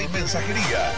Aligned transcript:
y 0.00 0.08
mensajería. 0.08 0.92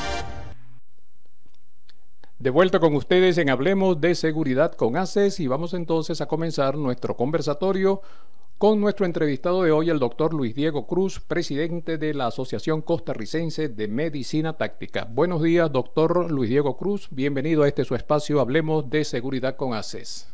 De 2.39 2.51
vuelta 2.51 2.81
con 2.81 2.95
ustedes 2.95 3.37
en 3.39 3.51
Hablemos 3.51 4.01
de 4.01 4.15
Seguridad 4.15 4.73
con 4.73 4.97
ACES 4.97 5.41
y 5.41 5.47
vamos 5.47 5.75
entonces 5.75 6.21
a 6.21 6.27
comenzar 6.27 6.77
nuestro 6.77 7.17
conversatorio 7.17 8.01
con 8.57 8.81
nuestro 8.81 9.07
entrevistado 9.07 9.63
de 9.63 9.73
hoy, 9.73 9.89
el 9.89 9.99
doctor 9.99 10.35
Luis 10.35 10.55
Diego 10.55 10.87
Cruz, 10.87 11.19
presidente 11.21 11.97
de 11.97 12.13
la 12.13 12.27
Asociación 12.27 12.83
Costarricense 12.83 13.71
de 13.71 13.89
Medicina 13.89 14.55
Táctica. 14.59 15.07
Buenos 15.11 15.43
días, 15.43 15.73
doctor 15.73 16.31
Luis 16.31 16.51
Diego 16.51 16.77
Cruz. 16.77 17.09
Bienvenido 17.11 17.63
a 17.63 17.69
este 17.69 17.85
su 17.85 17.95
espacio. 17.95 18.39
Hablemos 18.39 18.91
de 18.91 19.05
Seguridad 19.05 19.57
con 19.57 19.73
ACES. 19.73 20.31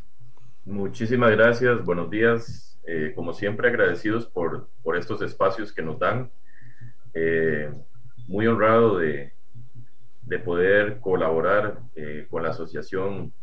Muchísimas 0.65 1.31
gracias. 1.31 1.83
Buenos 1.85 2.09
días. 2.09 2.77
Eh, 2.85 3.13
como 3.15 3.31
siempre, 3.31 3.69
agradecidos 3.69 4.27
por, 4.27 4.67
por 4.83 4.97
estos 4.97 5.21
espacios 5.21 5.71
que 5.71 5.81
nos 5.81 5.97
dan. 5.97 6.29
Eh, 7.13 7.71
muy 8.27 8.47
honrado 8.47 8.97
de, 8.97 9.31
de 10.23 10.39
poder 10.39 10.99
colaborar 10.99 11.79
eh, 11.95 12.27
con 12.29 12.43
la 12.43 12.49
Asociación 12.49 13.33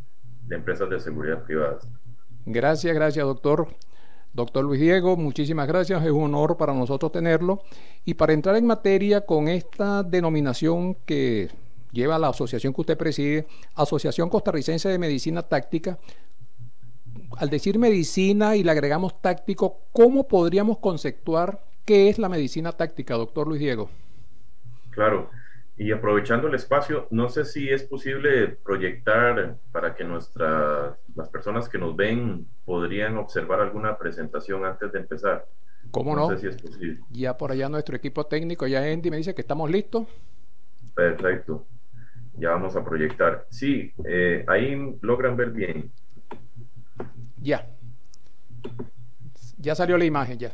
de 0.46 0.56
Empresas 0.56 0.88
de 0.90 1.00
Seguridad 1.00 1.42
Privadas. 1.44 1.88
Gracias, 2.46 2.94
gracias, 2.94 3.24
doctor. 3.24 3.68
Doctor 4.34 4.64
Luis 4.64 4.80
Diego, 4.80 5.16
muchísimas 5.16 5.68
gracias, 5.68 6.04
es 6.04 6.10
un 6.10 6.24
honor 6.24 6.56
para 6.56 6.74
nosotros 6.74 7.12
tenerlo. 7.12 7.62
Y 8.04 8.14
para 8.14 8.32
entrar 8.32 8.56
en 8.56 8.66
materia 8.66 9.20
con 9.22 9.48
esta 9.48 10.02
denominación 10.02 10.96
que 11.06 11.50
lleva 11.92 12.18
la 12.18 12.28
asociación 12.28 12.74
que 12.74 12.80
usted 12.80 12.98
preside, 12.98 13.46
Asociación 13.76 14.28
Costarricense 14.28 14.88
de 14.88 14.98
Medicina 14.98 15.42
Táctica, 15.42 15.98
al 17.38 17.48
decir 17.48 17.78
medicina 17.78 18.56
y 18.56 18.64
le 18.64 18.70
agregamos 18.72 19.20
táctico, 19.20 19.78
¿cómo 19.92 20.26
podríamos 20.26 20.78
conceptuar 20.78 21.62
qué 21.84 22.08
es 22.08 22.18
la 22.18 22.28
medicina 22.28 22.72
táctica, 22.72 23.14
doctor 23.14 23.46
Luis 23.46 23.60
Diego? 23.60 23.88
Claro, 24.94 25.30
y 25.76 25.90
aprovechando 25.90 26.46
el 26.46 26.54
espacio, 26.54 27.08
no 27.10 27.28
sé 27.28 27.44
si 27.44 27.68
es 27.68 27.82
posible 27.82 28.48
proyectar 28.48 29.56
para 29.72 29.94
que 29.94 30.04
nuestras, 30.04 30.96
las 31.16 31.28
personas 31.28 31.68
que 31.68 31.78
nos 31.78 31.96
ven 31.96 32.46
podrían 32.64 33.16
observar 33.16 33.60
alguna 33.60 33.98
presentación 33.98 34.64
antes 34.64 34.92
de 34.92 35.00
empezar. 35.00 35.46
¿Cómo 35.90 36.14
no? 36.14 36.30
no? 36.30 36.36
Sé 36.36 36.38
si 36.38 36.46
es 36.46 36.62
posible. 36.62 37.00
Ya 37.10 37.36
por 37.36 37.50
allá 37.50 37.68
nuestro 37.68 37.96
equipo 37.96 38.24
técnico, 38.26 38.68
ya 38.68 38.84
Andy 38.84 39.10
me 39.10 39.16
dice 39.16 39.34
que 39.34 39.40
estamos 39.40 39.68
listos. 39.68 40.06
Perfecto. 40.94 41.66
Ya 42.36 42.50
vamos 42.50 42.76
a 42.76 42.84
proyectar. 42.84 43.46
Sí, 43.50 43.92
eh, 44.04 44.44
ahí 44.46 44.96
logran 45.02 45.36
ver 45.36 45.50
bien. 45.50 45.90
Ya. 47.40 47.68
Ya 49.58 49.74
salió 49.74 49.98
la 49.98 50.04
imagen, 50.04 50.38
ya. 50.38 50.52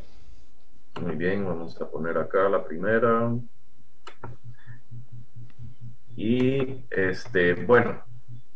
Muy 0.99 1.15
bien, 1.15 1.45
vamos 1.45 1.79
a 1.79 1.89
poner 1.89 2.17
acá 2.17 2.49
la 2.49 2.63
primera. 2.63 3.31
Y 6.15 6.85
este, 6.89 7.53
bueno, 7.53 8.03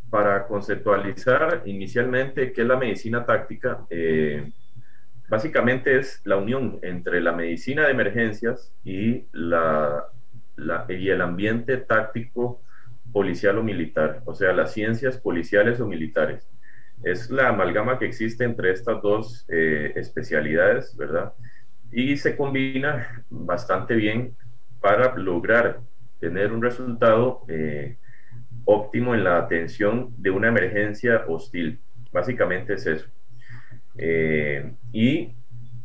para 0.09 0.47
conceptualizar 0.47 1.63
inicialmente 1.65 2.51
qué 2.53 2.61
es 2.61 2.67
la 2.67 2.77
medicina 2.77 3.25
táctica, 3.25 3.85
eh, 3.89 4.51
básicamente 5.27 5.97
es 5.97 6.21
la 6.23 6.37
unión 6.37 6.79
entre 6.81 7.21
la 7.21 7.31
medicina 7.31 7.83
de 7.85 7.91
emergencias 7.91 8.73
y, 8.83 9.25
la, 9.31 10.05
y 10.89 11.09
el 11.09 11.21
ambiente 11.21 11.77
táctico 11.77 12.61
policial 13.11 13.57
o 13.57 13.63
militar, 13.63 14.21
o 14.25 14.33
sea, 14.33 14.53
las 14.53 14.73
ciencias 14.73 15.17
policiales 15.17 15.79
o 15.79 15.87
militares. 15.87 16.47
Es 17.03 17.29
la 17.29 17.49
amalgama 17.49 17.99
que 17.99 18.05
existe 18.05 18.43
entre 18.43 18.71
estas 18.71 19.01
dos 19.01 19.45
eh, 19.49 19.93
especialidades, 19.95 20.95
¿verdad? 20.97 21.33
Y 21.91 22.17
se 22.17 22.35
combina 22.35 23.23
bastante 23.29 23.95
bien 23.95 24.35
para 24.81 25.15
lograr 25.15 25.79
tener 26.19 26.51
un 26.51 26.61
resultado 26.61 27.43
eh, 27.47 27.97
óptimo 28.65 29.13
en 29.13 29.23
la 29.23 29.37
atención 29.37 30.13
de 30.17 30.31
una 30.31 30.47
emergencia 30.47 31.25
hostil. 31.27 31.79
Básicamente 32.11 32.73
es 32.73 32.85
eso. 32.87 33.07
Eh, 33.97 34.71
y 34.91 35.31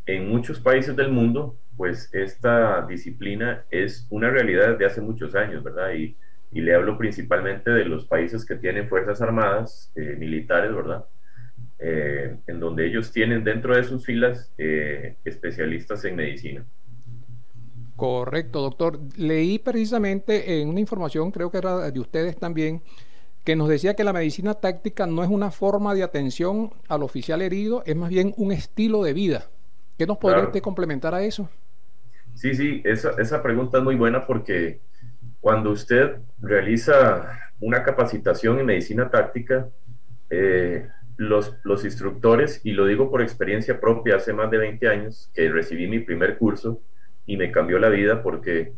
en 0.06 0.28
muchos 0.28 0.60
países 0.60 0.96
del 0.96 1.10
mundo, 1.10 1.56
pues 1.76 2.12
esta 2.12 2.86
disciplina 2.86 3.64
es 3.70 4.06
una 4.10 4.30
realidad 4.30 4.72
desde 4.72 4.86
hace 4.86 5.00
muchos 5.00 5.34
años, 5.34 5.62
¿verdad? 5.62 5.92
Y, 5.94 6.16
y 6.52 6.60
le 6.60 6.74
hablo 6.74 6.98
principalmente 6.98 7.70
de 7.70 7.84
los 7.84 8.06
países 8.06 8.44
que 8.44 8.56
tienen 8.56 8.88
fuerzas 8.88 9.22
armadas, 9.22 9.92
eh, 9.96 10.16
militares, 10.18 10.74
¿verdad? 10.74 11.04
en 11.82 12.60
donde 12.60 12.86
ellos 12.86 13.10
tienen 13.10 13.42
dentro 13.42 13.74
de 13.74 13.84
sus 13.84 14.04
filas 14.04 14.52
especialistas 15.24 16.04
en 16.04 16.14
medicina. 16.14 16.62
Correcto, 18.00 18.62
doctor. 18.62 18.98
Leí 19.18 19.58
precisamente 19.58 20.62
en 20.62 20.70
una 20.70 20.80
información, 20.80 21.30
creo 21.30 21.50
que 21.50 21.58
era 21.58 21.90
de 21.90 22.00
ustedes 22.00 22.34
también, 22.34 22.80
que 23.44 23.54
nos 23.54 23.68
decía 23.68 23.94
que 23.94 24.04
la 24.04 24.14
medicina 24.14 24.54
táctica 24.54 25.06
no 25.06 25.22
es 25.22 25.28
una 25.28 25.50
forma 25.50 25.94
de 25.94 26.02
atención 26.02 26.72
al 26.88 27.02
oficial 27.02 27.42
herido, 27.42 27.82
es 27.84 27.94
más 27.94 28.08
bien 28.08 28.32
un 28.38 28.52
estilo 28.52 29.02
de 29.02 29.12
vida. 29.12 29.44
¿Qué 29.98 30.06
nos 30.06 30.16
podría 30.16 30.44
usted 30.44 30.62
complementar 30.62 31.14
a 31.14 31.22
eso? 31.22 31.50
Sí, 32.34 32.54
sí, 32.54 32.80
esa, 32.86 33.10
esa 33.18 33.42
pregunta 33.42 33.76
es 33.76 33.84
muy 33.84 33.96
buena 33.96 34.26
porque 34.26 34.80
cuando 35.42 35.70
usted 35.70 36.20
realiza 36.40 37.38
una 37.60 37.82
capacitación 37.82 38.60
en 38.60 38.64
medicina 38.64 39.10
táctica, 39.10 39.68
eh, 40.30 40.88
los, 41.18 41.54
los, 41.64 41.84
instructores, 41.84 42.62
y 42.64 42.72
lo 42.72 42.86
digo 42.86 43.10
por 43.10 43.20
experiencia 43.20 43.78
propia, 43.78 44.16
hace 44.16 44.32
más 44.32 44.50
de 44.50 44.56
20 44.56 44.88
años 44.88 45.30
que 45.34 45.50
recibí 45.50 45.86
mi 45.86 45.98
primer 45.98 46.38
curso, 46.38 46.80
y 47.30 47.36
me 47.36 47.52
cambió 47.52 47.78
la 47.78 47.90
vida 47.90 48.24
porque 48.24 48.72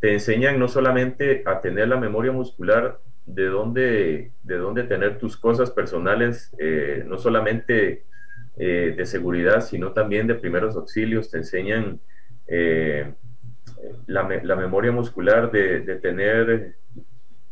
te 0.00 0.12
enseñan 0.12 0.58
no 0.58 0.66
solamente 0.66 1.44
a 1.46 1.60
tener 1.60 1.86
la 1.86 1.96
memoria 1.96 2.32
muscular 2.32 2.98
de 3.26 3.46
dónde, 3.46 4.32
de 4.42 4.56
dónde 4.56 4.82
tener 4.82 5.18
tus 5.18 5.36
cosas 5.36 5.70
personales, 5.70 6.52
eh, 6.58 7.04
no 7.06 7.16
solamente 7.16 8.02
eh, 8.56 8.94
de 8.96 9.06
seguridad, 9.06 9.60
sino 9.60 9.92
también 9.92 10.26
de 10.26 10.34
primeros 10.34 10.74
auxilios, 10.74 11.30
te 11.30 11.38
enseñan 11.38 12.00
eh, 12.48 13.12
la, 14.08 14.28
la, 14.42 14.56
memoria 14.56 14.90
muscular 14.90 15.52
de, 15.52 15.82
de 15.82 15.94
tener 16.00 16.74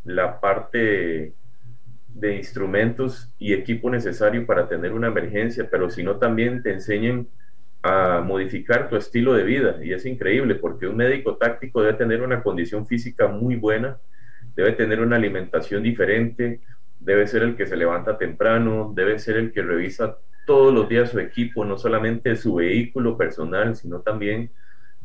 la 0.04 0.40
parte 0.40 1.32
de 2.08 2.36
instrumentos 2.36 3.32
y 3.38 3.52
equipo 3.52 3.88
necesario 3.88 4.44
para 4.46 4.68
tener 4.68 4.92
una 4.94 5.06
emergencia, 5.06 5.68
pero 5.70 5.88
sino 5.90 6.16
también 6.16 6.60
te 6.60 6.72
enseñan 6.72 7.28
a 7.82 8.20
modificar 8.20 8.88
tu 8.88 8.96
estilo 8.96 9.34
de 9.34 9.44
vida. 9.44 9.76
Y 9.82 9.92
es 9.92 10.04
increíble 10.06 10.54
porque 10.54 10.86
un 10.86 10.96
médico 10.96 11.36
táctico 11.36 11.82
debe 11.82 11.94
tener 11.94 12.22
una 12.22 12.42
condición 12.42 12.86
física 12.86 13.28
muy 13.28 13.56
buena, 13.56 13.98
debe 14.54 14.72
tener 14.72 15.00
una 15.00 15.16
alimentación 15.16 15.82
diferente, 15.82 16.60
debe 16.98 17.26
ser 17.26 17.42
el 17.42 17.56
que 17.56 17.66
se 17.66 17.76
levanta 17.76 18.18
temprano, 18.18 18.92
debe 18.94 19.18
ser 19.18 19.36
el 19.36 19.52
que 19.52 19.62
revisa 19.62 20.18
todos 20.46 20.74
los 20.74 20.88
días 20.88 21.10
su 21.10 21.18
equipo, 21.18 21.64
no 21.64 21.78
solamente 21.78 22.36
su 22.36 22.56
vehículo 22.56 23.16
personal, 23.16 23.76
sino 23.76 24.00
también 24.00 24.50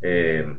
eh, 0.02 0.58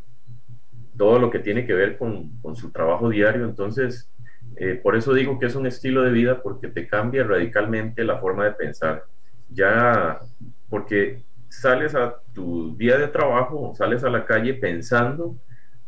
todo 0.97 1.19
lo 1.19 1.31
que 1.31 1.41
tiene 1.41 1.67
que 1.67 1.75
ver 1.75 1.99
con, 1.99 2.31
su 2.55 2.71
trabajo 2.71 3.11
diario. 3.11 3.45
Entonces, 3.45 4.11
eh, 4.57 4.81
por 4.83 4.97
eso 4.97 5.13
digo 5.13 5.39
que 5.39 5.47
es 5.47 5.55
un 5.55 5.67
estilo 5.67 6.03
de 6.03 6.13
vida 6.13 6.43
porque 6.43 6.69
te 6.69 6.87
cambia 6.87 7.25
radicalmente 7.25 8.05
la 8.05 8.19
forma 8.19 8.45
de 8.45 8.53
pensar. 8.53 9.05
Ya, 9.51 10.21
porque 10.71 11.26
sales 11.49 11.95
a 11.95 12.17
tu 12.33 12.77
día 12.77 12.99
de 12.99 13.09
trabajo, 13.09 13.73
sales 13.77 14.05
a 14.05 14.11
la 14.11 14.25
calle 14.25 14.55
pensando 14.55 15.37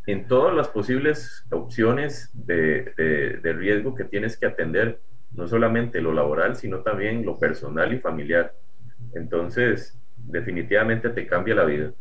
en 0.06 0.26
todas 0.26 0.55
las 0.55 0.69
posibles 0.69 1.44
opciones 1.50 2.31
de, 2.32 3.40
riesgo 3.43 3.94
que 3.94 4.05
tienes 4.05 4.38
que 4.38 4.46
atender, 4.46 5.00
no 5.32 5.46
solamente 5.46 6.00
lo 6.00 6.12
laboral, 6.14 6.56
sino 6.56 6.78
también 6.78 7.26
lo 7.26 7.38
personal 7.38 7.93
y 7.93 7.99
familiar. 7.99 8.55
Entonces, 9.14 9.99
definitivamente 10.16 11.10
te 11.10 11.26
cambia 11.26 11.55
la 11.55 11.64
vida. 11.64 11.93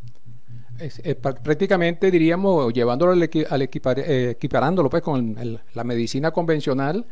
prácticamente 1.42 2.10
diríamos, 2.10 2.72
llevándolo 2.72 3.12
al, 3.12 3.22
eh, 3.22 4.30
equiparándolo 4.30 4.88
pues 4.88 5.02
con 5.02 5.36
la 5.74 5.84
medicina 5.84 6.30
convencional, 6.30 7.04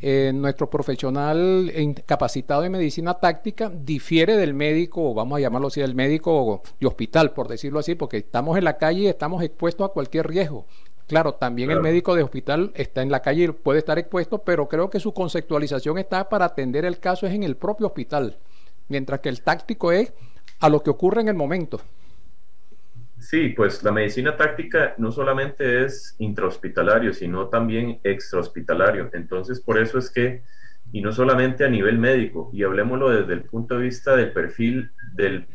eh, 0.00 0.30
nuestro 0.34 0.70
profesional 0.70 1.72
capacitado 2.06 2.64
en 2.64 2.72
medicina 2.72 3.14
táctica 3.14 3.68
difiere 3.68 4.36
del 4.36 4.54
médico, 4.54 5.12
vamos 5.12 5.38
a 5.38 5.40
llamarlo 5.40 5.68
así, 5.68 5.80
del 5.80 5.94
médico 5.94 6.62
de 6.80 6.86
hospital, 6.86 7.32
por 7.32 7.48
decirlo 7.48 7.80
así, 7.80 7.94
porque 7.96 8.18
estamos 8.18 8.56
en 8.56 8.64
la 8.64 8.78
calle 8.78 9.00
y 9.00 9.06
estamos 9.08 9.42
expuestos 9.42 9.88
a 9.88 9.92
cualquier 9.92 10.28
riesgo. 10.28 10.66
Claro, 11.08 11.34
también 11.34 11.70
el 11.70 11.80
médico 11.80 12.14
de 12.14 12.22
hospital 12.22 12.70
está 12.74 13.00
en 13.00 13.10
la 13.10 13.22
calle 13.22 13.44
y 13.44 13.48
puede 13.48 13.78
estar 13.78 13.98
expuesto, 13.98 14.38
pero 14.38 14.68
creo 14.68 14.90
que 14.90 15.00
su 15.00 15.14
conceptualización 15.14 15.98
está 15.98 16.28
para 16.28 16.44
atender 16.44 16.84
el 16.84 17.00
caso 17.00 17.26
es 17.26 17.32
en 17.32 17.44
el 17.44 17.56
propio 17.56 17.86
hospital, 17.86 18.36
mientras 18.88 19.20
que 19.20 19.30
el 19.30 19.40
táctico 19.40 19.90
es 19.90 20.12
a 20.60 20.68
lo 20.68 20.82
que 20.82 20.90
ocurre 20.90 21.22
en 21.22 21.28
el 21.28 21.34
momento. 21.34 21.80
Sí, 23.18 23.48
pues 23.50 23.82
la 23.82 23.90
medicina 23.90 24.36
táctica 24.36 24.94
no 24.96 25.10
solamente 25.10 25.84
es 25.84 26.14
intrahospitalario, 26.18 27.12
sino 27.12 27.48
también 27.48 28.00
extrahospitalario. 28.04 29.10
Entonces, 29.12 29.60
por 29.60 29.78
eso 29.78 29.98
es 29.98 30.08
que, 30.10 30.42
y 30.92 31.02
no 31.02 31.12
solamente 31.12 31.64
a 31.64 31.68
nivel 31.68 31.98
médico, 31.98 32.50
y 32.52 32.62
hablemoslo 32.62 33.10
desde 33.10 33.34
el 33.34 33.42
punto 33.42 33.76
de 33.76 33.82
vista 33.82 34.16
del 34.16 34.32
perfil 34.32 34.92
del, 35.14 35.46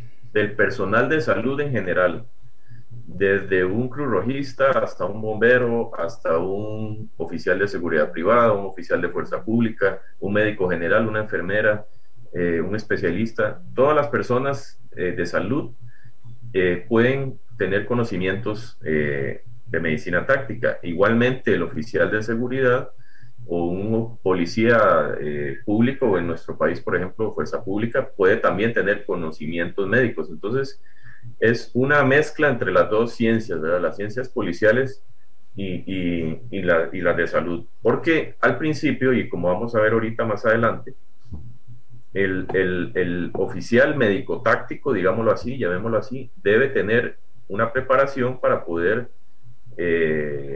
personal 0.56 1.10
de 1.10 1.22
salud 1.22 1.60
en 1.62 1.72
general, 1.72 2.26
desde 3.06 3.64
un 3.64 3.88
cruz 3.88 4.08
rojista 4.08 4.72
hasta 4.72 5.06
un 5.06 5.22
bombero, 5.22 5.92
hasta 5.98 6.38
un 6.38 7.12
oficial 7.18 7.60
de 7.60 7.68
seguridad 7.68 8.12
privada, 8.12 8.52
un 8.52 8.66
oficial 8.66 9.02
de 9.02 9.10
fuerza 9.10 9.44
pública, 9.44 10.00
un 10.20 10.34
médico 10.34 10.70
general, 10.70 11.08
una 11.08 11.22
enfermera, 11.22 11.86
eh, 12.34 12.62
un 12.62 12.76
especialista, 12.76 13.62
todas 13.76 13.96
las 13.96 14.08
personas 14.08 14.80
eh, 14.96 15.12
de 15.12 15.26
salud 15.26 15.72
eh, 16.54 16.86
pueden 16.88 17.40
tener 17.58 17.86
conocimientos 17.86 18.78
eh, 18.84 19.44
de 19.68 19.80
medicina 19.80 20.26
táctica. 20.26 20.80
Igualmente, 20.84 21.54
el 21.54 21.64
oficial 21.64 22.12
de 22.12 22.22
seguridad 22.22 22.90
o 23.46 23.66
un 23.66 24.18
policía 24.20 25.16
eh, 25.20 25.58
público, 25.66 26.18
en 26.18 26.28
nuestro 26.28 26.58
país, 26.58 26.80
por 26.80 26.96
ejemplo, 26.96 27.34
fuerza 27.34 27.64
pública, 27.64 28.10
puede 28.16 28.38
también 28.38 28.74
tener 28.74 29.06
conocimientos 29.06 29.88
médicos. 29.88 30.30
Entonces, 30.30 30.82
es 31.40 31.72
una 31.74 32.04
mezcla 32.04 32.50
entre 32.50 32.72
las 32.72 32.90
dos 32.90 33.14
ciencias, 33.14 33.60
¿verdad? 33.60 33.82
las 33.82 33.98
ciencias 33.98 34.30
policiales 34.30 35.04
y, 35.56 35.84
y, 36.52 36.62
las 36.62 37.18
de 37.18 37.28
salud. 37.28 37.66
Porque 37.82 38.36
al 38.42 38.58
principio, 38.58 39.14
y 39.14 39.30
como 39.30 39.50
vamos 39.50 39.76
a 39.76 39.82
ver 39.82 39.94
ahorita 39.94 40.26
más 40.26 40.46
adelante, 40.46 40.96
el, 42.14 42.48
el, 42.54 42.92
el, 42.96 43.32
oficial 43.34 43.98
médico 43.98 44.42
táctico, 44.42 44.94
digámoslo 44.94 45.32
así, 45.32 45.58
llamémoslo 45.58 45.98
así, 45.98 46.32
debe 46.44 46.70
tener 46.70 47.18
una 47.48 47.72
preparación 47.72 48.40
para 48.40 48.66
poder 48.66 49.10
eh, 49.78 50.56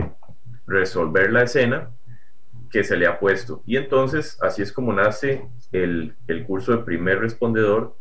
resolver 0.65 1.31
la 1.31 1.43
escena 1.43 1.91
que 2.69 2.83
se 2.83 2.97
le 2.97 3.07
ha 3.07 3.19
puesto. 3.19 3.63
Y 3.65 3.77
entonces 3.77 4.37
así 4.41 4.61
es 4.61 4.71
como 4.71 4.93
nace 4.93 5.45
el, 5.71 6.15
curso 6.45 6.73
de 6.73 6.83
primer 6.83 7.19
respondedor, 7.19 7.95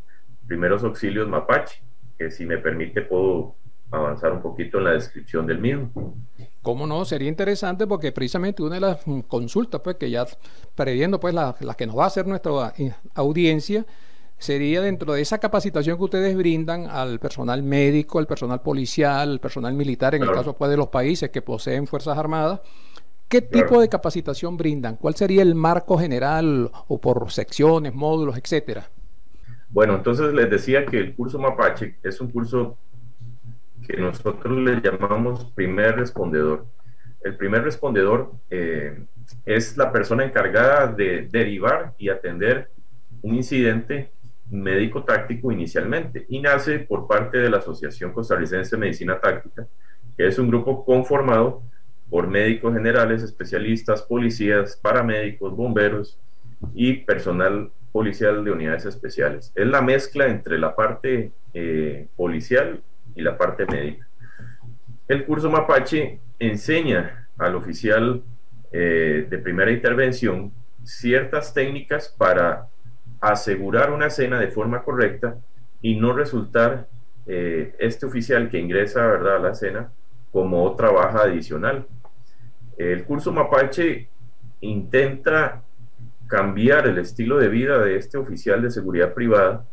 primeros 0.46 0.82
auxilios 0.84 1.28
mapache, 1.28 1.82
que 2.18 2.30
si 2.30 2.46
me 2.46 2.58
permite 2.58 3.02
puedo 3.02 3.54
avanzar 3.90 4.32
un 4.32 4.42
poquito 4.42 4.78
en 4.78 4.84
la 4.84 4.92
descripción 4.92 5.46
del 5.46 5.60
mismo. 5.60 6.16
¿Cómo 6.62 6.86
no? 6.86 7.04
Sería 7.04 7.28
interesante 7.28 7.86
porque 7.86 8.10
precisamente 8.10 8.62
una 8.62 8.74
de 8.74 8.80
las 8.80 9.04
consultas 9.28 9.80
pues, 9.82 9.96
que 9.96 10.10
ya 10.10 10.26
previendo 10.74 11.20
pues 11.20 11.32
la, 11.32 11.54
la 11.60 11.74
que 11.74 11.86
nos 11.86 11.96
va 11.96 12.04
a 12.04 12.08
hacer 12.08 12.26
nuestra 12.26 12.72
audiencia 13.14 13.86
sería 14.38 14.80
dentro 14.80 15.14
de 15.14 15.22
esa 15.22 15.38
capacitación 15.38 15.96
que 15.96 16.04
ustedes 16.04 16.36
brindan 16.36 16.86
al 16.90 17.18
personal 17.18 17.62
médico, 17.62 18.18
al 18.18 18.26
personal 18.26 18.60
policial, 18.60 19.30
al 19.30 19.40
personal 19.40 19.74
militar, 19.74 20.14
en 20.14 20.22
el 20.22 20.30
caso 20.30 20.54
pues, 20.54 20.70
de 20.70 20.76
los 20.76 20.88
países 20.88 21.30
que 21.30 21.42
poseen 21.42 21.86
Fuerzas 21.86 22.18
Armadas, 22.18 22.60
¿qué 23.28 23.42
tipo 23.42 23.80
de 23.80 23.88
capacitación 23.88 24.56
brindan? 24.56 24.96
¿Cuál 24.96 25.14
sería 25.14 25.42
el 25.42 25.54
marco 25.54 25.98
general 25.98 26.70
o 26.88 27.00
por 27.00 27.30
secciones, 27.30 27.94
módulos, 27.94 28.36
etcétera? 28.36 28.88
Bueno, 29.70 29.96
entonces 29.96 30.32
les 30.32 30.48
decía 30.50 30.86
que 30.86 30.98
el 30.98 31.14
curso 31.14 31.38
Mapache 31.38 31.96
es 32.02 32.20
un 32.20 32.30
curso 32.30 32.76
que 33.86 33.96
nosotros 33.96 34.58
le 34.58 34.80
llamamos 34.80 35.44
primer 35.54 35.96
respondedor. 35.96 36.66
El 37.22 37.36
primer 37.36 37.64
respondedor 37.64 38.32
eh, 38.50 39.04
es 39.44 39.76
la 39.76 39.92
persona 39.92 40.24
encargada 40.24 40.86
de 40.92 41.28
derivar 41.30 41.94
y 41.98 42.08
atender 42.08 42.70
un 43.22 43.34
incidente 43.34 44.10
médico 44.50 45.02
táctico 45.02 45.50
inicialmente 45.50 46.24
y 46.28 46.40
nace 46.40 46.80
por 46.80 47.06
parte 47.06 47.38
de 47.38 47.50
la 47.50 47.58
Asociación 47.58 48.12
Costarricense 48.12 48.76
de 48.76 48.80
Medicina 48.80 49.18
Táctica, 49.20 49.66
que 50.16 50.26
es 50.26 50.38
un 50.38 50.48
grupo 50.48 50.84
conformado 50.84 51.62
por 52.08 52.28
médicos 52.28 52.74
generales, 52.74 53.22
especialistas, 53.22 54.02
policías, 54.02 54.76
paramédicos, 54.76 55.54
bomberos 55.56 56.18
y 56.74 56.94
personal 56.94 57.70
policial 57.92 58.44
de 58.44 58.52
unidades 58.52 58.84
especiales. 58.84 59.52
Es 59.54 59.66
la 59.66 59.82
mezcla 59.82 60.26
entre 60.26 60.58
la 60.58 60.76
parte 60.76 61.32
eh, 61.54 62.06
policial 62.16 62.82
y 63.14 63.22
la 63.22 63.36
parte 63.36 63.66
médica. 63.66 64.06
El 65.08 65.24
curso 65.24 65.50
Mapache 65.50 66.20
enseña 66.38 67.28
al 67.38 67.54
oficial 67.54 68.22
eh, 68.72 69.26
de 69.28 69.38
primera 69.38 69.70
intervención 69.70 70.52
ciertas 70.84 71.52
técnicas 71.54 72.14
para 72.16 72.68
asegurar 73.30 73.90
una 73.90 74.06
escena 74.06 74.38
de 74.38 74.48
forma 74.48 74.82
correcta 74.82 75.36
y 75.82 75.96
no 75.96 76.12
resultar 76.12 76.88
eh, 77.26 77.74
este 77.78 78.06
oficial 78.06 78.48
que 78.48 78.58
ingresa 78.58 79.06
¿verdad? 79.06 79.36
a 79.36 79.40
la 79.40 79.50
escena 79.50 79.90
como 80.32 80.64
otra 80.64 80.90
baja 80.90 81.22
adicional. 81.22 81.86
El 82.76 83.04
curso 83.04 83.32
Mapache 83.32 84.08
intenta 84.60 85.62
cambiar 86.26 86.86
el 86.86 86.98
estilo 86.98 87.38
de 87.38 87.48
vida 87.48 87.78
de 87.78 87.96
este 87.96 88.18
oficial 88.18 88.62
de 88.62 88.70
seguridad 88.70 89.14
privada 89.14 89.64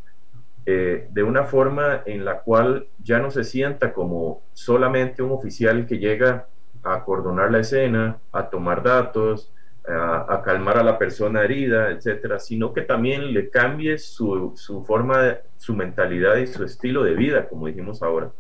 eh, 0.66 1.08
de 1.12 1.24
una 1.24 1.44
forma 1.44 2.04
en 2.06 2.24
la 2.24 2.40
cual 2.40 2.88
ya 3.04 3.20
no 3.20 3.32
se 3.32 3.44
sienta 3.44 3.92
como 3.92 4.44
solamente 4.54 5.22
un 5.22 5.32
oficial 5.32 5.86
que 5.86 5.98
llega 5.98 6.48
a 6.84 6.96
acordonar 6.96 7.52
la 7.52 7.60
escena, 7.60 8.18
a 8.32 8.50
tomar 8.50 8.82
datos, 8.84 9.52
a, 9.88 10.42
calmar 10.44 10.78
a 10.78 10.84
la 10.84 10.98
persona 10.98 11.44
herida, 11.44 11.92
etcétera, 11.92 12.40
sino 12.40 12.74
que 12.74 12.82
también 12.82 13.34
le 13.34 13.50
cambie 13.50 13.98
su, 13.98 14.54
su 14.56 14.84
forma, 14.84 15.38
su 15.58 15.76
mentalidad 15.76 16.38
y 16.38 16.48
su 16.48 16.64
estilo 16.64 17.04
de 17.04 17.16
vida, 17.16 17.48
como 17.50 17.68
dijimos 17.68 18.02
ahora. 18.02 18.32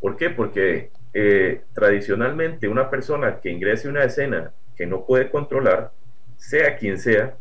¿Por 0.00 0.16
qué? 0.16 0.30
Porque 0.30 0.90
eh, 1.14 1.62
tradicionalmente 1.72 2.68
una 2.68 2.90
persona 2.90 3.40
que 3.40 3.50
ingrese 3.50 3.88
a 3.88 3.90
una 3.90 4.04
escena 4.04 4.52
que 4.76 4.86
no 4.86 5.04
puede 5.04 5.30
controlar, 5.30 5.90
sea 6.36 6.76
quien 6.76 6.98
sea, 6.98 7.36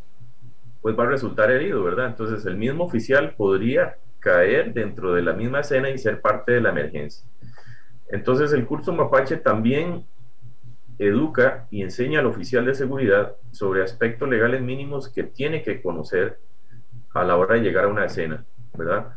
pues 0.82 0.98
va 0.98 1.04
a 1.04 1.08
resultar 1.08 1.52
herido, 1.52 1.84
¿verdad? 1.84 2.08
Entonces 2.08 2.46
el 2.46 2.58
mismo 2.58 2.86
oficial 2.86 3.36
podría 3.36 3.98
caer 4.20 4.74
dentro 4.74 5.14
de 5.14 5.22
la 5.22 5.34
misma 5.34 5.60
escena 5.60 5.90
y 5.90 5.98
ser 6.00 6.22
parte 6.22 6.54
de 6.54 6.62
la 6.62 6.70
emergencia. 6.70 7.28
Entonces 8.10 8.52
el 8.54 8.66
curso 8.66 8.94
Mapache 8.94 9.38
también 9.38 10.06
educa 11.00 11.68
y 11.70 11.82
enseña 11.82 12.20
al 12.20 12.26
oficial 12.26 12.66
de 12.66 12.74
seguridad 12.74 13.36
sobre 13.52 13.84
aspectos 13.84 14.28
legales 14.30 14.62
mínimos 14.62 15.10
que 15.10 15.24
tiene 15.24 15.62
que 15.62 15.82
conocer 15.82 16.40
a 17.14 17.24
la 17.24 17.36
hora 17.36 17.56
de 17.56 17.62
llegar 17.62 17.86
a 17.86 17.90
una 17.90 18.06
escena, 18.06 18.46
¿verdad? 18.74 19.14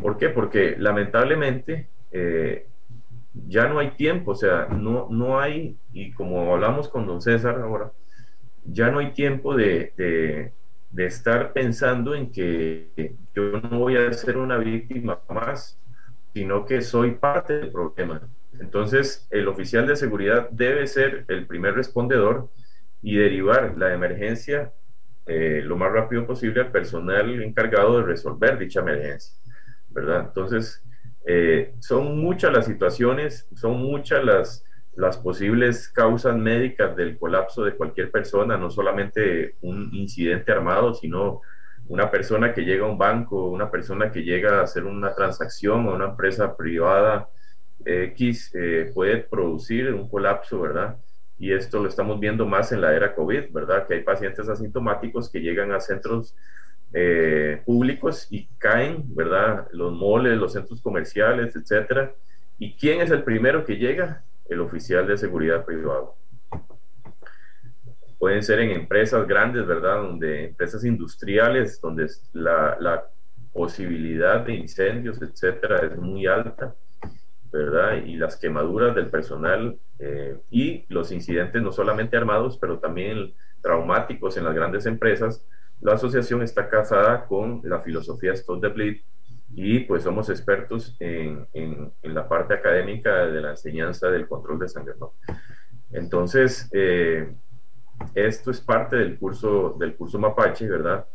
¿Por 0.00 0.16
qué? 0.16 0.28
Porque 0.28 0.76
lamentablemente 0.78 1.88
eh, 2.10 2.66
ya 3.48 3.68
no 3.68 3.78
hay 3.78 3.92
tiempo, 3.92 4.32
o 4.32 4.34
sea, 4.36 4.66
no, 4.66 5.08
no 5.10 5.40
hay, 5.40 5.76
y 5.92 6.12
como 6.12 6.52
hablamos 6.52 6.88
con 6.88 7.06
don 7.06 7.20
César 7.20 7.60
ahora, 7.60 7.92
ya 8.64 8.90
no 8.90 9.00
hay 9.00 9.12
tiempo 9.12 9.54
de, 9.56 9.92
de, 9.96 10.52
de 10.90 11.06
estar 11.06 11.52
pensando 11.52 12.14
en 12.14 12.30
que 12.30 13.14
yo 13.34 13.60
no 13.60 13.80
voy 13.80 13.96
a 13.96 14.12
ser 14.12 14.36
una 14.36 14.56
víctima 14.56 15.20
más, 15.28 15.78
sino 16.32 16.64
que 16.64 16.80
soy 16.82 17.12
parte 17.12 17.58
del 17.58 17.70
problema. 17.70 18.22
Entonces, 18.60 19.26
el 19.30 19.48
oficial 19.48 19.86
de 19.86 19.96
seguridad 19.96 20.48
debe 20.50 20.86
ser 20.86 21.24
el 21.28 21.46
primer 21.46 21.74
respondedor 21.74 22.50
y 23.02 23.16
derivar 23.16 23.76
la 23.76 23.92
emergencia 23.92 24.72
eh, 25.26 25.62
lo 25.64 25.76
más 25.76 25.90
rápido 25.90 26.26
posible 26.26 26.60
al 26.60 26.70
personal 26.70 27.42
encargado 27.42 27.98
de 27.98 28.04
resolver 28.04 28.58
dicha 28.58 28.80
emergencia, 28.80 29.34
¿verdad? 29.88 30.26
Entonces, 30.26 30.82
eh, 31.26 31.74
son 31.80 32.18
muchas 32.18 32.52
las 32.52 32.66
situaciones, 32.66 33.48
son 33.54 33.78
muchas 33.78 34.22
las, 34.22 34.64
las 34.96 35.16
posibles 35.16 35.88
causas 35.88 36.36
médicas 36.36 36.94
del 36.94 37.18
colapso 37.18 37.64
de 37.64 37.74
cualquier 37.74 38.10
persona, 38.10 38.58
no 38.58 38.70
solamente 38.70 39.56
un 39.62 39.88
incidente 39.94 40.52
armado, 40.52 40.92
sino 40.92 41.40
una 41.86 42.10
persona 42.10 42.52
que 42.52 42.62
llega 42.62 42.84
a 42.84 42.90
un 42.90 42.98
banco, 42.98 43.48
una 43.48 43.70
persona 43.70 44.10
que 44.10 44.22
llega 44.22 44.60
a 44.60 44.64
hacer 44.64 44.84
una 44.84 45.14
transacción 45.14 45.86
a 45.86 45.92
una 45.92 46.06
empresa 46.06 46.54
privada, 46.54 47.28
X 47.84 48.52
eh, 48.54 48.90
puede 48.94 49.18
producir 49.18 49.92
un 49.94 50.08
colapso, 50.08 50.60
¿verdad? 50.60 50.96
Y 51.38 51.52
esto 51.52 51.82
lo 51.82 51.88
estamos 51.88 52.20
viendo 52.20 52.46
más 52.46 52.72
en 52.72 52.80
la 52.80 52.94
era 52.94 53.14
COVID, 53.14 53.52
¿verdad? 53.52 53.86
Que 53.86 53.94
hay 53.94 54.02
pacientes 54.02 54.48
asintomáticos 54.48 55.28
que 55.30 55.40
llegan 55.40 55.72
a 55.72 55.80
centros 55.80 56.34
eh, 56.92 57.60
públicos 57.66 58.28
y 58.30 58.46
caen, 58.58 59.02
¿verdad? 59.14 59.66
Los 59.72 59.92
moles, 59.92 60.38
los 60.38 60.52
centros 60.52 60.80
comerciales, 60.80 61.56
etcétera. 61.56 62.12
¿Y 62.58 62.74
quién 62.76 63.00
es 63.00 63.10
el 63.10 63.24
primero 63.24 63.64
que 63.64 63.76
llega? 63.76 64.22
El 64.48 64.60
oficial 64.60 65.06
de 65.06 65.18
seguridad 65.18 65.64
privado. 65.64 66.16
pueden 68.18 68.42
ser 68.42 68.60
en 68.60 68.70
empresas 68.70 69.26
grandes, 69.26 69.66
¿verdad? 69.66 69.96
Donde 69.96 70.44
empresas 70.46 70.84
industriales, 70.84 71.80
donde 71.80 72.06
la, 72.32 72.76
la 72.80 73.04
posibilidad 73.52 74.40
de 74.40 74.54
incendios, 74.54 75.20
etcétera, 75.20 75.86
es 75.86 75.96
muy 75.96 76.26
alta, 76.26 76.74
¿verdad? 77.58 78.04
Y 78.04 78.16
las 78.16 78.36
quemaduras 78.36 78.94
del 78.94 79.10
personal 79.10 79.78
eh, 79.98 80.38
y 80.50 80.84
los 80.88 81.12
incidentes 81.12 81.62
no 81.62 81.72
solamente 81.72 82.16
armados, 82.16 82.58
pero 82.58 82.78
también 82.78 83.32
traumáticos 83.62 84.36
en 84.36 84.44
las 84.44 84.54
grandes 84.54 84.86
empresas, 84.86 85.46
la 85.80 85.94
asociación 85.94 86.42
está 86.42 86.68
casada 86.68 87.26
con 87.26 87.60
la 87.64 87.80
filosofía 87.80 88.32
Stop 88.32 88.60
the 88.60 88.68
Bleed 88.68 88.96
y 89.54 89.80
pues 89.80 90.02
somos 90.02 90.30
expertos 90.30 90.96
en, 90.98 91.46
en, 91.52 91.92
la 92.02 92.28
parte 92.28 92.54
académica 92.54 93.26
de 93.26 93.40
la 93.40 93.50
enseñanza 93.50 94.08
del 94.08 94.26
control 94.26 94.58
de 94.58 94.68
sangre. 94.68 94.94
Entonces, 95.92 96.68
eh, 96.72 97.32
esto 98.14 98.50
es 98.50 98.60
parte 98.60 98.96
del 98.96 99.16
curso, 99.16 99.76
del 99.78 99.94
curso 99.94 100.18
Mapache, 100.18 100.68
¿verdad? 100.68 101.06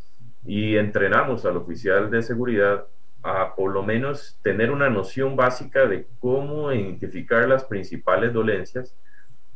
Y 0.46 0.78
entrenamos 0.78 1.46
al 1.46 1.58
oficial 1.58 2.10
de 2.10 2.22
seguridad 2.22 2.86
a 3.22 3.56
por 3.56 3.72
lo 3.72 3.84
menos 3.84 4.40
tener 4.42 4.72
una 4.72 4.90
noción 4.90 5.36
básica 5.36 5.88
de 5.88 6.08
cómo 6.20 6.72
identificar 6.72 7.48
las 7.48 7.66
principales 7.66 8.34
dolencias, 8.34 8.96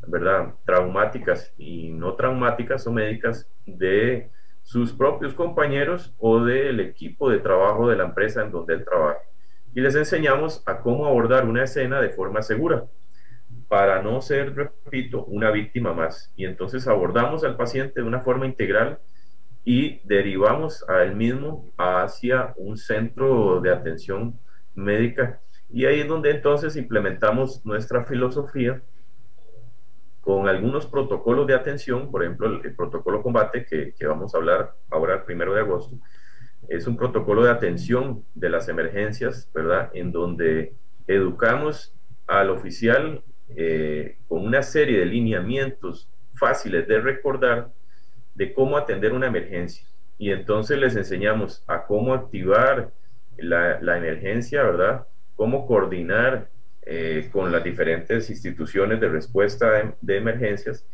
¿verdad? 0.06 0.54
Traumáticas 0.64 1.52
y 1.56 1.90
no 1.90 2.14
traumáticas 2.14 2.86
o 2.86 2.92
médicas 2.92 3.48
de 3.64 4.30
sus 4.62 4.92
propios 4.92 5.34
compañeros 5.34 6.14
o 6.18 6.40
del 6.40 6.80
equipo 6.80 7.30
de 7.30 7.38
trabajo 7.38 7.88
de 7.88 7.96
la 7.96 8.04
empresa 8.04 8.42
en 8.42 8.50
donde 8.50 8.74
él 8.74 8.84
trabaja. 8.84 9.20
Y 9.74 9.80
les 9.80 9.94
enseñamos 9.94 10.62
a 10.66 10.78
cómo 10.78 11.06
abordar 11.06 11.46
una 11.46 11.64
escena 11.64 12.00
de 12.00 12.10
forma 12.10 12.42
segura 12.42 12.84
para 13.68 14.02
no 14.02 14.20
ser, 14.20 14.54
repito, 14.54 15.24
una 15.24 15.50
víctima 15.50 15.92
más. 15.92 16.32
Y 16.36 16.44
entonces 16.44 16.86
abordamos 16.86 17.44
al 17.44 17.56
paciente 17.56 18.00
de 18.00 18.06
una 18.06 18.20
forma 18.20 18.46
integral 18.46 18.98
y 19.64 20.00
derivamos 20.04 20.84
a 20.88 21.02
él 21.02 21.16
mismo 21.16 21.72
hacia 21.78 22.52
un 22.56 22.76
centro 22.76 23.60
de 23.60 23.72
atención 23.72 24.38
médica. 24.74 25.40
Y 25.70 25.86
ahí 25.86 26.00
es 26.00 26.08
donde 26.08 26.30
entonces 26.30 26.76
implementamos 26.76 27.64
nuestra 27.64 28.04
filosofía 28.04 28.82
con 30.20 30.48
algunos 30.48 30.86
protocolos 30.86 31.46
de 31.46 31.54
atención, 31.54 32.10
por 32.10 32.22
ejemplo, 32.22 32.46
el, 32.46 32.74
protocolo 32.74 33.22
combate 33.22 33.66
que, 33.66 33.94
vamos 34.06 34.34
a 34.34 34.38
hablar 34.38 34.74
ahora 34.90 35.16
el 35.16 35.22
primero 35.22 35.54
de 35.54 35.60
agosto, 35.60 35.96
es 36.68 36.86
un 36.86 36.96
protocolo 36.96 37.44
de 37.44 37.50
atención 37.50 38.24
de 38.34 38.48
las 38.48 38.68
emergencias, 38.68 39.50
¿verdad? 39.54 39.90
En 39.92 40.12
donde 40.12 40.74
educamos 41.06 41.94
al 42.26 42.48
oficial 42.48 43.22
eh, 43.50 44.16
con 44.26 44.46
una 44.46 44.62
serie 44.62 44.98
de 44.98 45.04
lineamientos 45.04 46.08
fáciles 46.32 46.88
de 46.88 47.00
recordar 47.00 47.70
de 48.34 48.52
cómo 48.52 48.76
atender 48.76 49.12
una 49.12 49.26
emergencia. 49.26 49.86
Y 50.18 50.30
entonces 50.30 50.78
les 50.78 50.96
enseñamos 50.96 51.64
a 51.66 51.84
cómo 51.84 52.14
activar 52.14 52.90
la, 53.36 53.80
la 53.80 53.96
emergencia, 53.98 54.62
¿verdad? 54.62 55.06
Cómo 55.36 55.66
coordinar 55.66 56.48
eh, 56.86 57.30
con 57.32 57.50
las 57.50 57.64
diferentes 57.64 58.28
instituciones 58.28 59.00
de 59.00 59.08
respuesta 59.08 59.94
de, 60.02 60.16
emergencias, 60.18 60.86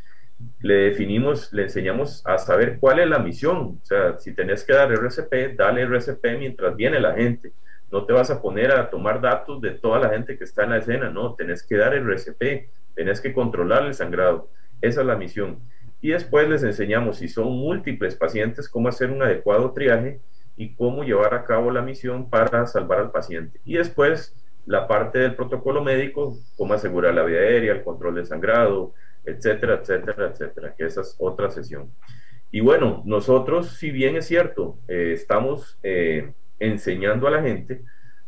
le 0.60 0.74
definimos, 0.74 1.52
le 1.52 1.64
enseñamos 1.64 2.24
a 2.24 2.38
saber 2.38 2.78
cuál 2.78 3.00
es 3.00 3.08
la 3.08 3.18
misión. 3.18 3.80
O 3.82 3.84
sea, 3.84 4.16
si 4.16 4.32
tenés 4.32 4.62
que 4.62 4.72
dar 4.72 4.92
RCP, 4.92 5.56
dale 5.56 5.82
RCP 5.82 6.38
mientras 6.38 6.76
viene 6.76 7.00
la 7.00 7.14
gente. 7.14 7.52
No 7.90 8.04
te 8.04 8.12
vas 8.12 8.30
a 8.30 8.40
poner 8.40 8.70
a 8.70 8.88
tomar 8.88 9.20
datos 9.20 9.60
de 9.60 9.72
toda 9.72 9.98
la 9.98 10.10
gente 10.10 10.38
que 10.38 10.44
está 10.44 10.62
en 10.62 10.70
la 10.70 10.78
escena, 10.78 11.10
no, 11.10 11.34
tenés 11.34 11.64
que 11.64 11.76
dar 11.76 11.92
RCP, 11.92 12.70
tenés 12.94 13.20
que 13.20 13.32
controlar 13.32 13.84
el 13.84 13.94
sangrado. 13.94 14.48
Esa 14.80 15.00
es 15.00 15.06
la 15.08 15.16
misión. 15.16 15.58
Y 16.00 16.10
después 16.10 16.48
les 16.48 16.62
enseñamos, 16.62 17.18
si 17.18 17.28
son 17.28 17.52
múltiples 17.52 18.16
pacientes, 18.16 18.68
cómo 18.68 18.88
hacer 18.88 19.10
un 19.10 19.22
adecuado 19.22 19.72
triaje 19.72 20.20
y 20.56 20.74
cómo 20.74 21.04
llevar 21.04 21.34
a 21.34 21.44
cabo 21.44 21.70
la 21.70 21.82
misión 21.82 22.30
para 22.30 22.66
salvar 22.66 23.00
al 23.00 23.10
paciente. 23.10 23.60
Y 23.64 23.74
después 23.74 24.34
la 24.66 24.86
parte 24.86 25.18
del 25.18 25.34
protocolo 25.34 25.82
médico, 25.82 26.36
cómo 26.56 26.74
asegurar 26.74 27.14
la 27.14 27.24
vía 27.24 27.40
aérea, 27.40 27.72
el 27.72 27.82
control 27.82 28.14
de 28.14 28.24
sangrado, 28.24 28.94
etcétera, 29.24 29.80
etcétera, 29.82 30.28
etcétera, 30.28 30.74
que 30.76 30.84
esa 30.84 31.02
es 31.02 31.16
otra 31.18 31.50
sesión. 31.50 31.90
Y 32.50 32.60
bueno, 32.60 33.02
nosotros, 33.04 33.76
si 33.78 33.90
bien 33.90 34.16
es 34.16 34.26
cierto, 34.26 34.78
eh, 34.88 35.12
estamos 35.14 35.78
eh, 35.82 36.32
enseñando 36.58 37.26
a 37.26 37.30
la 37.30 37.42
gente, 37.42 37.82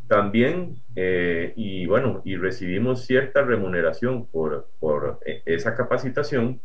también, 0.06 0.82
eh, 0.94 1.52
y 1.56 1.86
bueno, 1.86 2.22
y 2.24 2.36
recibimos 2.36 3.06
cierta 3.06 3.42
remuneración 3.42 4.26
por, 4.26 4.68
por 4.78 5.20
esa 5.46 5.74
capacitación, 5.74 6.60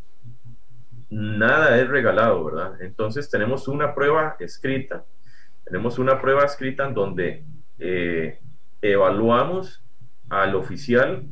nada 1.10 1.80
es 1.80 1.88
regalado, 1.88 2.44
¿verdad? 2.44 2.82
Entonces 2.82 3.30
tenemos 3.30 3.68
una 3.68 3.94
prueba 3.96 4.36
escrita, 4.40 5.04
tenemos 5.64 6.00
una 6.00 6.22
prueba 6.22 6.44
escrita 6.44 6.88
en 6.88 6.94
donde 6.94 7.44
evaluamos 8.82 9.84
al 10.30 10.56
oficial 10.56 11.24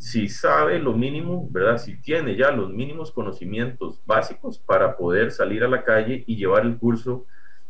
si 0.00 0.30
sabe 0.30 0.78
lo 0.78 0.94
mínimo, 0.94 1.46
¿verdad? 1.50 1.76
Si 1.76 2.00
tiene 2.00 2.34
ya 2.34 2.50
los 2.50 2.72
mínimos 2.72 3.12
conocimientos 3.12 4.00
básicos 4.06 4.58
para 4.58 4.96
poder 4.96 5.30
salir 5.30 5.62
a 5.62 5.68
la 5.68 5.84
calle 5.84 6.24
y 6.26 6.36
llevar 6.36 6.64
el 6.64 6.78
curso 6.78 7.26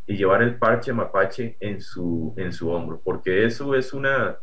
y 0.07 0.17
llevar 0.17 0.41
el 0.43 0.55
parche 0.55 0.93
mapache 0.93 1.57
en 1.59 1.81
su, 1.81 2.33
en 2.37 2.53
su 2.53 2.71
hombro, 2.71 3.01
porque 3.03 3.45
eso 3.45 3.75
es 3.75 3.93
una 3.93 4.37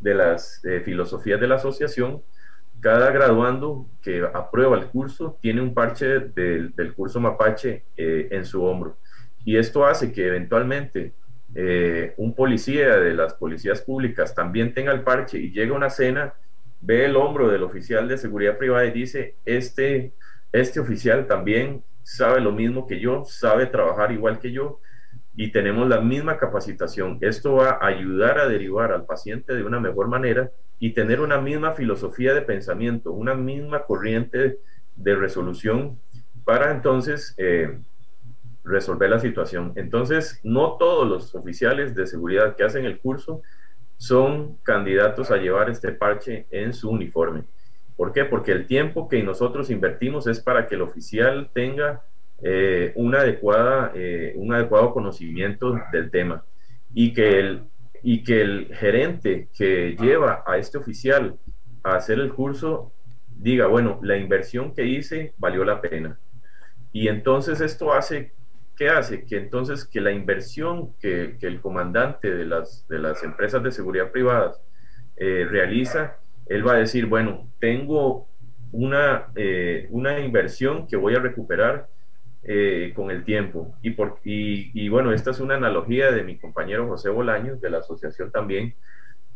de 0.00 0.14
las 0.14 0.64
eh, 0.64 0.80
filosofías 0.80 1.38
de 1.38 1.46
la 1.46 1.56
asociación. 1.56 2.22
Cada 2.84 3.10
graduando 3.12 3.88
que 4.02 4.28
aprueba 4.34 4.76
el 4.76 4.88
curso 4.88 5.38
tiene 5.40 5.62
un 5.62 5.72
parche 5.72 6.20
del, 6.20 6.92
curso 6.94 7.18
mapache 7.18 7.82
eh, 7.96 8.28
en 8.30 8.44
su 8.44 8.62
hombro. 8.62 8.98
Y 9.42 9.56
esto 9.56 9.86
hace 9.86 10.12
que 10.12 10.26
eventualmente 10.26 11.14
eh, 11.54 12.12
un 12.18 12.34
policía 12.34 12.98
de 12.98 13.14
las 13.14 13.32
policías 13.32 13.80
públicas 13.80 14.34
también 14.34 14.74
tenga 14.74 14.92
el 14.92 15.00
parche 15.00 15.38
y 15.38 15.50
llega 15.50 15.72
a 15.72 15.78
una 15.78 15.88
cena, 15.88 16.34
ve 16.82 17.06
el 17.06 17.16
hombro 17.16 17.48
del 17.48 17.62
oficial 17.62 18.06
de 18.06 18.18
seguridad 18.18 18.58
privada 18.58 18.84
y 18.84 18.90
dice, 18.90 19.34
este, 19.46 20.12
este 20.52 20.78
oficial 20.78 21.26
también 21.26 21.82
sabe 22.02 22.42
lo 22.42 22.52
mismo 22.52 22.86
que 22.86 23.00
yo, 23.00 23.24
sabe 23.24 23.64
trabajar 23.64 24.12
igual 24.12 24.40
que 24.40 24.52
yo 24.52 24.80
y 25.36 25.50
tenemos 25.50 25.88
la 25.88 26.00
misma 26.00 26.38
capacitación. 26.38 27.18
Esto 27.20 27.54
va 27.54 27.78
a 27.80 27.86
ayudar 27.86 28.38
a 28.38 28.48
derivar 28.48 28.92
al 28.92 29.04
paciente 29.04 29.54
de 29.54 29.64
una 29.64 29.80
mejor 29.80 30.08
manera 30.08 30.50
y 30.78 30.92
tener 30.92 31.20
una 31.20 31.40
misma 31.40 31.72
filosofía 31.72 32.34
de 32.34 32.42
pensamiento, 32.42 33.12
una 33.12 33.34
misma 33.34 33.84
corriente 33.84 34.58
de 34.96 35.14
resolución 35.14 35.98
para 36.44 36.70
entonces... 36.70 37.34
Eh, 37.38 37.78
resolver 38.64 39.10
la 39.10 39.20
situación. 39.20 39.72
Entonces, 39.76 40.40
no 40.42 40.76
todos 40.78 41.06
los 41.06 41.34
oficiales 41.34 41.94
de 41.94 42.06
seguridad 42.06 42.56
que 42.56 42.64
hacen 42.64 42.86
el 42.86 42.98
curso 42.98 43.42
son 43.98 44.56
candidatos 44.62 45.30
a 45.30 45.36
llevar 45.36 45.70
este 45.70 45.92
parche 45.92 46.46
en 46.50 46.72
su 46.72 46.90
uniforme. 46.90 47.44
¿Por 47.96 48.12
qué? 48.12 48.24
Porque 48.24 48.52
el 48.52 48.66
tiempo 48.66 49.08
que 49.08 49.22
nosotros 49.22 49.70
invertimos 49.70 50.26
es 50.26 50.40
para 50.40 50.66
que 50.66 50.74
el 50.74 50.82
oficial 50.82 51.50
tenga 51.52 52.02
eh, 52.44 52.94
adecuada, 53.16 53.90
eh, 53.94 54.34
un 54.36 54.54
adecuado 54.54 54.92
conocimiento 54.92 55.76
del 55.92 56.10
tema 56.10 56.44
y 56.92 57.12
que, 57.12 57.40
el, 57.40 57.62
y 58.02 58.22
que 58.22 58.40
el 58.40 58.74
gerente 58.74 59.48
que 59.56 59.96
lleva 59.98 60.44
a 60.46 60.58
este 60.58 60.78
oficial 60.78 61.36
a 61.82 61.96
hacer 61.96 62.20
el 62.20 62.32
curso 62.32 62.92
diga, 63.36 63.66
bueno, 63.66 63.98
la 64.02 64.16
inversión 64.16 64.72
que 64.74 64.84
hice 64.84 65.32
valió 65.38 65.64
la 65.64 65.80
pena. 65.80 66.18
Y 66.92 67.08
entonces 67.08 67.60
esto 67.60 67.92
hace 67.92 68.32
¿qué 68.76 68.88
hace? 68.88 69.24
Que 69.24 69.36
entonces 69.36 69.84
que 69.84 70.00
la 70.00 70.12
inversión 70.12 70.94
que, 71.00 71.36
el 71.40 71.60
comandante 71.60 72.34
de 72.34 72.44
las, 72.44 72.86
de 72.88 72.98
las 72.98 73.22
empresas 73.22 73.62
de 73.62 73.70
seguridad 73.70 74.10
privadas 74.10 74.60
eh, 75.16 75.46
realiza, 75.48 76.16
él 76.46 76.66
va 76.66 76.74
a 76.74 76.78
decir, 76.78 77.06
bueno, 77.06 77.48
tengo 77.60 78.28
una, 78.72 79.28
eh, 79.36 79.86
una 79.90 80.20
inversión 80.20 80.86
que 80.86 80.96
voy 80.96 81.14
a 81.14 81.20
recuperar 81.20 81.88
eh, 82.44 82.92
con 82.94 83.10
el 83.10 83.24
tiempo. 83.24 83.74
Y, 83.82 83.90
por, 83.90 84.18
y, 84.24 84.88
bueno, 84.88 85.12
esta 85.12 85.30
es 85.30 85.40
una 85.40 85.56
analogía 85.56 86.10
de 86.12 86.22
mi 86.22 86.38
compañero 86.38 86.88
José 86.88 87.10
Bolaños, 87.10 87.60
de 87.60 87.70
la 87.70 87.78
asociación 87.78 88.30
también, 88.30 88.74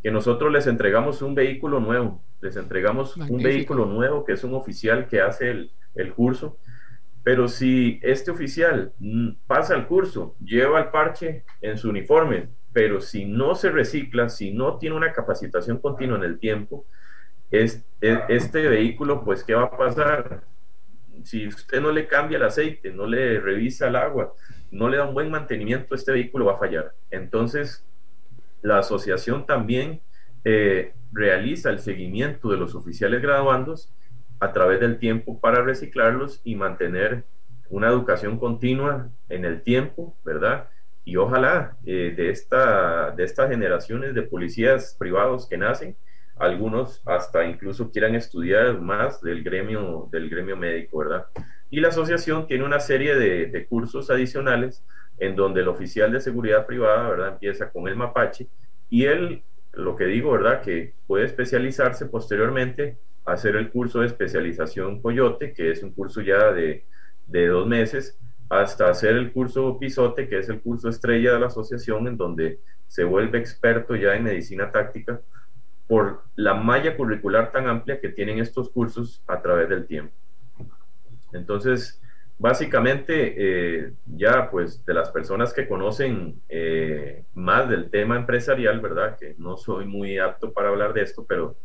que 0.02 0.10
nosotros 0.10 0.52
les 0.52 0.66
entregamos 0.66 1.22
un 1.22 1.34
vehículo 1.34 1.80
nuevo, 1.80 2.22
les 2.40 2.56
entregamos 2.56 3.16
un 3.16 3.42
vehículo 3.42 3.86
nuevo 3.86 4.24
que 4.24 4.32
es 4.32 4.44
un 4.44 4.54
oficial 4.54 5.08
que 5.08 5.20
hace 5.20 5.50
el, 5.50 5.70
el 5.94 6.14
curso 6.14 6.58
pero 7.28 7.46
si 7.46 8.00
este 8.02 8.30
oficial 8.30 8.94
mm, 9.00 9.32
pasa 9.46 9.74
el 9.74 9.86
curso, 9.86 10.34
lleva 10.42 10.78
el 10.80 10.88
parche 10.88 11.44
en 11.60 11.76
su 11.76 11.90
uniforme, 11.90 12.48
pero 12.72 13.02
si 13.02 13.26
no 13.26 13.54
se 13.54 13.70
recicla, 13.70 14.30
si 14.30 14.50
no 14.50 14.78
tiene 14.78 14.96
una 14.96 15.12
capacitación 15.12 15.76
continua 15.76 16.16
en 16.16 16.24
el 16.24 16.38
tiempo, 16.38 16.86
es, 17.50 17.84
e, 18.00 18.18
este 18.30 18.66
vehículo, 18.66 19.24
pues, 19.24 19.44
¿qué 19.44 19.54
va 19.54 19.64
a 19.64 19.76
pasar? 19.76 20.42
Si 21.24 21.46
usted 21.46 21.80
no 21.80 21.90
le 21.90 22.06
cambia 22.06 22.36
el 22.36 22.44
aceite, 22.44 22.90
no 22.90 23.06
le 23.06 23.40
revisa 23.40 23.88
el 23.88 23.96
agua, 23.96 24.34
no 24.70 24.88
le 24.88 24.98
da 24.98 25.04
un 25.04 25.14
buen 25.14 25.30
mantenimiento, 25.30 25.94
este 25.94 26.12
vehículo 26.12 26.46
va 26.46 26.54
a 26.54 26.58
fallar. 26.58 26.94
Entonces, 27.10 27.84
la 28.62 28.78
asociación 28.78 29.46
también 29.46 30.00
eh, 30.44 30.92
realiza 31.12 31.70
el 31.70 31.78
seguimiento 31.78 32.50
de 32.50 32.56
los 32.56 32.74
oficiales 32.74 33.22
graduandos 33.22 33.92
a 34.40 34.52
través 34.52 34.80
del 34.80 34.98
tiempo 34.98 35.40
para 35.40 35.62
reciclarlos 35.62 36.40
y 36.44 36.54
mantener 36.54 37.24
una 37.70 37.88
educación 37.88 38.38
continua 38.38 39.10
en 39.28 39.44
el 39.44 39.62
tiempo, 39.62 40.16
¿verdad? 40.24 40.68
Y 41.04 41.16
ojalá 41.16 41.76
eh, 41.84 42.14
de, 42.16 42.30
esta, 42.30 43.10
de 43.12 43.24
estas 43.24 43.50
generaciones 43.50 44.14
de 44.14 44.22
policías 44.22 44.96
privados 44.98 45.46
que 45.48 45.58
nacen, 45.58 45.96
algunos 46.38 47.02
hasta 47.04 47.44
incluso 47.44 47.90
quieran 47.90 48.14
estudiar 48.14 48.80
más 48.80 49.20
del 49.20 49.42
gremio, 49.42 50.08
del 50.10 50.28
gremio 50.28 50.56
médico, 50.56 50.98
¿verdad? 50.98 51.26
Y 51.70 51.80
la 51.80 51.88
asociación 51.88 52.46
tiene 52.46 52.64
una 52.64 52.80
serie 52.80 53.14
de, 53.16 53.66
cursos 53.66 54.10
adicionales 54.10 54.84
en 55.18 55.36
donde 55.36 55.60
el 55.60 55.68
oficial 55.68 56.12
de 56.12 56.20
seguridad 56.20 56.66
privada, 56.66 57.08
¿verdad? 57.08 57.28
Empieza 57.34 57.70
con 57.70 57.88
el 57.88 57.96
mapache 57.96 58.48
y 58.88 59.04
él, 59.04 59.42
lo 59.72 59.96
que 59.96 60.06
digo, 60.06 60.32
¿verdad? 60.32 60.62
Que 60.62 60.94
puede 61.06 61.24
especializarse 61.24 62.06
posteriormente, 62.06 62.96
hacer 63.24 63.56
el 63.56 63.70
curso 63.70 64.00
de 64.00 64.06
especialización 64.06 65.02
Coyote, 65.02 65.52
que 65.52 65.70
es 65.70 65.82
un 65.82 65.92
curso 65.92 66.22
ya 66.22 66.52
de, 66.52 66.84
de 67.26 67.46
dos 67.48 67.66
meses, 67.66 68.18
hasta 68.48 68.88
hacer 68.88 69.16
el 69.16 69.32
curso 69.32 69.78
Pisote, 69.78 70.28
que 70.28 70.38
es 70.38 70.48
el 70.48 70.60
curso 70.60 70.88
estrella 70.88 71.34
de 71.34 71.40
la 71.40 71.46
asociación, 71.46 72.08
en 72.08 72.16
donde 72.16 72.60
se 72.86 73.04
vuelve 73.04 73.38
experto 73.38 73.94
ya 73.94 74.14
en 74.14 74.24
medicina 74.24 74.72
táctica 74.72 75.20
por 75.88 76.22
la 76.36 76.54
malla 76.54 76.96
curricular 76.96 77.50
tan 77.50 77.66
amplia 77.66 78.00
que 78.00 78.10
tienen 78.10 78.38
estos 78.38 78.70
cursos 78.70 79.22
a 79.26 79.40
través 79.40 79.68
del 79.68 79.86
tiempo. 79.86 80.14
Entonces, 81.32 82.00
básicamente, 82.38 83.34
eh, 83.36 83.92
ya 84.06 84.50
pues 84.50 84.84
de 84.84 84.94
las 84.94 85.10
personas 85.10 85.52
que 85.52 85.66
conocen 85.66 86.40
eh, 86.48 87.24
más 87.34 87.68
del 87.68 87.90
tema 87.90 88.16
empresarial, 88.16 88.80
¿verdad? 88.80 89.16
Que 89.18 89.34
no 89.38 89.56
soy 89.56 89.86
muy 89.86 90.18
apto 90.18 90.52
para 90.52 90.68
hablar 90.68 90.92
de 90.92 91.02
esto, 91.02 91.24
pero 91.26 91.56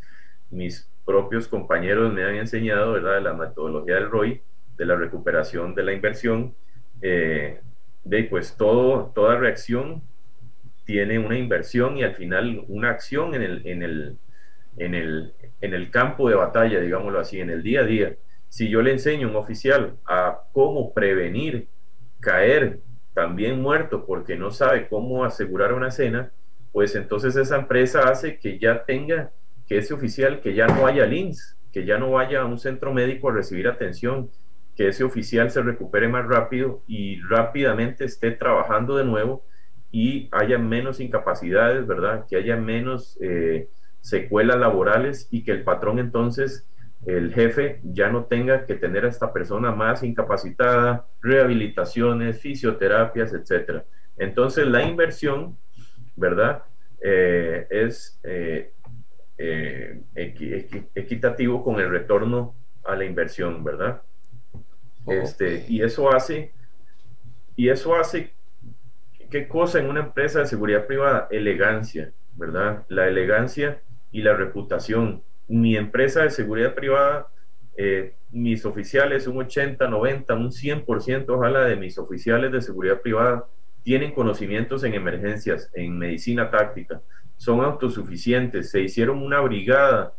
mis 0.50 0.90
propios 1.06 1.48
compañeros 1.48 2.12
me 2.14 2.24
han 2.24 2.36
enseñado, 2.36 2.94
¿verdad? 2.94 3.16
De 3.16 3.22
la 3.22 3.34
metodología 3.34 3.96
del 3.96 4.10
ROI, 4.10 4.42
de 4.78 4.86
la 4.86 4.96
recuperación 4.96 5.76
de 5.76 5.84
la 5.84 5.94
inversión. 5.94 6.56
Eh, 7.02 7.60
de 8.06 8.24
pues 8.26 8.56
todo, 8.58 9.12
toda 9.16 9.38
reacción 9.38 10.02
tiene 10.86 11.20
una 11.20 11.38
inversión 11.38 11.98
y 11.98 12.04
al 12.04 12.16
final 12.16 12.64
una 12.68 12.90
acción 12.90 13.34
en 13.36 13.42
el, 13.42 13.68
en 13.68 13.84
el, 13.84 14.18
en 14.78 14.96
el, 14.96 15.34
en 15.62 15.74
el 15.74 15.92
campo 15.92 16.30
de 16.30 16.36
batalla, 16.36 16.80
digámoslo 16.80 17.20
así, 17.20 17.40
en 17.40 17.50
el 17.50 17.64
día 17.64 17.82
a 17.82 17.86
día. 17.86 18.16
Si 18.50 18.70
yo 18.70 18.82
le 18.82 18.92
enseño 18.92 19.28
a 19.28 19.32
un 19.32 19.38
oficial 19.38 19.96
a 20.06 20.42
cómo 20.52 20.94
prevenir 20.94 21.68
caer 22.20 22.80
también 23.14 23.62
muerto 23.62 24.06
porque 24.06 24.36
no 24.36 24.52
sabe 24.52 24.88
cómo 24.88 25.24
asegurar 25.24 25.74
una 25.74 25.92
cena, 25.92 26.32
pues 26.72 26.96
entonces 26.96 27.36
esa 27.36 27.58
empresa 27.58 28.10
hace 28.10 28.38
que 28.40 28.60
ya 28.60 28.84
tenga, 28.84 29.32
que 29.68 29.78
ese 29.78 29.94
oficial, 29.94 30.42
que 30.42 30.54
ya 30.54 30.68
no 30.68 30.88
haya 30.88 31.06
links, 31.06 31.58
que 31.72 31.86
ya 31.86 31.98
no 31.98 32.12
vaya 32.12 32.42
a 32.42 32.46
un 32.46 32.60
centro 32.60 32.94
médico 32.94 33.30
a 33.30 33.34
recibir 33.34 33.68
atención, 33.68 34.30
que 34.76 34.88
ese 34.88 35.04
oficial 35.04 35.52
se 35.52 35.62
recupere 35.62 36.08
más 36.08 36.26
rápido 36.28 36.82
y 36.88 37.22
rápidamente 37.22 38.06
esté 38.06 38.32
trabajando 38.32 38.98
de 38.98 39.06
nuevo 39.06 39.44
y 39.94 40.28
haya 40.32 40.58
menos 40.58 41.00
incapacidades, 41.00 41.86
¿verdad? 41.86 42.26
Que 42.28 42.38
haya 42.38 42.58
menos 42.58 43.16
eh, 43.22 43.70
secuelas 44.02 44.58
laborales 44.58 45.28
y 45.30 45.44
que 45.44 45.52
el 45.52 45.64
patrón 45.64 46.00
entonces, 46.00 46.68
el 47.06 47.32
jefe, 47.32 47.80
ya 47.84 48.10
no 48.10 48.26
tenga 48.26 48.66
que 48.66 48.74
tener 48.74 49.06
a 49.06 49.10
esta 49.10 49.32
persona 49.32 49.72
más 49.72 50.02
incapacitada, 50.02 51.06
rehabilitaciones, 51.22 52.42
fisioterapias, 52.42 53.34
etcétera. 53.34 53.86
Entonces 54.18 54.66
la 54.66 54.82
inversión, 54.82 55.60
¿verdad? 56.16 56.64
Eh, 57.00 57.68
es 57.70 58.20
eh, 58.24 58.72
equitativo 60.96 61.64
con 61.64 61.80
el 61.80 61.92
retorno 61.92 62.56
a 62.84 62.96
la 62.96 63.06
inversión, 63.06 63.64
¿verdad? 63.64 64.02
Este, 65.06 65.66
y 65.70 65.84
eso 65.84 66.12
hace, 66.12 66.52
y 67.56 67.70
eso 67.70 67.96
hace 67.96 68.34
¿Qué 69.34 69.48
cosa 69.48 69.80
en 69.80 69.90
una 69.90 70.02
empresa 70.02 70.42
de 70.42 70.46
seguridad 70.46 70.86
privada? 70.86 71.28
Elegancia, 71.32 72.12
¿verdad? 72.36 72.86
La 72.88 73.08
elegancia 73.08 73.82
y 74.12 74.22
la 74.22 74.36
reputación. 74.36 75.24
Mi 75.48 75.76
empresa 75.76 76.22
de 76.22 76.30
seguridad 76.30 76.76
privada, 76.76 77.30
eh, 77.76 78.14
mis 78.30 78.64
oficiales, 78.64 79.26
un 79.26 79.38
80, 79.38 79.88
90, 79.88 80.36
un 80.36 80.52
100%, 80.52 81.26
ojalá, 81.30 81.66
de 81.66 81.76
mis 81.76 81.98
oficiales 81.98 82.52
de 82.52 82.62
seguridad 82.62 83.02
privada 83.02 83.48
tienen 83.82 84.12
conocimientos 84.12 84.84
en 84.84 84.94
emergencias, 84.94 85.72
en 85.74 85.98
medicina 85.98 86.52
táctica, 86.52 87.02
son 87.36 87.62
autosuficientes, 87.62 88.70
se 88.70 88.82
hicieron 88.82 89.18
una 89.24 89.42
brigada 89.42 90.14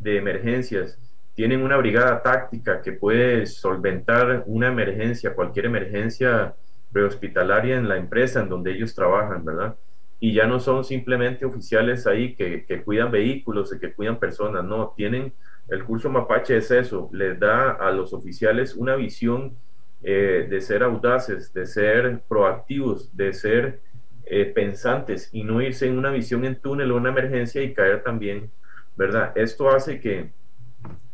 de 0.00 0.16
emergencias, 0.16 0.98
tienen 1.36 1.62
una 1.62 1.76
brigada 1.76 2.24
táctica 2.24 2.82
que 2.82 2.90
puede 2.90 3.46
solventar 3.46 4.42
una 4.46 4.66
emergencia, 4.66 5.32
cualquier 5.32 5.66
emergencia 5.66 6.56
prehospitalaria 6.92 7.76
en 7.76 7.88
la 7.88 7.96
empresa 7.96 8.40
en 8.40 8.48
donde 8.48 8.72
ellos 8.72 8.94
trabajan, 8.94 9.44
¿verdad? 9.44 9.76
Y 10.20 10.32
ya 10.32 10.46
no 10.46 10.58
son 10.58 10.84
simplemente 10.84 11.44
oficiales 11.44 12.06
ahí 12.06 12.34
que, 12.34 12.82
cuidan 12.84 13.10
vehículos 13.10 13.72
y 13.74 13.78
que 13.78 13.92
cuidan 13.92 14.18
personas, 14.18 14.64
no, 14.64 14.92
tienen, 14.96 15.32
el 15.68 15.84
curso 15.84 16.08
Mapache 16.08 16.56
es 16.56 16.70
eso, 16.70 17.08
les 17.12 17.38
da 17.38 17.72
a 17.72 17.90
los 17.92 18.12
oficiales 18.12 18.74
una 18.74 18.96
visión 18.96 19.56
eh, 20.02 20.46
de 20.48 20.60
ser 20.60 20.82
audaces, 20.82 21.52
de 21.52 21.66
ser 21.66 22.22
proactivos, 22.28 23.14
de 23.16 23.32
ser 23.32 23.80
eh, 24.24 24.44
pensantes 24.46 25.30
y 25.32 25.44
no 25.44 25.60
irse 25.60 25.86
en 25.86 25.98
una 25.98 26.10
visión 26.10 26.44
en 26.44 26.56
túnel 26.56 26.90
o 26.90 26.96
una 26.96 27.10
emergencia 27.10 27.62
y 27.62 27.74
caer 27.74 28.02
también, 28.02 28.50
¿verdad? 28.96 29.32
Esto 29.36 29.70
hace 29.70 30.00
que 30.00 30.30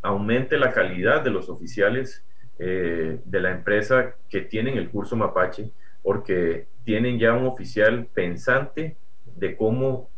aumente 0.02 0.58
la 0.58 0.72
calidad 0.72 1.22
de 1.22 1.30
los 1.30 1.48
oficiales 1.48 2.24
eh, 2.58 3.20
de 3.24 3.40
la 3.40 3.50
empresa 3.50 4.14
que 4.28 4.42
tienen 4.42 4.76
el 4.76 4.90
curso 4.90 5.16
Mapache, 5.16 5.70
porque 6.02 6.66
tienen 6.84 7.18
ya 7.18 7.32
un 7.32 7.46
oficial 7.46 8.06
pensante 8.06 8.96
de 9.36 9.56
cómo 9.56 10.10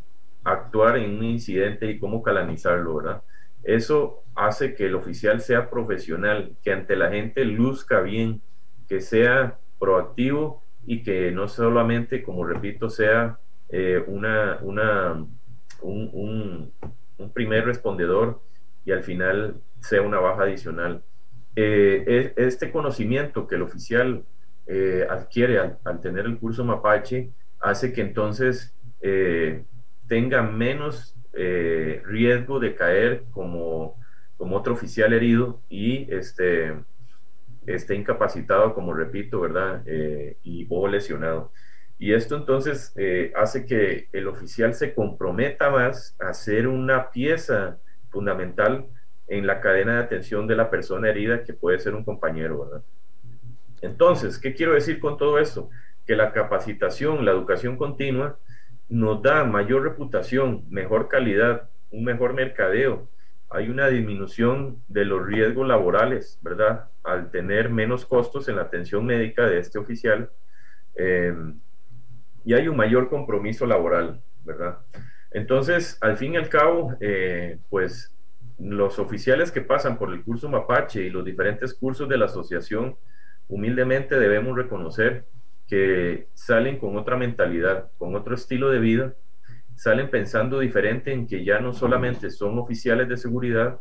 actuar 0.45 0.99
en 0.99 1.17
un 1.17 1.25
incidente 1.25 1.91
y 1.91 1.99
cómo 1.99 2.23
canalizarlo, 2.23 2.97
¿verdad? 2.97 3.23
Eso 3.63 4.23
hace 4.35 4.75
que 4.75 4.87
el 4.87 4.95
oficial 4.95 5.41
sea 5.41 5.71
profesional, 5.71 6.57
que 6.63 6.73
ante 6.73 6.95
la 6.95 7.11
gente 7.11 7.45
luzca 7.45 8.01
bien, 8.01 8.43
que 8.89 9.01
sea 9.01 9.59
proactivo 9.79 10.63
y 10.87 11.03
que 11.03 11.33
no 11.33 11.49
solamente, 11.49 12.23
como 12.23 12.45
repito, 12.45 12.91
sea 12.91 13.39
eh, 13.71 14.05
una, 14.07 14.59
un, 14.63 15.29
un 17.19 17.33
primer 17.33 17.65
respondedor 17.65 18.41
y 18.85 18.93
al 18.93 19.03
final 19.03 19.61
sea 19.81 20.03
una 20.03 20.21
baja 20.21 20.45
adicional. 20.45 21.03
Eh, 21.59 22.35
este 22.37 22.71
conocimiento 22.71 23.47
que 23.49 23.55
el 23.55 23.63
oficial 23.63 24.25
eh, 24.67 25.07
adquiere 25.09 25.59
al, 25.59 26.01
tener 26.03 26.27
el 26.27 26.39
curso 26.39 26.65
Mapache 26.65 27.31
hace 27.61 27.95
que 27.95 28.03
entonces 28.03 28.75
eh, 29.01 29.65
tenga 30.07 30.43
menos 30.43 31.15
riesgo 32.05 32.61
de 32.61 32.75
caer 32.75 33.25
como, 33.31 34.01
como 34.39 34.57
otro 34.57 34.73
oficial 34.73 35.13
herido 35.13 35.61
y 35.69 36.11
este, 36.11 36.75
esté 37.67 37.95
incapacitado, 37.95 38.73
como 38.73 38.95
repito, 38.95 39.43
¿verdad? 39.43 39.83
y, 40.43 40.67
o 40.71 40.89
lesionado. 40.89 41.53
Y 41.99 42.15
esto 42.15 42.37
entonces 42.39 42.95
hace 43.35 43.67
que 43.67 44.09
el 44.15 44.29
oficial 44.29 44.73
se 44.73 44.95
comprometa 44.95 45.69
más 45.69 46.17
a 46.19 46.33
ser 46.33 46.69
una 46.69 47.11
pieza 47.11 47.77
fundamental 48.09 48.87
en 49.29 49.47
la 49.47 49.61
cadena 49.61 49.95
de 49.95 50.05
atención 50.05 50.47
de 50.47 50.57
la 50.57 50.71
persona 50.71 51.09
herida 51.09 51.43
que 51.43 51.53
puede 51.53 51.79
ser 51.79 51.95
un 51.95 52.05
compañero, 52.05 52.65
¿verdad? 52.65 52.83
Entonces, 53.83 54.39
¿qué 54.39 54.55
quiero 54.55 54.75
decir 54.75 55.01
con 55.01 55.17
todo 55.17 55.39
esto? 55.39 55.69
Que 56.07 56.17
la 56.17 56.33
capacitación, 56.33 57.25
la 57.25 57.33
educación 57.33 57.77
continua 57.77 58.39
nos 58.89 59.23
da 59.23 59.45
mayor 59.45 59.83
reputación, 59.83 60.65
mejor 60.71 61.09
calidad, 61.09 61.69
un 61.91 62.05
mejor 62.05 62.35
mercadeo. 62.35 63.09
Hay 63.51 63.69
una 63.69 63.89
disminución 63.89 64.83
de 64.89 65.05
los 65.05 65.25
riesgos 65.27 65.67
laborales, 65.67 66.39
¿verdad? 66.43 66.89
Al 67.03 67.31
tener 67.31 67.71
menos 67.71 68.07
costos 68.07 68.49
en 68.49 68.57
la 68.57 68.63
atención 68.63 69.05
médica 69.05 69.47
de 69.47 69.59
este 69.59 69.79
oficial. 69.79 70.31
Eh, 70.95 71.35
y 72.45 72.55
hay 72.55 72.69
un 72.69 72.77
mayor 72.77 73.09
compromiso 73.09 73.67
laboral, 73.67 74.21
¿verdad? 74.45 74.79
Entonces, 75.33 75.99
al 76.01 76.17
fin 76.17 76.35
y 76.35 76.37
al 76.37 76.49
cabo, 76.49 76.97
eh, 77.01 77.59
pues 77.69 78.13
los 78.59 78.99
oficiales 78.99 79.53
que 79.53 79.61
pasan 79.61 79.99
por 79.99 80.13
el 80.13 80.23
curso 80.23 80.49
Mapache 80.49 81.03
y 81.03 81.11
los 81.11 81.25
diferentes 81.25 81.75
cursos 81.75 82.09
de 82.09 82.19
la 82.19 82.27
asociación, 82.27 82.97
humildemente 83.49 84.19
debemos 84.19 84.57
reconocer 84.57 85.27
que 85.67 86.29
salen 86.35 86.79
con 86.79 86.97
otra 86.97 87.17
mentalidad, 87.17 87.91
con 87.99 88.15
otro 88.15 88.35
estilo 88.35 88.71
de 88.71 88.79
vida, 88.79 89.15
salen 89.75 90.09
pensando 90.09 90.59
diferente 90.59 91.13
en 91.13 91.27
que 91.27 91.45
ya 91.45 91.61
no 91.61 91.73
solamente 91.73 92.31
son 92.31 92.59
oficiales 92.59 93.09
de 93.09 93.17
seguridad, 93.17 93.81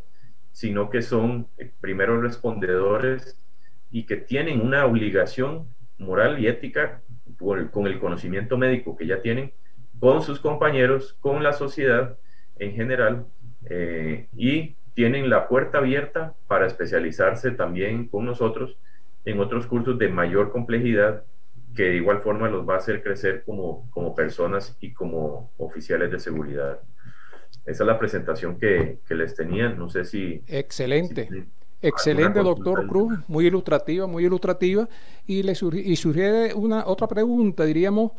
sino 0.52 0.90
que 0.90 1.02
son 1.02 1.48
eh, 1.58 1.72
primeros 1.80 2.22
respondedores 2.22 3.40
y 3.92 4.06
que 4.06 4.18
tienen 4.18 4.62
una 4.62 4.86
obligación 4.86 5.68
moral 5.98 6.40
y 6.40 6.48
ética 6.48 7.02
con 7.38 7.88
el 7.88 8.00
conocimiento 8.00 8.58
médico 8.58 8.96
que 8.98 9.08
ya 9.08 9.22
tienen 9.22 9.54
con 10.00 10.22
sus 10.22 10.40
compañeros, 10.40 11.18
con 11.20 11.44
la 11.44 11.54
sociedad 11.54 12.18
en 12.58 12.74
general 12.74 13.26
eh, 13.70 14.28
y 14.36 14.76
tienen 14.94 15.30
la 15.30 15.48
puerta 15.48 15.80
abierta 15.80 16.34
para 16.48 16.68
especializarse 16.68 17.52
también 17.52 18.08
con 18.08 18.26
nosotros 18.26 18.78
en 19.26 19.40
otros 19.40 19.68
cursos 19.68 19.98
de 19.98 20.08
mayor 20.10 20.52
complejidad 20.52 21.24
que 21.76 21.84
de 21.84 21.96
igual 21.98 22.22
forma 22.22 22.50
los 22.50 22.68
va 22.68 22.76
a 22.76 22.78
hacer 22.78 23.04
crecer 23.04 23.44
como, 23.46 23.90
como 23.92 24.16
personas 24.16 24.78
y 24.80 24.94
como 24.94 25.52
oficiales 25.58 26.10
de 26.10 26.20
seguridad. 26.20 26.80
Esa 27.66 27.84
es 27.84 27.88
la 27.88 28.00
presentación 28.00 28.58
que, 28.58 29.00
que 29.08 29.16
les 29.16 29.36
tenía. 29.36 29.70
No 29.70 29.90
sé 29.90 30.06
si... 30.06 30.42
Excelente. 30.48 31.28
Excelente, 31.82 32.40
doctor 32.40 32.88
Cruz, 32.88 33.14
muy 33.28 33.46
ilustrativa, 33.48 34.08
muy 34.08 34.26
ilustrativa. 34.26 34.88
Y 35.28 35.44
le 35.44 35.54
y 35.54 36.54
una 36.56 36.86
otra 36.88 37.08
pregunta, 37.08 37.66
diríamos, 37.66 38.14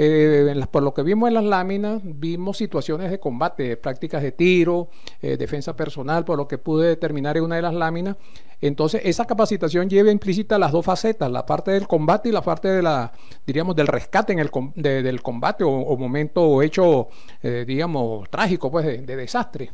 eh, 0.00 0.54
por 0.70 0.84
lo 0.84 0.94
que 0.94 1.02
vimos 1.02 1.26
en 1.26 1.34
las 1.34 1.42
láminas, 1.42 2.00
vimos 2.04 2.56
situaciones 2.56 3.10
de 3.10 3.18
combate, 3.18 3.76
prácticas 3.76 4.22
de 4.22 4.30
tiro, 4.30 4.90
eh, 5.20 5.36
defensa 5.36 5.74
personal, 5.74 6.24
por 6.24 6.38
lo 6.38 6.46
que 6.46 6.56
pude 6.56 6.86
determinar 6.86 7.36
en 7.36 7.42
una 7.42 7.56
de 7.56 7.62
las 7.62 7.74
láminas. 7.74 8.16
Entonces, 8.60 9.00
esa 9.04 9.26
capacitación 9.26 9.90
lleva 9.90 10.12
implícita 10.12 10.56
las 10.56 10.70
dos 10.70 10.84
facetas, 10.84 11.28
la 11.32 11.44
parte 11.44 11.72
del 11.72 11.88
combate 11.88 12.28
y 12.28 12.32
la 12.32 12.42
parte 12.42 12.68
de 12.68 12.80
la, 12.80 13.12
diríamos, 13.44 13.74
del 13.74 13.88
rescate 13.88 14.32
en 14.32 14.38
el 14.38 14.50
del 14.76 15.20
combate 15.20 15.64
o, 15.64 15.96
momento 15.96 16.44
o 16.44 16.62
hecho, 16.62 17.08
eh, 17.42 17.64
digamos, 17.66 18.30
trágico, 18.30 18.70
pues, 18.70 18.86
de, 18.86 19.16
desastre. 19.16 19.72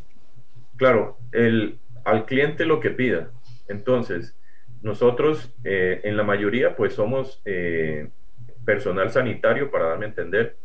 Claro, 0.76 1.18
el, 1.32 1.78
al 2.04 2.24
cliente 2.24 2.64
lo 2.64 2.80
que 2.80 2.88
pida. 2.88 3.28
Entonces, 3.68 4.34
nosotros 4.80 5.50
en 5.64 6.16
la 6.16 6.22
mayoría, 6.22 6.76
pues, 6.76 6.94
somos 6.94 7.42
personal 8.64 9.10
sanitario, 9.10 9.70
para 9.70 9.88
darme 9.88 10.06
a 10.06 10.08
entender. 10.08 10.56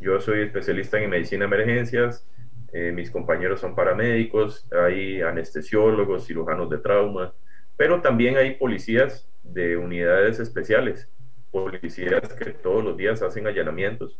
Yo 0.00 0.20
soy 0.20 0.42
especialista 0.42 1.00
en 1.00 1.10
medicina 1.10 1.46
de 1.46 1.54
emergencias, 1.54 2.26
eh, 2.72 2.92
mis 2.92 3.10
compañeros 3.10 3.60
son 3.60 3.74
paramédicos, 3.74 4.66
hay 4.72 5.22
anestesiólogos, 5.22 6.26
cirujanos 6.26 6.68
de 6.68 6.78
trauma, 6.78 7.32
pero 7.76 8.02
también 8.02 8.36
hay 8.36 8.56
policías 8.56 9.28
de 9.42 9.76
unidades 9.76 10.38
especiales, 10.38 11.08
policías 11.50 12.34
que 12.34 12.50
todos 12.50 12.84
los 12.84 12.96
días 12.96 13.22
hacen 13.22 13.46
allanamientos, 13.46 14.18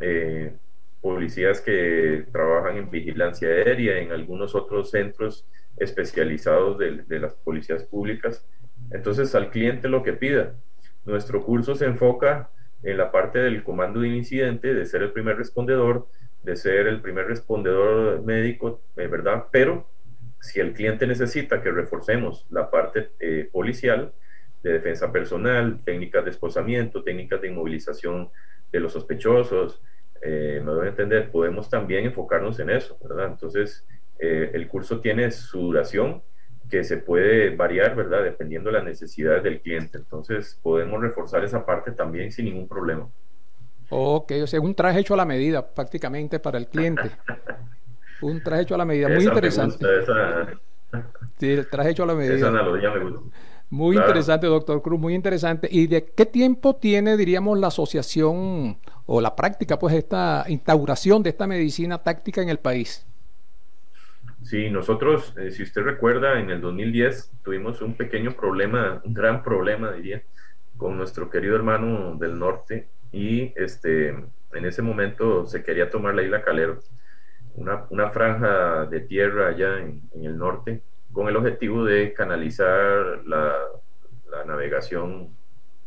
eh, 0.00 0.54
policías 1.02 1.60
que 1.60 2.24
trabajan 2.32 2.76
en 2.78 2.90
vigilancia 2.90 3.48
aérea, 3.48 3.98
en 3.98 4.12
algunos 4.12 4.54
otros 4.54 4.90
centros 4.90 5.46
especializados 5.76 6.78
de, 6.78 7.02
de 7.02 7.18
las 7.18 7.34
policías 7.34 7.82
públicas. 7.82 8.46
Entonces, 8.90 9.34
al 9.34 9.50
cliente 9.50 9.88
lo 9.88 10.02
que 10.02 10.12
pida. 10.12 10.54
Nuestro 11.04 11.42
curso 11.44 11.74
se 11.74 11.86
enfoca 11.86 12.50
en 12.82 12.96
la 12.96 13.10
parte 13.12 13.38
del 13.38 13.62
comando 13.62 14.00
de 14.00 14.08
incidente, 14.08 14.74
de 14.74 14.86
ser 14.86 15.02
el 15.02 15.12
primer 15.12 15.36
respondedor, 15.36 16.08
de 16.42 16.56
ser 16.56 16.86
el 16.88 17.00
primer 17.00 17.26
respondedor 17.26 18.22
médico, 18.22 18.82
eh, 18.96 19.06
¿verdad? 19.06 19.46
Pero 19.50 19.88
si 20.40 20.60
el 20.60 20.72
cliente 20.72 21.06
necesita 21.06 21.62
que 21.62 21.70
reforcemos 21.70 22.46
la 22.50 22.70
parte 22.70 23.10
eh, 23.20 23.48
policial, 23.50 24.12
de 24.62 24.74
defensa 24.74 25.10
personal, 25.10 25.80
técnicas 25.84 26.24
de 26.24 26.30
esposamiento, 26.30 27.02
técnicas 27.02 27.40
de 27.40 27.48
inmovilización 27.48 28.30
de 28.70 28.80
los 28.80 28.92
sospechosos, 28.92 29.82
eh, 30.22 30.60
me 30.64 30.70
doy 30.70 30.86
a 30.86 30.90
entender, 30.90 31.32
podemos 31.32 31.68
también 31.68 32.04
enfocarnos 32.04 32.60
en 32.60 32.70
eso, 32.70 32.96
¿verdad? 33.02 33.26
Entonces, 33.26 33.86
el 34.20 34.68
curso 34.68 35.00
tiene 35.00 35.32
su 35.32 35.58
duración, 35.58 36.22
que 36.72 36.84
se 36.84 36.96
puede 36.96 37.54
variar, 37.54 37.94
¿verdad? 37.94 38.24
Dependiendo 38.24 38.70
de 38.70 38.78
las 38.78 38.84
necesidades 38.84 39.42
del 39.42 39.60
cliente. 39.60 39.98
Entonces, 39.98 40.58
podemos 40.62 41.02
reforzar 41.02 41.44
esa 41.44 41.66
parte 41.66 41.90
también 41.90 42.32
sin 42.32 42.46
ningún 42.46 42.66
problema. 42.66 43.10
Ok, 43.90 44.32
o 44.42 44.46
sea, 44.46 44.58
un 44.58 44.74
traje 44.74 45.00
hecho 45.00 45.12
a 45.12 45.18
la 45.18 45.26
medida 45.26 45.66
prácticamente 45.74 46.38
para 46.38 46.56
el 46.56 46.68
cliente. 46.68 47.02
un 48.22 48.42
traje 48.42 48.62
hecho 48.62 48.74
a 48.74 48.78
la 48.78 48.86
medida, 48.86 49.10
muy 49.10 49.22
interesante. 49.22 49.84
Sí, 51.36 51.50
el 51.50 51.68
traje 51.68 51.90
hecho 51.90 52.04
a 52.04 52.06
la 52.06 52.14
medida. 52.14 52.36
Esa 52.36 52.48
analogía 52.48 52.90
me 52.90 53.04
gusta. 53.04 53.20
Muy 53.68 53.98
interesante, 53.98 54.46
doctor 54.46 54.80
Cruz, 54.80 54.98
muy 54.98 55.14
interesante. 55.14 55.68
¿Y 55.70 55.88
de 55.88 56.06
qué 56.06 56.24
tiempo 56.24 56.76
tiene, 56.76 57.18
diríamos, 57.18 57.58
la 57.58 57.66
asociación 57.66 58.78
o 59.04 59.20
la 59.20 59.36
práctica, 59.36 59.78
pues, 59.78 59.94
esta 59.94 60.46
instauración 60.48 61.22
de 61.22 61.30
esta 61.30 61.46
medicina 61.46 62.02
táctica 62.02 62.40
en 62.40 62.48
el 62.48 62.58
país? 62.58 63.06
Sí, 64.42 64.70
nosotros, 64.70 65.34
eh, 65.38 65.50
si 65.50 65.62
usted 65.62 65.82
recuerda, 65.82 66.40
en 66.40 66.50
el 66.50 66.60
2010 66.60 67.32
tuvimos 67.44 67.80
un 67.80 67.94
pequeño 67.94 68.32
problema, 68.32 69.00
un 69.04 69.14
gran 69.14 69.42
problema, 69.42 69.92
diría, 69.92 70.22
con 70.76 70.96
nuestro 70.96 71.30
querido 71.30 71.54
hermano 71.54 72.16
del 72.16 72.38
norte 72.38 72.88
y 73.12 73.52
este, 73.56 74.08
en 74.08 74.64
ese 74.64 74.82
momento 74.82 75.46
se 75.46 75.62
quería 75.62 75.90
tomar 75.90 76.14
la 76.14 76.22
isla 76.22 76.42
Calero, 76.42 76.80
una, 77.54 77.84
una 77.90 78.10
franja 78.10 78.86
de 78.86 79.00
tierra 79.00 79.48
allá 79.48 79.78
en, 79.78 80.02
el 80.14 80.36
norte, 80.36 80.82
con 81.12 81.28
el 81.28 81.36
objetivo 81.36 81.84
de 81.84 82.12
canalizar 82.12 83.22
la, 83.24 83.54
la 84.30 84.44
navegación, 84.44 85.28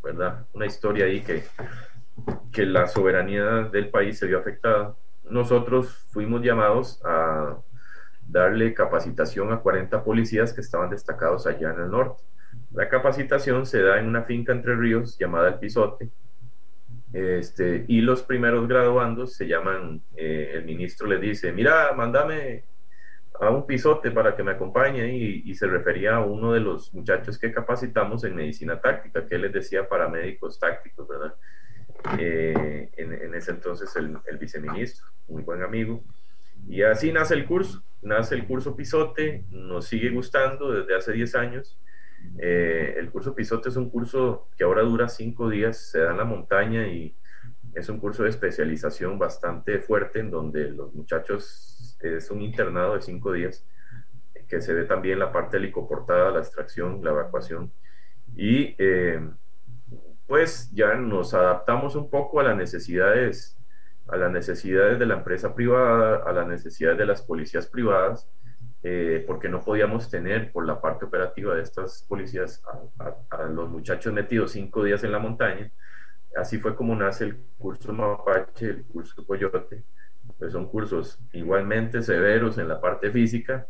¿verdad? 0.01 0.45
Una 0.53 0.65
historia 0.65 1.05
ahí 1.05 1.21
que, 1.21 1.43
que 2.53 2.65
la 2.65 2.87
soberanía 2.87 3.63
del 3.71 3.89
país 3.89 4.17
se 4.17 4.27
vio 4.27 4.39
afectada. 4.39 4.95
Nosotros 5.29 5.89
fuimos 6.11 6.41
llamados 6.41 7.01
a 7.03 7.57
darle 8.27 8.73
capacitación 8.73 9.51
a 9.51 9.59
40 9.59 10.03
policías 10.03 10.53
que 10.53 10.61
estaban 10.61 10.89
destacados 10.89 11.47
allá 11.47 11.71
en 11.71 11.81
el 11.81 11.91
norte. 11.91 12.23
La 12.71 12.89
capacitación 12.89 13.65
se 13.65 13.81
da 13.81 13.99
en 13.99 14.07
una 14.07 14.23
finca 14.23 14.51
entre 14.51 14.75
ríos 14.75 15.17
llamada 15.17 15.49
El 15.49 15.55
Pisote. 15.55 16.09
Este, 17.13 17.85
y 17.87 18.01
los 18.01 18.23
primeros 18.23 18.67
graduandos 18.67 19.35
se 19.35 19.47
llaman, 19.47 20.01
eh, 20.17 20.51
el 20.55 20.65
ministro 20.65 21.07
le 21.07 21.17
dice, 21.17 21.53
mira, 21.53 21.93
mándame 21.93 22.65
a 23.39 23.49
un 23.49 23.65
pisote 23.65 24.11
para 24.11 24.35
que 24.35 24.43
me 24.43 24.51
acompañe 24.51 25.15
y, 25.15 25.53
se 25.55 25.67
refería 25.67 26.15
a 26.15 26.25
uno 26.25 26.51
de 26.51 26.59
los 26.59 26.93
muchachos 26.93 27.37
que 27.37 27.51
capacitamos 27.53 28.23
en 28.23 28.35
medicina 28.35 28.79
táctica, 28.79 29.25
que 29.25 29.37
les 29.37 29.53
decía 29.53 29.87
paramédicos 29.87 30.59
tácticos, 30.59 31.07
¿verdad? 31.07 31.35
Eh, 32.19 32.89
en, 32.97 33.33
ese 33.33 33.51
entonces 33.51 33.95
el, 33.95 34.17
el 34.25 34.37
viceministro, 34.37 35.05
muy 35.27 35.43
buen 35.43 35.63
amigo. 35.63 36.03
Y 36.67 36.81
así 36.81 37.11
nace 37.11 37.35
el 37.35 37.45
curso 37.45 37.85
nace 38.05 38.35
el 38.35 38.45
curso 38.45 38.75
Pisote, 38.75 39.45
nos 39.49 39.87
sigue 39.87 40.09
gustando 40.11 40.71
desde 40.71 40.95
hace 40.95 41.11
10 41.11 41.35
años. 41.35 41.79
Eh, 42.37 42.95
el 42.97 43.09
curso 43.11 43.35
Pisote 43.35 43.69
es 43.69 43.75
un 43.75 43.89
curso 43.89 44.47
que 44.57 44.63
ahora 44.63 44.83
dura 44.83 45.09
5 45.09 45.49
días, 45.49 45.77
se 45.77 45.99
da 45.99 46.11
en 46.11 46.17
la 46.17 46.23
montaña 46.23 46.87
y 46.87 47.15
es 47.73 47.89
un 47.89 47.99
curso 47.99 48.23
de 48.23 48.29
especialización 48.29 49.19
bastante 49.19 49.79
fuerte 49.79 50.19
en 50.19 50.31
donde 50.31 50.69
los 50.69 50.93
muchachos 50.93 51.97
es 51.99 52.31
un 52.31 52.41
internado 52.41 52.93
de 52.93 53.01
5 53.01 53.31
días 53.33 53.65
que 54.47 54.61
se 54.61 54.73
ve 54.75 54.85
también 54.85 55.17
la 55.17 55.31
parte 55.31 55.57
helicoportada, 55.57 56.29
la 56.29 56.39
extracción, 56.39 57.03
la 57.03 57.09
evacuación. 57.09 57.71
Y 58.35 58.75
eh, 58.77 59.19
pues 60.27 60.69
ya 60.71 60.93
nos 60.93 61.33
adaptamos 61.33 61.95
un 61.95 62.11
poco 62.11 62.39
a 62.39 62.43
las 62.43 62.55
necesidades 62.55 63.54
a 64.07 64.17
las 64.17 64.31
necesidades 64.31 64.99
de 64.99 65.05
la 65.05 65.15
empresa 65.15 65.55
privada, 65.55 66.23
a 66.25 66.31
las 66.31 66.47
necesidades 66.47 66.97
de 66.97 67.05
las 67.05 67.21
policías 67.21 67.67
privadas, 67.67 68.29
eh, 68.83 69.23
porque 69.25 69.49
no 69.49 69.63
podíamos 69.63 70.11
tener 70.11 70.51
por 70.51 70.65
la 70.67 70.79
parte 70.79 71.05
operativa 71.05 71.55
de 71.55 71.63
estas 71.63 72.05
policías 72.07 72.63
a, 73.31 73.43
los 73.45 73.67
muchachos 73.67 74.13
metidos 74.13 74.51
cinco 74.51 74.83
días 74.83 75.03
en 75.03 75.11
la 75.11 75.17
montaña. 75.17 75.71
Así 76.35 76.59
fue 76.59 76.75
como 76.75 76.95
nace 76.95 77.23
el 77.23 77.37
curso 77.57 77.93
Mapache, 77.93 78.67
el 78.67 78.83
curso 78.85 79.25
Coyote. 79.25 79.83
Pues 80.37 80.51
son 80.51 80.67
cursos 80.67 81.19
igualmente 81.33 82.03
severos 82.03 82.59
en 82.59 82.67
la 82.67 82.79
parte 82.79 83.09
física, 83.09 83.67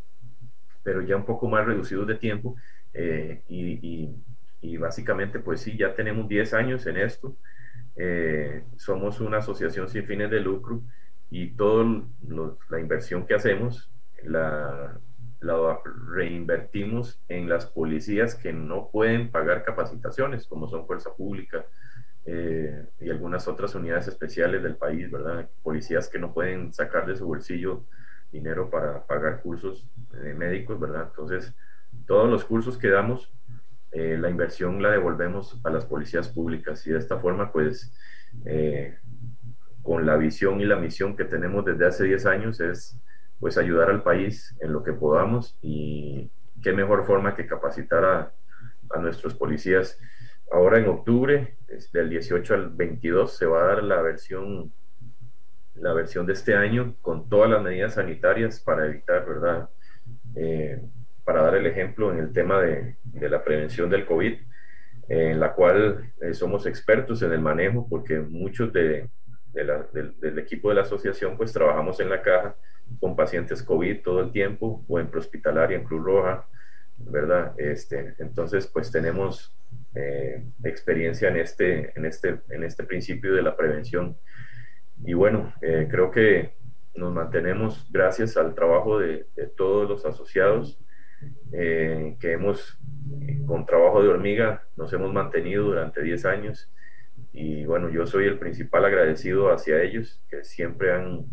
pero 0.84 1.02
ya 1.02 1.16
un 1.16 1.26
poco 1.26 1.48
más 1.48 1.66
reducidos 1.66 2.08
de 2.08 2.16
tiempo. 2.16 2.58
Eh, 2.94 3.42
y, 3.48 4.78
básicamente, 4.78 5.40
pues 5.40 5.62
sí, 5.62 5.78
ya 5.78 5.94
tenemos 5.94 6.28
10 6.28 6.54
años 6.56 6.86
en 6.88 6.98
esto. 6.98 7.38
Eh, 7.96 8.64
somos 8.78 9.22
una 9.22 9.38
asociación 9.38 9.88
sin 9.88 10.06
fines 10.06 10.30
de 10.30 10.42
lucro 10.42 10.82
y 11.30 11.52
toda 11.52 12.04
la 12.70 12.80
inversión 12.80 13.26
que 13.26 13.36
hacemos 13.36 13.90
la, 14.24 15.00
la, 15.40 15.80
reinvertimos 16.10 17.20
en 17.30 17.48
las 17.48 17.66
policías 17.66 18.36
que 18.36 18.54
no 18.54 18.90
pueden 18.90 19.32
pagar 19.32 19.64
capacitaciones, 19.64 20.48
como 20.48 20.68
son 20.68 20.86
Fuerza 20.86 21.14
Pública 21.16 21.66
eh, 22.26 22.86
y 23.00 23.10
algunas 23.10 23.48
otras 23.48 23.76
unidades 23.76 24.08
especiales 24.08 24.64
del 24.64 24.76
país, 24.76 25.12
¿verdad? 25.12 25.48
Policías 25.62 26.10
que 26.10 26.20
no 26.20 26.34
pueden 26.34 26.74
sacar 26.74 27.06
de 27.06 27.16
su 27.16 27.26
bolsillo 27.26 27.84
dinero 28.32 28.70
para 28.70 29.06
pagar 29.06 29.42
cursos 29.42 29.88
eh, 30.16 30.34
médicos, 30.34 30.80
¿verdad? 30.80 31.08
Entonces, 31.10 31.54
todos 32.08 32.30
los 32.30 32.44
cursos 32.44 32.78
que 32.78 32.90
damos 32.90 33.32
eh, 33.96 34.18
la 34.20 34.30
inversión 34.30 34.84
la 34.84 34.92
devolvemos 34.92 35.58
a 35.64 35.70
las 35.70 35.86
policías 35.86 36.28
públicas 36.28 36.86
y 36.86 36.92
de 36.92 37.00
esta 37.00 37.18
forma, 37.18 37.50
pues, 37.54 37.94
eh, 38.46 38.98
con 39.82 40.06
la 40.06 40.18
visión 40.18 40.60
y 40.60 40.66
la 40.66 40.76
misión 40.76 41.16
que 41.16 41.24
tenemos 41.24 41.64
desde 41.64 41.88
hace 41.88 42.04
10 42.04 42.26
años 42.26 42.60
es, 42.60 43.00
pues, 43.40 43.58
ayudar 43.58 43.90
al 43.90 44.04
país 44.04 44.54
en 44.60 44.74
lo 44.74 44.84
que 44.84 44.92
podamos 44.92 45.58
y 45.62 46.30
qué 46.62 46.74
mejor 46.74 47.06
forma 47.06 47.36
que 47.36 47.48
capacitar 47.48 48.04
a, 48.04 48.34
a 48.90 49.00
nuestros 49.00 49.34
policías. 49.34 49.98
Ahora 50.52 50.78
en 50.78 50.90
octubre, 50.90 51.56
del 51.94 52.10
18 52.10 52.54
al 52.54 52.70
22, 52.72 53.38
se 53.38 53.46
va 53.46 53.64
a 53.64 53.68
dar 53.68 53.84
la 53.84 54.02
versión 54.02 54.74
la 55.76 55.94
versión 55.94 56.26
de 56.26 56.34
este 56.34 56.56
año 56.56 56.96
con 57.02 57.30
todas 57.30 57.50
las 57.50 57.62
medidas 57.62 57.96
sanitarias 57.96 58.60
para 58.60 58.86
evitar, 58.86 59.26
¿verdad? 59.26 59.70
Eh, 60.36 60.82
para 61.26 61.42
dar 61.42 61.56
el 61.56 61.66
ejemplo 61.66 62.14
en 62.14 62.20
el 62.20 62.32
tema 62.32 62.62
de, 62.62 62.96
de 63.04 63.30
la 63.30 63.44
prevención 63.44 63.90
del 63.90 64.06
COVID. 64.06 64.36
en 65.08 65.40
la 65.40 65.54
cual 65.54 66.14
eh, 66.22 66.34
somos 66.34 66.66
expertos 66.66 67.22
en 67.22 67.32
el 67.32 67.40
manejo, 67.40 67.88
porque 67.88 68.20
muchos 68.20 68.74
de, 68.74 69.08
del, 69.56 70.40
equipo 70.40 70.70
de 70.70 70.76
la 70.76 70.82
asociación 70.82 71.38
pues 71.38 71.54
trabajamos 71.54 72.00
en 72.00 72.10
la 72.10 72.22
caja 72.22 72.56
con 73.00 73.16
pacientes 73.16 73.64
COVID 73.64 74.02
todo 74.02 74.22
el 74.22 74.32
tiempo 74.32 74.84
o 74.88 75.00
en 75.00 75.08
prehospitalaria, 75.08 75.78
en 75.78 75.84
Cruz 75.84 76.04
Roja, 76.04 76.48
¿verdad? 76.98 77.54
Este, 77.58 78.16
entonces 78.20 78.68
pues 78.68 78.92
tenemos 78.92 79.56
eh, 79.96 80.44
experiencia 80.64 81.30
en 81.30 81.38
este, 81.38 81.98
en, 81.98 82.06
este, 82.06 82.42
en 82.50 82.64
este 82.64 82.84
principio 82.84 83.34
de 83.34 83.42
la 83.42 83.56
prevención. 83.56 84.18
Y 85.04 85.14
bueno, 85.14 85.54
eh, 85.62 85.88
creo 85.90 86.12
que 86.12 86.54
nos 86.96 87.14
mantenemos 87.14 87.88
gracias 87.92 88.38
al 88.38 88.54
trabajo 88.56 89.00
de, 89.00 89.26
todos 89.58 89.90
los 89.90 90.06
asociados 90.06 90.80
eh, 91.52 92.18
que 92.20 92.34
hemos, 92.34 92.78
con 93.48 93.66
trabajo 93.66 94.02
de 94.02 94.10
hormiga, 94.10 94.64
nos 94.76 94.92
hemos 94.94 95.14
mantenido 95.14 95.66
durante 95.66 96.02
10 96.02 96.26
años. 96.26 96.72
Y 97.32 97.66
bueno, 97.66 97.90
yo 97.90 98.06
soy 98.06 98.26
el 98.26 98.40
principal 98.40 98.86
agradecido 98.86 99.52
hacia 99.52 99.82
ellos, 99.82 100.24
que 100.30 100.44
siempre 100.44 100.94
han, 100.94 101.26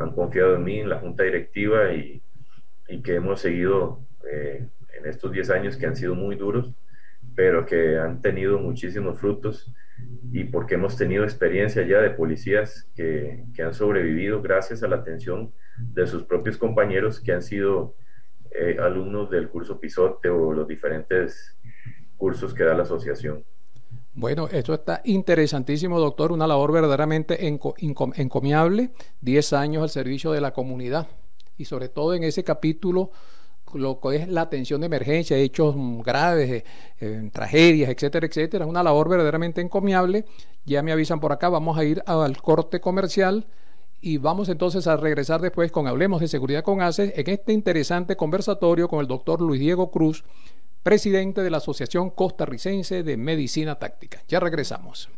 han 0.00 0.12
confiado 0.12 0.56
en 0.56 0.64
mí, 0.64 0.80
en 0.80 0.88
la 0.88 0.98
junta 0.98 1.24
directiva 1.24 1.92
y, 1.92 2.22
y 2.88 3.02
que 3.02 3.16
hemos 3.16 3.40
seguido 3.40 4.00
en 4.32 5.06
estos 5.06 5.30
10 5.32 5.50
años 5.50 5.76
que 5.76 5.86
han 5.86 5.96
sido 5.96 6.14
muy 6.14 6.34
duros 6.34 6.74
pero 7.34 7.66
que 7.66 7.98
han 7.98 8.20
tenido 8.20 8.58
muchísimos 8.58 9.18
frutos 9.18 9.72
y 10.32 10.44
porque 10.44 10.74
hemos 10.74 10.96
tenido 10.96 11.24
experiencia 11.24 11.86
ya 11.86 12.00
de 12.00 12.10
policías 12.10 12.88
que, 12.94 13.44
que 13.54 13.62
han 13.62 13.74
sobrevivido 13.74 14.42
gracias 14.42 14.82
a 14.82 14.88
la 14.88 14.96
atención 14.96 15.52
de 15.78 16.06
sus 16.06 16.24
propios 16.24 16.56
compañeros 16.56 17.20
que 17.20 17.32
han 17.32 17.42
sido 17.42 17.94
eh, 18.54 18.76
alumnos 18.80 19.28
del 19.30 19.48
curso 19.48 19.78
Pisote 19.80 20.28
o 20.28 20.52
los 20.52 20.66
diferentes 20.66 21.56
cursos 22.16 22.54
que 22.54 22.64
da 22.64 22.74
la 22.74 22.84
asociación. 22.84 23.44
Bueno, 24.14 24.46
esto 24.48 24.74
está 24.74 25.02
interesantísimo, 25.04 25.98
doctor, 25.98 26.30
una 26.30 26.46
labor 26.46 26.70
verdaderamente 26.72 27.48
encomiable, 27.48 28.90
10 29.22 29.52
años 29.54 29.82
al 29.82 29.90
servicio 29.90 30.30
de 30.30 30.40
la 30.40 30.52
comunidad 30.52 31.08
y 31.56 31.64
sobre 31.64 31.88
todo 31.88 32.14
en 32.14 32.22
ese 32.22 32.44
capítulo 32.44 33.10
lo 33.72 33.98
que 34.00 34.16
es 34.16 34.28
la 34.28 34.42
atención 34.42 34.80
de 34.80 34.86
emergencia, 34.86 35.36
hechos 35.36 35.74
graves, 36.04 36.48
eh, 36.48 36.64
eh, 37.00 37.28
tragedias, 37.32 37.90
etcétera, 37.90 38.26
etcétera. 38.26 38.66
Una 38.66 38.84
labor 38.84 39.08
verdaderamente 39.08 39.60
encomiable. 39.60 40.26
Ya 40.64 40.80
me 40.82 40.92
avisan 40.92 41.18
por 41.18 41.32
acá, 41.32 41.48
vamos 41.48 41.76
a 41.76 41.84
ir 41.84 42.02
al 42.06 42.40
corte 42.40 42.80
comercial 42.80 43.46
y 44.04 44.18
vamos 44.18 44.50
entonces 44.50 44.86
a 44.86 44.98
regresar 44.98 45.40
después 45.40 45.72
con 45.72 45.88
Hablemos 45.88 46.20
de 46.20 46.28
Seguridad 46.28 46.62
con 46.62 46.82
ACES 46.82 47.14
en 47.16 47.30
este 47.30 47.54
interesante 47.54 48.16
conversatorio 48.16 48.86
con 48.86 49.00
el 49.00 49.06
doctor 49.06 49.40
Luis 49.40 49.60
Diego 49.60 49.90
Cruz, 49.90 50.24
presidente 50.82 51.42
de 51.42 51.48
la 51.48 51.56
Asociación 51.56 52.10
Costarricense 52.10 53.02
de 53.02 53.16
Medicina 53.16 53.76
Táctica. 53.76 54.22
Ya 54.28 54.40
regresamos. 54.40 55.08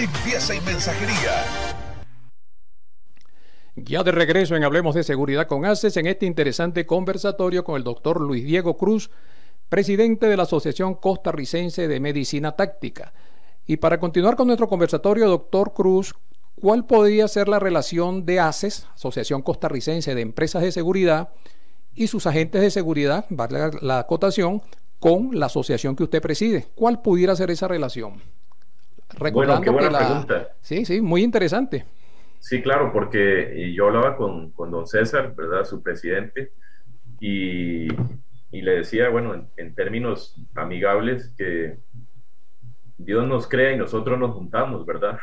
limpieza 0.00 0.54
y 0.54 0.60
mensajería. 0.62 1.44
Ya 3.76 4.02
de 4.02 4.12
regreso 4.12 4.56
en 4.56 4.64
Hablemos 4.64 4.94
de 4.94 5.04
Seguridad 5.04 5.46
con 5.46 5.66
ACES 5.66 5.96
en 5.98 6.06
este 6.06 6.24
interesante 6.24 6.86
conversatorio 6.86 7.64
con 7.64 7.76
el 7.76 7.84
doctor 7.84 8.20
Luis 8.20 8.44
Diego 8.44 8.78
Cruz, 8.78 9.10
presidente 9.68 10.26
de 10.26 10.36
la 10.38 10.44
Asociación 10.44 10.94
Costarricense 10.94 11.86
de 11.86 12.00
Medicina 12.00 12.52
Táctica. 12.52 13.12
Y 13.66 13.76
para 13.76 14.00
continuar 14.00 14.36
con 14.36 14.46
nuestro 14.46 14.68
conversatorio, 14.68 15.28
doctor 15.28 15.74
Cruz, 15.74 16.14
¿cuál 16.58 16.86
podría 16.86 17.28
ser 17.28 17.48
la 17.48 17.58
relación 17.58 18.24
de 18.24 18.40
ACES, 18.40 18.86
Asociación 18.94 19.42
Costarricense 19.42 20.14
de 20.14 20.22
Empresas 20.22 20.62
de 20.62 20.72
Seguridad, 20.72 21.28
y 21.94 22.06
sus 22.06 22.26
agentes 22.26 22.62
de 22.62 22.70
seguridad, 22.70 23.26
vale 23.28 23.70
la 23.82 23.98
acotación, 23.98 24.62
con 24.98 25.38
la 25.38 25.46
asociación 25.46 25.94
que 25.94 26.04
usted 26.04 26.22
preside? 26.22 26.68
¿Cuál 26.74 27.02
pudiera 27.02 27.36
ser 27.36 27.50
esa 27.50 27.68
relación? 27.68 28.39
Bueno, 29.32 29.60
qué 29.60 29.70
buena 29.70 29.98
pregunta. 29.98 30.48
Sí, 30.60 30.84
sí, 30.84 31.00
muy 31.00 31.22
interesante. 31.22 31.84
Sí, 32.38 32.62
claro, 32.62 32.90
porque 32.92 33.72
yo 33.74 33.88
hablaba 33.88 34.16
con, 34.16 34.50
con 34.52 34.70
don 34.70 34.86
César, 34.86 35.34
¿verdad? 35.34 35.64
Su 35.64 35.82
presidente, 35.82 36.52
y, 37.20 37.88
y 38.50 38.62
le 38.62 38.76
decía, 38.76 39.10
bueno, 39.10 39.46
en, 39.56 39.74
términos 39.74 40.34
amigables, 40.54 41.32
que 41.36 41.78
Dios 42.96 43.26
nos 43.26 43.46
crea 43.46 43.72
y 43.72 43.76
nosotros 43.76 44.18
nos 44.18 44.34
juntamos, 44.34 44.84
¿verdad? 44.86 45.18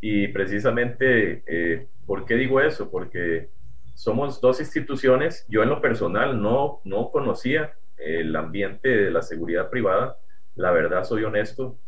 Y 0.00 0.28
precisamente, 0.28 1.44
eh, 1.46 1.88
¿por 2.06 2.24
qué 2.24 2.34
digo 2.36 2.60
eso? 2.60 2.90
Porque 2.90 3.50
somos 3.94 4.40
dos 4.40 4.60
instituciones, 4.60 5.46
yo 5.48 5.62
en 5.62 5.68
lo 5.68 5.82
personal 5.82 6.40
no, 6.40 6.80
no 6.84 7.10
conocía 7.10 7.74
el 7.98 8.34
ambiente 8.34 8.88
de 8.88 9.10
la 9.10 9.20
seguridad 9.20 9.68
privada, 9.68 10.16
la 10.54 10.70
verdad 10.70 11.04
soy 11.04 11.24
honesto, 11.24 11.78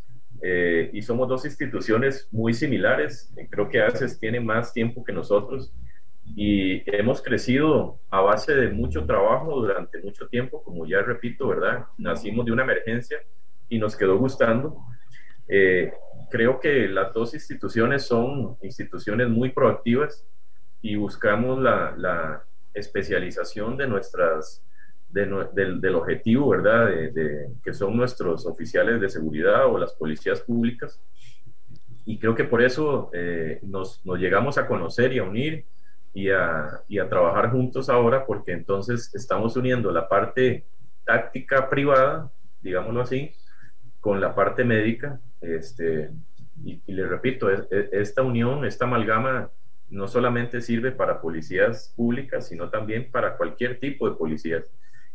eh, 0.45 0.91
y 0.93 1.03
somos 1.03 1.29
dos 1.29 1.45
instituciones 1.45 2.29
muy 2.33 2.53
similares. 2.53 3.33
Creo 3.49 3.69
que 3.69 3.81
ACES 3.81 4.19
tiene 4.19 4.41
más 4.41 4.73
tiempo 4.73 5.05
que 5.05 5.13
nosotros 5.13 5.73
y 6.35 6.83
hemos 6.91 7.23
crecido 7.23 8.01
a 8.11 8.21
base 8.21 8.55
de 8.55 8.71
mucho 8.71 9.05
trabajo 9.07 9.61
durante 9.61 10.01
mucho 10.03 10.27
tiempo, 10.27 10.63
como 10.63 10.85
ya 10.87 11.01
repito, 11.03 11.49
¿verdad? 11.49 11.87
Nacimos 11.97 12.45
de 12.47 12.53
una 12.53 12.65
emergencia 12.65 13.19
y 13.69 13.79
nos 13.79 13.97
quedó 13.97 14.19
gustando. 14.19 14.77
Eh, 15.47 15.93
creo 16.31 16.59
que 16.59 16.89
las 16.89 17.13
dos 17.13 17.35
instituciones 17.35 18.05
son 18.05 18.57
instituciones 18.63 19.29
muy 19.29 19.51
proactivas 19.51 20.27
y 20.81 20.97
buscamos 20.97 21.61
la, 21.61 21.95
la 21.97 22.45
especialización 22.75 23.77
de 23.77 23.87
nuestras 23.87 24.65
del, 25.13 25.95
objetivo, 25.95 26.49
¿verdad? 26.51 26.91
Que 27.63 27.75
son 27.75 27.97
nuestros 27.97 28.47
oficiales 28.47 29.01
de 29.01 29.09
seguridad 29.09 29.67
o 29.67 29.79
las 29.79 29.93
policías 29.93 30.41
públicas. 30.41 31.01
Y 32.05 32.19
creo 32.19 32.35
que 32.35 32.45
por 32.45 32.63
eso 32.63 33.11
eh, 33.13 33.61
nos, 33.63 34.03
llegamos 34.05 34.59
a 34.59 34.67
conocer 34.67 35.13
y 35.13 35.19
a 35.19 35.25
unir 35.25 35.67
y 36.15 36.31
a, 36.31 36.83
trabajar 37.09 37.51
juntos 37.51 37.89
ahora, 37.89 38.27
porque 38.27 38.53
entonces 38.53 39.15
estamos 39.15 39.57
uniendo 39.57 39.93
la 39.93 40.09
parte 40.09 40.65
táctica 41.05 41.69
privada, 41.69 42.31
digámoslo 42.61 43.03
así, 43.03 43.33
con 44.01 44.21
la 44.21 44.35
parte 44.35 44.65
médica. 44.65 45.21
Este, 45.41 46.11
y, 46.65 46.81
y 46.87 46.93
le 46.93 47.07
repito, 47.07 47.49
esta 47.51 48.23
unión, 48.23 48.65
esta 48.65 48.87
amalgama, 48.87 49.51
no 49.91 50.09
solamente 50.09 50.63
sirve 50.63 50.91
para 50.91 51.21
policías 51.21 51.93
públicas, 51.95 52.49
sino 52.49 52.71
también 52.71 53.11
para 53.11 53.37
cualquier 53.37 53.79
tipo 53.79 54.09
de 54.09 54.17
policías. 54.17 54.65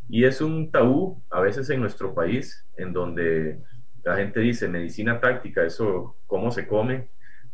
Y 0.10 0.24
es 0.26 0.42
un 0.42 0.72
tabú 0.72 1.22
a 1.30 1.42
veces 1.42 1.70
en 1.70 1.82
nuestro 1.82 2.14
país, 2.14 2.66
en 2.78 2.94
donde 2.94 3.60
la 4.04 4.16
gente 4.16 4.40
dice 4.40 4.70
medicina 4.70 5.20
táctica, 5.20 5.66
eso, 5.66 6.16
cómo 6.28 6.52
se 6.52 6.66
come, 6.66 7.10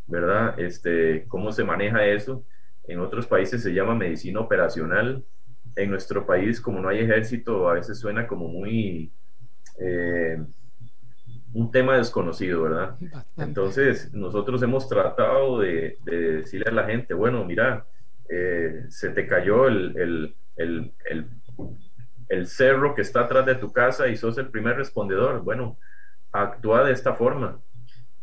¿verdad? 0.05 0.59
Este, 0.59 1.25
cómo 1.27 1.51
se 1.51 1.63
maneja 1.63 2.05
eso. 2.05 2.45
En 2.87 2.99
otros 2.99 3.25
países 3.25 3.63
se 3.63 3.73
llama 3.73 3.95
medicina 3.95 4.39
operacional. 4.39 5.23
En 5.75 5.89
nuestro 5.89 6.27
país, 6.27 6.61
como 6.61 6.79
no 6.79 6.89
hay 6.89 6.99
ejército, 6.99 7.69
a 7.69 7.73
veces 7.73 7.99
suena 7.99 8.27
como 8.27 8.47
muy... 8.47 9.11
Eh, 9.79 10.37
un 11.55 11.71
tema 11.71 11.97
desconocido, 11.97 12.63
¿verdad? 12.63 12.97
Entonces, 13.37 14.11
nosotros 14.11 14.61
hemos 14.63 14.89
tratado 14.89 15.59
de, 15.59 15.97
decirle 16.03 16.65
a 16.67 16.73
la 16.73 16.85
gente, 16.85 17.13
bueno, 17.13 17.45
mira, 17.45 17.85
eh, 18.27 18.85
se 18.89 19.09
te 19.09 19.27
cayó 19.27 19.67
el, 19.67 19.95
el, 19.95 20.35
el 20.55 20.93
el 21.05 21.27
cerro 22.45 22.95
que 22.95 23.01
está 23.01 23.21
atrás 23.21 23.45
de 23.45 23.55
tu 23.55 23.71
casa 23.71 24.07
y 24.07 24.15
sos 24.15 24.37
el 24.37 24.49
primer 24.49 24.77
respondedor. 24.77 25.41
Bueno, 25.43 25.77
actúa 26.31 26.83
de 26.83 26.93
esta 26.93 27.13
forma. 27.13 27.61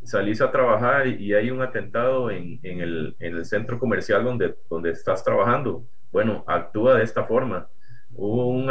Salís 0.03 0.41
a 0.41 0.51
trabajar 0.51 1.07
y 1.07 1.35
hay 1.35 1.51
un 1.51 1.63
atentado 1.63 2.31
en, 2.31 2.59
el, 2.63 3.45
centro 3.45 3.79
comercial 3.79 4.25
donde, 4.25 4.57
donde 4.69 4.91
estás 4.91 5.23
trabajando. 5.25 5.85
Bueno, 6.11 6.45
actúa 6.47 6.97
de 6.97 7.05
esta 7.05 7.25
forma. 7.25 7.69
Hubo 8.13 8.49
un 8.49 8.71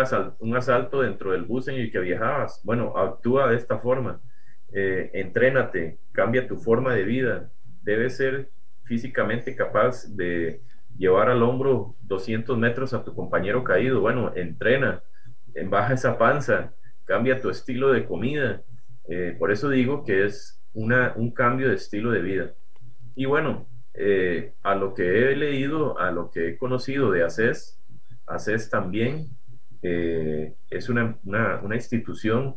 asalto, 0.56 1.02
dentro 1.02 1.32
del 1.32 1.44
bus 1.44 1.68
en 1.68 1.76
el 1.76 1.92
que 1.92 2.00
viajabas. 2.00 2.62
Bueno, 2.63 2.98
actúa 2.98 3.50
de 3.50 3.56
esta 3.56 3.78
forma. 3.78 4.22
Eh, 4.72 5.10
entrénate, 5.13 6.00
cambia 6.12 6.48
tu 6.48 6.58
forma 6.58 6.94
de 6.94 7.04
vida. 7.04 7.52
Debes 7.82 8.18
ser 8.18 8.50
físicamente 8.84 9.56
capaz 9.56 10.06
de 10.15 10.62
llevar 10.98 11.30
al 11.30 11.44
hombro 11.44 11.96
200 12.02 12.58
metros 12.58 12.94
a 12.94 13.04
tu 13.04 13.15
compañero 13.15 13.63
caído. 13.63 14.02
Bueno, 14.02 14.34
entrena, 14.36 15.02
baja 15.69 15.93
esa 15.93 16.17
panza, 16.17 16.73
cambia 17.05 17.41
tu 17.41 17.49
estilo 17.49 17.91
de 17.91 18.05
comida, 18.05 18.62
Eh, 19.12 19.35
por 19.39 19.51
eso 19.51 19.69
digo 19.69 20.03
que 20.05 20.25
es 20.25 20.62
una, 20.73 21.13
un 21.15 21.31
cambio 21.31 21.69
de 21.69 21.75
estilo 21.75 22.12
de 22.12 22.21
vida. 22.21 22.53
Y 23.15 23.25
bueno, 23.25 23.67
eh, 23.95 24.53
a 24.62 24.75
lo 24.75 24.93
que 24.93 25.31
he 25.31 25.35
leído, 25.35 25.97
a 25.97 26.12
lo 26.12 26.29
que 26.29 26.49
he 26.49 26.57
conocido 26.57 27.09
de 27.09 27.23
ACES, 27.23 27.81
ACES 28.27 28.69
también 28.69 29.29
eh, 29.81 30.53
es 30.69 30.89
una, 30.89 31.17
una, 31.25 31.59
una, 31.63 31.75
institución 31.75 32.55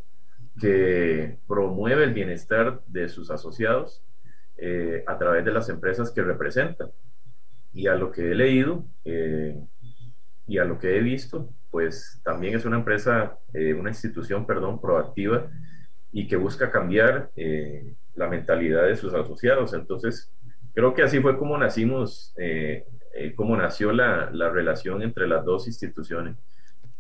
que 0.61 1.38
promueve 1.48 2.05
el 2.05 2.12
bienestar 2.12 2.83
de 2.87 3.09
sus 3.09 3.31
asociados 3.31 4.05
a 5.07 5.18
través 5.18 5.44
de 5.46 5.52
las 5.52 5.70
empresas 5.70 6.11
que 6.12 6.22
representan. 6.22 6.90
Y 7.72 7.87
a 7.87 7.94
lo 7.94 8.12
que 8.12 8.31
he 8.31 8.35
leído 8.35 8.85
y 10.46 10.59
a 10.59 10.64
lo 10.64 10.78
que 10.78 10.96
he 10.96 11.00
visto, 11.00 11.48
pues 11.73 12.21
también 12.23 12.55
es 12.55 12.65
una 12.65 12.77
empresa, 12.77 13.39
una 13.53 13.91
institución, 13.91 14.47
perdón, 14.47 14.81
proactiva 14.81 15.49
y 16.13 16.27
que 16.27 16.37
busca 16.37 16.71
cambiar 16.71 17.31
eh, 17.37 17.95
la 18.15 18.29
mentalidad 18.29 18.87
de 18.87 18.97
sus 18.97 19.15
asociados. 19.15 19.73
Entonces, 19.73 20.31
creo 20.75 20.93
que 20.95 21.03
así 21.03 21.21
fue 21.21 21.39
como 21.39 21.57
nacimos, 21.57 22.35
eh, 22.37 22.85
eh, 23.15 23.35
como 23.35 23.57
nació 23.57 23.93
la, 23.93 24.31
la, 24.31 24.51
relación 24.51 25.03
entre 25.03 25.27
las 25.27 25.45
dos 25.45 25.67
instituciones. 25.67 26.37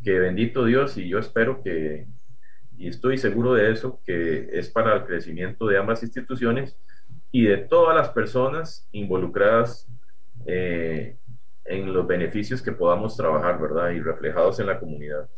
Que 0.02 0.18
bendito 0.18 0.64
Dios, 0.64 0.96
y 0.96 1.08
yo 1.08 1.18
espero 1.18 1.62
que, 1.62 2.06
y 2.78 2.88
estoy 2.88 3.18
seguro 3.18 3.54
de 3.54 3.70
eso, 3.70 4.00
que 4.04 4.48
es 4.52 4.70
para 4.70 4.96
el 4.96 5.04
crecimiento 5.04 5.66
de 5.66 5.78
ambas 5.78 6.02
instituciones 6.02 6.76
y 7.30 7.44
de 7.44 7.58
todas 7.58 7.94
las 7.94 8.08
personas 8.08 8.88
involucradas 8.92 9.86
en 11.64 11.92
los 11.92 12.06
beneficios 12.06 12.62
que 12.62 12.72
podamos 12.72 13.16
trabajar, 13.16 13.60
¿verdad? 13.60 13.90
Y 13.90 14.00
reflejados 14.00 14.58
en 14.60 14.66
la 14.66 14.78
comunidad. 14.78 15.28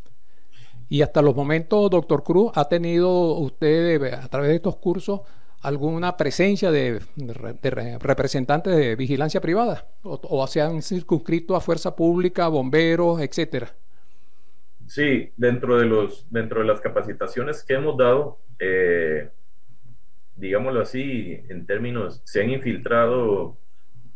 Y 0.88 1.02
hasta 1.02 1.22
los 1.22 1.34
momentos, 1.34 1.90
doctor 1.90 2.22
Cruz, 2.22 2.52
¿ha 2.54 2.68
tenido 2.68 3.38
usted 3.38 4.02
a 4.12 4.28
través 4.28 4.50
de 4.50 4.56
estos 4.56 4.76
cursos 4.76 5.20
alguna 5.60 6.16
presencia 6.16 6.70
de, 6.70 7.00
representantes 8.00 8.76
de 8.76 8.96
vigilancia 8.96 9.40
privada? 9.40 9.88
¿O, 10.02 10.46
se 10.46 10.60
han 10.60 10.82
circunscrito 10.82 11.56
a 11.56 11.60
fuerza 11.60 11.96
pública, 11.96 12.48
bomberos, 12.48 13.20
etcétera? 13.20 13.74
Sí, 14.86 15.32
dentro 15.36 15.78
de, 15.78 15.86
los, 15.86 16.26
dentro 16.30 16.60
de 16.60 16.66
las 16.66 16.80
capacitaciones 16.82 17.64
que 17.64 17.74
hemos 17.74 17.96
dado, 17.96 18.38
eh, 18.58 19.30
digámoslo 20.36 20.82
así, 20.82 21.40
en 21.48 21.64
términos, 21.64 22.20
se 22.24 22.42
han 22.42 22.50
infiltrado 22.50 23.56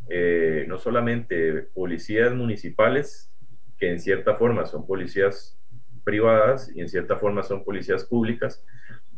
eh, 0.08 0.64
no 0.68 0.78
solamente 0.78 1.62
policías 1.74 2.34
municipales, 2.34 3.32
que 3.78 3.90
en 3.90 4.00
cierta 4.00 4.34
forma 4.34 4.66
son 4.66 4.86
policías 4.86 5.58
privadas 6.04 6.70
y 6.74 6.80
en 6.80 6.88
cierta 6.88 7.16
forma 7.16 7.42
son 7.42 7.64
policías 7.64 8.04
públicas. 8.04 8.64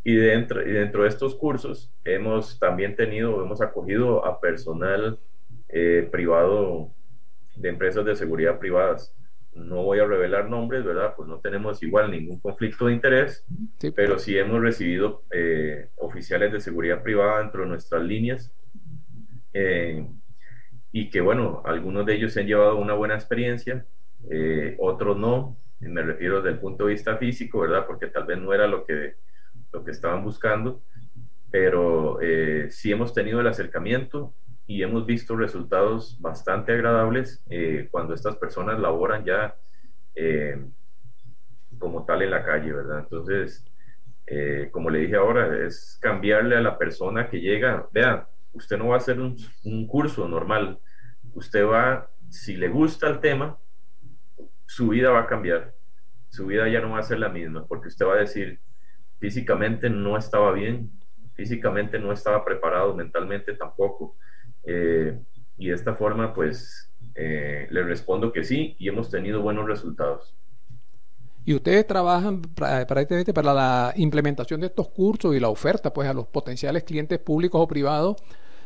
Y 0.03 0.17
dentro, 0.17 0.67
y 0.67 0.73
dentro 0.73 1.03
de 1.03 1.09
estos 1.09 1.35
cursos 1.35 1.93
hemos 2.05 2.59
también 2.59 2.97
tenido, 2.97 3.43
hemos 3.45 3.61
acogido 3.61 4.25
a 4.25 4.41
personal 4.41 5.19
eh, 5.69 6.09
privado 6.11 6.91
de 7.57 7.69
empresas 7.69 8.05
de 8.05 8.17
seguridad 8.17 8.59
privadas. 8.59 9.15
No 9.55 9.83
voy 9.83 9.99
a 9.99 10.07
revelar 10.07 10.49
nombres, 10.49 10.85
¿verdad? 10.85 11.15
Pues 11.17 11.29
no 11.29 11.39
tenemos 11.41 11.83
igual 11.83 12.11
ningún 12.11 12.41
conflicto 12.41 12.87
de 12.87 12.95
interés, 12.95 13.45
pero 13.95 14.19
sí 14.19 14.39
hemos 14.39 14.61
recibido 14.61 15.25
eh, 15.31 15.89
oficiales 15.97 16.53
de 16.53 16.61
seguridad 16.61 17.03
privada 17.03 17.41
dentro 17.41 17.63
de 17.63 17.69
nuestras 17.69 18.03
líneas 18.03 18.55
eh, 19.53 20.07
y 20.93 21.11
que, 21.11 21.21
bueno, 21.21 21.63
algunos 21.65 22.05
de 22.07 22.15
ellos 22.15 22.33
se 22.33 22.41
han 22.41 22.47
llevado 22.47 22.77
una 22.77 22.95
buena 22.95 23.15
experiencia, 23.15 23.85
otros 24.79 25.17
no, 25.17 25.57
me 25.81 26.03
refiero 26.03 26.37
desde 26.37 26.51
el 26.51 26.59
punto 26.59 26.85
de 26.85 26.93
vista 26.93 27.17
físico, 27.17 27.61
¿verdad? 27.61 27.87
Porque 27.87 28.07
tal 28.07 28.25
vez 28.25 28.39
no 28.39 28.53
era 28.53 28.67
lo 28.67 28.85
que, 28.85 29.15
lo 29.73 29.85
que 29.85 29.91
estaban 29.91 30.23
buscando, 30.23 30.83
pero 31.51 32.21
eh, 32.21 32.69
sí 32.71 32.93
hemos 32.93 33.15
tenido 33.15 33.41
el 33.41 33.47
acercamiento 33.47 34.35
y 34.67 34.83
hemos 34.83 35.07
visto 35.07 35.37
resultados 35.37 36.21
bastante 36.21 36.73
agradables 36.73 37.43
eh, 37.49 37.89
cuando 37.91 38.15
estas 38.15 38.37
personas 38.37 38.79
laboran 38.79 39.25
ya 39.25 39.57
eh, 40.15 40.63
como 41.79 42.05
tal 42.05 42.23
en 42.23 42.31
la 42.31 42.45
calle, 42.45 42.73
¿verdad? 42.73 43.01
Entonces, 43.01 43.65
como 44.71 44.91
le 44.91 45.01
dije 45.01 45.17
ahora, 45.17 45.67
es 45.67 45.99
cambiarle 46.01 46.55
a 46.55 46.61
la 46.61 46.79
persona 46.79 47.29
que 47.29 47.41
llega, 47.41 47.89
vea, 47.91 48.29
usted 48.53 48.79
no 48.79 48.89
va 48.89 48.95
a 48.95 48.99
hacer 48.99 49.21
un, 49.21 49.87
curso 49.87 50.29
normal, 50.29 50.79
usted 51.35 51.65
va, 51.65 52.11
si 52.29 52.57
le 52.57 52.69
gusta 52.69 53.09
el 53.09 53.21
tema, 53.21 53.59
su 54.67 54.89
vida 54.89 55.11
va 55.11 55.21
a 55.21 55.27
cambiar. 55.27 55.75
Su 56.29 56.47
vida 56.47 56.69
ya 56.69 56.81
no 56.81 56.91
va 56.91 57.01
a 57.01 57.03
ser 57.03 57.19
la 57.19 57.29
misma, 57.29 57.67
porque 57.67 57.89
usted 57.89 58.07
va 58.07 58.15
a 58.15 58.21
decir, 58.21 58.61
físicamente 59.19 59.91
no 59.91 60.17
estaba 60.17 60.53
bien, 60.53 60.91
físicamente 61.35 61.99
no 61.99 62.13
estaba 62.13 62.45
preparado, 62.45 62.95
mentalmente 62.95 63.55
tampoco. 63.55 64.17
Eh, 64.65 65.19
y 65.57 65.69
de 65.69 65.75
esta 65.75 65.95
forma, 65.95 66.33
pues, 66.33 66.93
eh, 67.15 67.67
le 67.71 67.83
respondo 67.83 68.33
que 68.33 68.45
sí, 68.45 68.77
y 68.79 68.89
hemos 68.89 69.11
tenido 69.11 69.43
buenos 69.43 69.67
resultados. 69.67 70.37
Y 71.45 71.55
ustedes 71.55 71.87
trabajan 71.87 72.43
prácticamente 72.43 73.33
para 73.33 73.55
la 73.55 73.93
implementación 73.97 74.61
de 74.61 74.67
estos 74.67 74.89
cursos 74.89 75.35
y 75.35 75.41
la 75.41 75.49
oferta, 75.49 75.93
pues, 75.93 76.09
a 76.09 76.15
los 76.15 76.27
potenciales 76.27 76.85
clientes 76.85 77.19
públicos 77.19 77.61
o 77.61 77.67
privados 77.67 78.17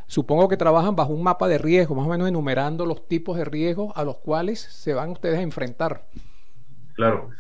Supongo 0.07 0.49
que 0.49 0.57
trabajan 0.57 0.97
bajo 0.97 1.13
un 1.13 1.23
mapa 1.23 1.49
de 1.49 1.59
riesgo, 1.59 1.95
más 1.95 2.07
o 2.07 2.11
menos 2.11 2.29
enumerando 2.29 2.85
los 2.85 3.09
tipos 3.09 3.39
de 3.39 3.45
riesgos 3.45 3.93
a 3.97 4.05
los 4.05 4.19
cuales 4.19 4.61
se 4.61 4.93
van 4.93 5.11
ustedes 5.11 5.39
a 5.39 5.43
enfrentar. 5.43 6.07
Claro, 6.95 7.31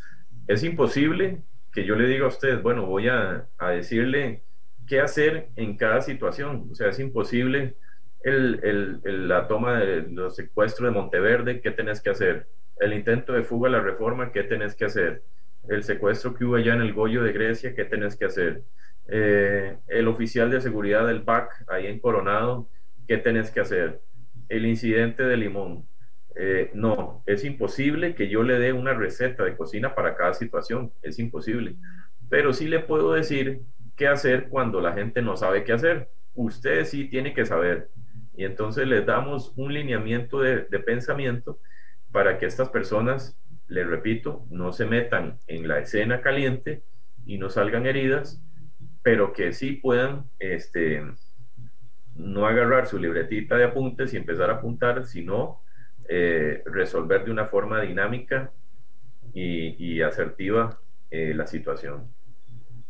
es 0.48 0.64
imposible 0.64 1.42
que 1.72 1.84
yo 1.84 1.94
le 1.94 2.08
diga 2.08 2.24
a 2.24 2.28
usted, 2.28 2.62
bueno, 2.62 2.86
voy 2.86 3.08
a, 3.08 3.46
decirle 3.70 4.42
qué 4.86 5.00
hacer 5.00 5.48
en 5.56 5.76
cada 5.76 6.00
situación. 6.00 6.68
O 6.70 6.74
sea, 6.74 6.88
es 6.88 6.98
imposible 6.98 7.76
el, 8.22 9.00
la 9.28 9.46
toma 9.46 9.78
de 9.78 10.02
los 10.02 10.34
secuestros 10.34 10.88
de 10.88 10.98
Monteverde, 10.98 11.60
¿qué 11.60 11.70
tenés 11.70 12.00
que 12.00 12.10
hacer? 12.10 12.48
El 12.78 12.92
intento 12.92 13.32
de 13.32 13.44
fuga 13.44 13.68
a 13.68 13.72
la 13.72 13.80
reforma, 13.80 14.32
¿qué 14.32 14.42
tenés 14.42 14.74
que 14.74 14.84
hacer? 14.84 15.22
El 15.68 15.82
secuestro 15.82 16.34
que 16.34 16.44
hubo 16.44 16.56
allá 16.56 16.74
en 16.74 16.82
el 16.82 16.92
Goyo 16.92 17.22
de 17.22 17.32
Grecia, 17.32 17.74
¿qué 17.74 17.84
tenés 17.84 18.16
que 18.16 18.26
hacer? 18.26 18.62
Eh, 19.06 19.76
el 19.88 20.08
oficial 20.08 20.50
de 20.50 20.60
seguridad 20.60 21.06
del 21.06 21.22
PAC 21.22 21.64
ahí 21.68 21.86
en 21.86 21.98
Coronado, 21.98 22.68
¿qué 23.06 23.18
tenés 23.18 23.50
que 23.50 23.60
hacer? 23.60 24.00
El 24.48 24.66
incidente 24.66 25.22
de 25.22 25.36
Limón. 25.36 25.86
Eh, 26.36 26.70
no, 26.74 27.22
es 27.26 27.44
imposible 27.44 28.14
que 28.14 28.28
yo 28.28 28.42
le 28.42 28.58
dé 28.58 28.72
una 28.72 28.92
receta 28.92 29.44
de 29.44 29.56
cocina 29.56 29.94
para 29.94 30.16
cada 30.16 30.34
situación, 30.34 30.92
es 31.02 31.18
imposible. 31.18 31.76
Pero 32.28 32.52
sí 32.52 32.66
le 32.66 32.80
puedo 32.80 33.12
decir 33.12 33.60
qué 33.96 34.08
hacer 34.08 34.48
cuando 34.48 34.80
la 34.80 34.92
gente 34.92 35.22
no 35.22 35.36
sabe 35.36 35.64
qué 35.64 35.72
hacer. 35.72 36.08
Usted 36.34 36.84
sí 36.84 37.08
tiene 37.08 37.34
que 37.34 37.46
saber. 37.46 37.90
Y 38.36 38.44
entonces 38.44 38.86
les 38.88 39.06
damos 39.06 39.52
un 39.56 39.72
lineamiento 39.72 40.40
de, 40.40 40.64
de 40.64 40.78
pensamiento 40.80 41.60
para 42.14 42.38
que 42.38 42.46
estas 42.46 42.70
personas, 42.70 43.36
les 43.66 43.86
repito, 43.86 44.46
no 44.48 44.72
se 44.72 44.86
metan 44.86 45.38
en 45.48 45.68
la 45.68 45.80
escena 45.80 46.22
caliente 46.22 46.84
y 47.26 47.36
no 47.36 47.50
salgan 47.50 47.84
heridas 47.84 48.40
pero 49.04 49.34
que 49.34 49.52
sí 49.52 49.72
puedan 49.72 50.24
este, 50.38 51.02
no 52.16 52.46
agarrar 52.46 52.86
su 52.86 52.98
libretita 52.98 53.54
de 53.54 53.64
apuntes 53.64 54.14
y 54.14 54.16
empezar 54.16 54.48
a 54.48 54.54
apuntar, 54.54 55.04
sino 55.04 55.60
eh, 56.08 56.62
resolver 56.64 57.22
de 57.22 57.30
una 57.30 57.44
forma 57.44 57.82
dinámica 57.82 58.50
y, 59.34 60.00
asertiva 60.00 60.80
eh, 61.10 61.34
la 61.34 61.46
situación. 61.46 62.08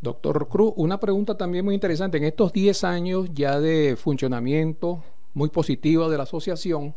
Doctor 0.00 0.48
Cruz, 0.48 0.72
una 0.76 1.00
pregunta 1.00 1.36
también 1.36 1.64
muy 1.64 1.74
interesante. 1.74 2.18
En 2.18 2.24
estos 2.24 2.52
10 2.52 2.84
años 2.84 3.34
ya 3.34 3.58
de 3.58 3.96
funcionamiento 3.96 5.02
muy 5.32 5.48
positivo 5.48 6.08
de 6.08 6.16
la 6.16 6.22
asociación, 6.22 6.94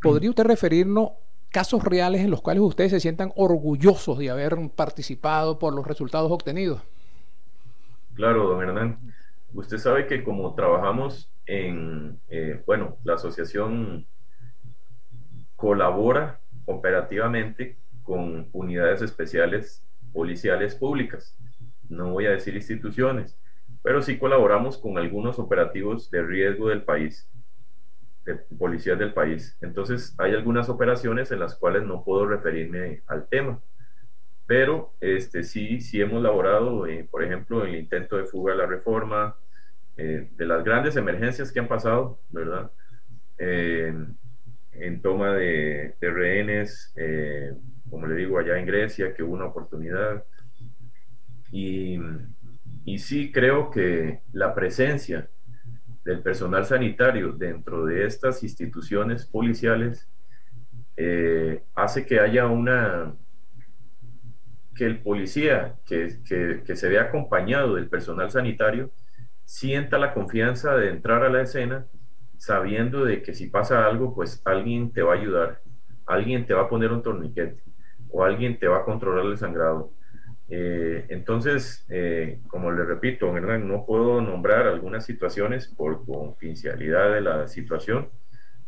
¿podría 0.00 0.30
usted 0.30 0.44
referirnos 0.44 1.10
casos 1.50 1.84
reales 1.84 2.22
en 2.22 2.30
los 2.30 2.40
cuales 2.40 2.62
ustedes 2.62 2.90
se 2.90 3.00
sientan 3.00 3.32
orgullosos 3.36 4.18
de 4.18 4.30
haber 4.30 4.56
participado 4.74 5.58
por 5.58 5.74
los 5.74 5.86
resultados 5.86 6.32
obtenidos? 6.32 6.80
Claro, 8.14 8.48
don 8.48 8.62
Hernán. 8.62 8.98
Usted 9.54 9.78
sabe 9.78 10.06
que 10.06 10.24
como 10.24 10.54
trabajamos 10.54 11.30
en, 11.46 12.18
eh, 12.28 12.62
bueno, 12.66 12.96
la 13.04 13.14
asociación 13.14 14.06
colabora 15.56 16.40
operativamente 16.64 17.76
con 18.02 18.48
unidades 18.52 19.02
especiales 19.02 19.84
policiales 20.12 20.74
públicas. 20.74 21.36
No 21.88 22.10
voy 22.10 22.26
a 22.26 22.30
decir 22.30 22.54
instituciones, 22.54 23.38
pero 23.82 24.02
sí 24.02 24.18
colaboramos 24.18 24.78
con 24.78 24.98
algunos 24.98 25.38
operativos 25.38 26.10
de 26.10 26.22
riesgo 26.22 26.68
del 26.68 26.82
país, 26.82 27.28
de 28.24 28.36
policías 28.58 28.98
del 28.98 29.12
país. 29.12 29.56
Entonces, 29.60 30.14
hay 30.18 30.32
algunas 30.32 30.68
operaciones 30.68 31.30
en 31.32 31.40
las 31.40 31.56
cuales 31.56 31.82
no 31.82 32.04
puedo 32.04 32.26
referirme 32.26 33.02
al 33.06 33.28
tema 33.28 33.60
pero 34.46 34.92
este, 35.00 35.44
sí, 35.44 35.80
sí 35.80 36.00
hemos 36.00 36.22
laborado, 36.22 36.86
eh, 36.86 37.08
por 37.10 37.24
ejemplo, 37.24 37.64
el 37.64 37.74
intento 37.74 38.18
de 38.18 38.24
fuga 38.24 38.52
de 38.52 38.58
la 38.58 38.66
reforma, 38.66 39.34
eh, 39.96 40.28
de 40.36 40.46
las 40.46 40.62
grandes 40.62 40.94
emergencias 40.96 41.50
que 41.50 41.60
han 41.60 41.68
pasado, 41.68 42.20
¿verdad? 42.30 42.70
en 43.38 45.00
toma 45.00 45.32
de, 45.32 45.94
de 46.00 46.10
rehenes, 46.10 46.92
eh, 46.96 47.54
como 47.90 48.06
le 48.06 48.14
digo, 48.14 48.38
allá 48.38 48.58
en 48.58 48.66
Grecia, 48.66 49.14
que 49.14 49.22
hubo 49.22 49.32
una 49.32 49.46
oportunidad. 49.46 50.22
Y, 51.50 51.98
y 52.84 52.98
sí 52.98 53.32
creo 53.32 53.70
que 53.70 54.20
la 54.32 54.54
presencia 54.54 55.28
del 56.04 56.22
personal 56.22 56.64
sanitario 56.64 57.32
dentro 57.32 57.84
de 57.84 58.06
estas 58.06 58.42
instituciones 58.42 59.26
policiales 59.26 60.08
eh, 60.96 61.62
hace 61.74 62.04
que 62.04 62.20
haya 62.20 62.46
una, 62.46 63.14
que 64.74 64.84
el 64.84 65.00
policía 65.00 65.76
que, 65.86 66.18
que, 66.64 66.76
se 66.76 66.88
vea 66.88 67.02
acompañado 67.02 67.76
del 67.76 67.88
personal 67.88 68.30
sanitario 68.30 68.90
sienta 69.44 69.98
la 69.98 70.12
confianza 70.12 70.74
de 70.76 70.90
entrar 70.90 71.22
a 71.22 71.30
la 71.30 71.42
escena 71.42 71.86
sabiendo 72.36 73.04
de 73.04 73.22
que 73.22 73.34
si 73.34 73.48
pasa 73.48 73.86
algo, 73.86 74.14
pues 74.14 74.42
alguien 74.44 74.92
te 74.92 75.02
va 75.02 75.12
a 75.14 75.16
ayudar, 75.16 75.60
alguien 76.06 76.46
te 76.46 76.54
va 76.54 76.62
a 76.62 76.68
poner 76.68 76.90
un 76.90 77.02
torniquete 77.02 77.62
o 78.10 78.24
alguien 78.24 78.58
te 78.58 78.66
va 78.66 78.78
a 78.78 78.84
controlar 78.84 79.24
el 79.26 79.38
sangrado. 79.38 79.92
Eh, 80.54 81.06
entonces, 81.08 81.86
eh, 81.88 82.40
como 82.46 82.70
le 82.70 82.84
repito, 82.84 83.32
no 83.32 83.86
puedo 83.86 84.20
nombrar 84.20 84.66
algunas 84.66 85.06
situaciones 85.06 85.66
por 85.66 86.04
confidencialidad 86.04 87.14
de 87.14 87.22
la 87.22 87.48
situación, 87.48 88.10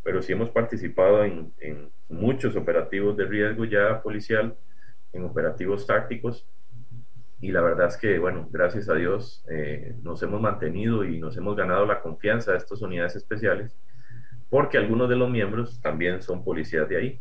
pero 0.03 0.22
sí 0.22 0.32
hemos 0.32 0.49
participado 0.49 1.24
en, 1.24 1.53
en 1.61 1.91
muchos 2.09 2.57
operativos 2.57 3.18
de 3.18 3.26
riesgo 3.26 3.66
ya 3.66 4.01
policial, 4.01 4.57
en 5.12 5.24
operativos 5.24 5.87
tácticos, 5.87 6.47
y 7.43 7.53
la 7.53 7.61
verdad 7.61 7.89
es 7.89 7.99
que, 7.99 8.18
bueno, 8.18 8.49
gracias 8.51 8.89
a 8.89 8.95
Dios 8.95 9.45
eh, 9.51 9.95
nos 10.03 10.22
hemos 10.22 10.41
mantenido 10.41 11.05
y 11.05 11.18
nos 11.18 11.37
hemos 11.37 11.55
ganado 11.55 11.85
la 11.85 12.01
confianza 12.01 12.53
de 12.53 12.57
estas 12.57 12.80
unidades 12.80 13.16
especiales, 13.16 13.76
porque 14.49 14.78
algunos 14.78 15.11
de 15.11 15.16
los 15.16 15.28
miembros 15.28 15.78
también 15.82 16.22
son 16.22 16.43
policías 16.43 16.89
de 16.89 16.97
ahí. 16.97 17.20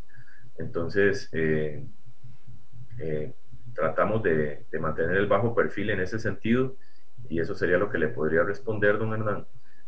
Entonces, 0.57 1.27
eh, 1.33 1.83
eh, 2.99 3.33
tratamos 3.93 4.23
de, 4.23 4.65
mantener 4.79 5.17
el 5.17 5.27
bajo 5.27 5.53
perfil 5.53 5.91
en 5.91 6.01
ese 6.01 6.19
sentido 6.19 6.75
y 7.29 7.39
eso 7.39 7.53
sería 7.53 7.77
lo 7.77 7.89
que 7.89 7.99
le 7.99 8.07
podría 8.07 8.43
responder, 8.43 8.97
don 8.97 9.13
Hernán. 9.13 9.45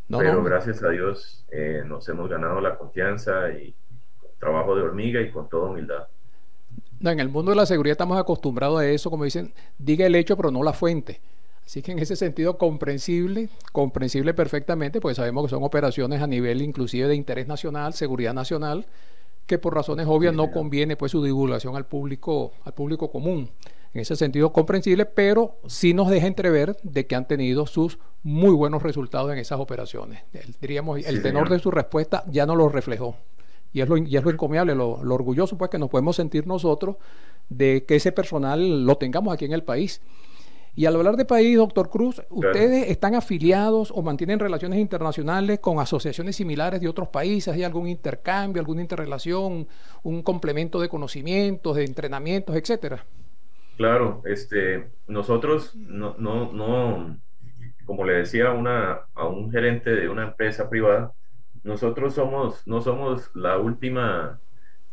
Pero 0.08 0.42
gracias 0.44 0.82
a 0.82 0.90
Dios 0.90 1.44
nos 1.86 2.08
hemos 2.08 2.30
ganado 2.30 2.60
la 2.60 2.78
confianza 2.78 3.50
y 3.50 3.74
trabajo 4.38 4.76
de 4.76 4.82
hormiga 4.82 5.20
y 5.20 5.30
con 5.30 5.48
toda 5.48 5.70
humildad. 5.70 6.06
No, 7.00 7.10
en 7.10 7.20
el 7.20 7.28
mundo 7.28 7.50
de 7.50 7.56
la 7.56 7.66
seguridad 7.66 7.92
estamos 7.92 8.18
acostumbrados 8.18 8.80
a 8.80 8.86
eso, 8.86 9.10
como 9.10 9.24
dicen, 9.24 9.52
diga 9.78 10.06
el 10.06 10.14
hecho 10.14 10.36
pero 10.36 10.50
no 10.50 10.62
la 10.62 10.72
fuente. 10.72 11.20
Así 11.64 11.82
que 11.82 11.90
en 11.90 11.98
ese 11.98 12.14
sentido 12.14 12.56
comprensible, 12.58 13.48
comprensible 13.72 14.32
perfectamente, 14.34 15.00
pues 15.00 15.16
sabemos 15.16 15.44
que 15.44 15.50
son 15.50 15.64
operaciones 15.64 16.22
a 16.22 16.28
nivel 16.28 16.62
inclusive 16.62 17.08
de 17.08 17.16
interés 17.16 17.48
nacional, 17.48 17.92
seguridad 17.92 18.32
nacional, 18.32 18.86
que 19.46 19.58
por 19.58 19.74
razones 19.74 20.06
obvias 20.08 20.34
no 20.34 20.50
conviene 20.50 20.96
pues 20.96 21.12
su 21.12 21.22
divulgación 21.22 21.76
al 21.76 21.86
público, 21.86 22.52
al 22.64 22.74
público 22.74 23.10
común. 23.10 23.50
En 23.94 24.02
ese 24.02 24.16
sentido 24.16 24.52
comprensible, 24.52 25.06
pero 25.06 25.58
sí 25.66 25.94
nos 25.94 26.10
deja 26.10 26.26
entrever 26.26 26.76
de 26.82 27.06
que 27.06 27.14
han 27.14 27.26
tenido 27.26 27.66
sus 27.66 27.98
muy 28.22 28.50
buenos 28.50 28.82
resultados 28.82 29.32
en 29.32 29.38
esas 29.38 29.58
operaciones. 29.58 30.22
diríamos, 30.60 31.02
el 31.06 31.22
tenor 31.22 31.48
de 31.48 31.58
su 31.58 31.70
respuesta 31.70 32.24
ya 32.28 32.44
no 32.44 32.56
lo 32.56 32.68
reflejó. 32.68 33.16
Y 33.72 33.80
es 33.80 33.88
lo, 33.88 33.96
y 33.96 34.16
es 34.16 34.24
lo 34.24 34.30
encomiable, 34.30 34.74
lo, 34.74 34.92
orgulloso 34.92 35.56
pues 35.56 35.70
que 35.70 35.78
nos 35.78 35.90
podemos 35.90 36.16
sentir 36.16 36.46
nosotros 36.46 36.96
de 37.48 37.84
que 37.84 37.96
ese 37.96 38.12
personal 38.12 38.84
lo 38.84 38.96
tengamos 38.96 39.32
aquí 39.32 39.44
en 39.44 39.52
el 39.52 39.62
país. 39.62 40.00
Y 40.78 40.84
al 40.84 40.94
hablar 40.94 41.16
de 41.16 41.24
país, 41.24 41.56
doctor 41.56 41.88
Cruz, 41.88 42.22
¿ustedes 42.28 42.90
están 42.90 43.14
afiliados 43.14 43.90
o 43.90 44.02
mantienen 44.02 44.38
relaciones 44.38 44.78
internacionales 44.78 45.58
con 45.58 45.78
asociaciones 45.78 46.36
similares 46.36 46.82
de 46.82 46.88
otros 46.88 47.08
países? 47.08 47.54
¿Hay 47.54 47.64
algún 47.64 47.88
intercambio, 47.88 48.60
alguna 48.60 48.82
interrelación, 48.82 49.66
un 50.02 50.22
complemento 50.22 50.78
de 50.78 50.90
conocimientos, 50.90 51.76
de 51.76 51.84
entrenamientos, 51.86 52.54
etcétera? 52.54 53.06
Claro, 53.78 54.20
este, 54.26 54.90
nosotros 55.08 55.74
no, 55.76 56.14
no, 56.18 56.52
no 56.52 57.16
como 57.86 58.04
le 58.04 58.12
decía 58.12 58.50
una, 58.50 59.00
a 59.14 59.26
un 59.26 59.50
gerente 59.50 59.94
de 59.94 60.10
una 60.10 60.24
empresa 60.24 60.68
privada, 60.68 61.12
nosotros 61.64 62.14
somos, 62.14 62.66
no 62.66 62.82
somos 62.82 63.30
la 63.34 63.56
última, 63.56 64.40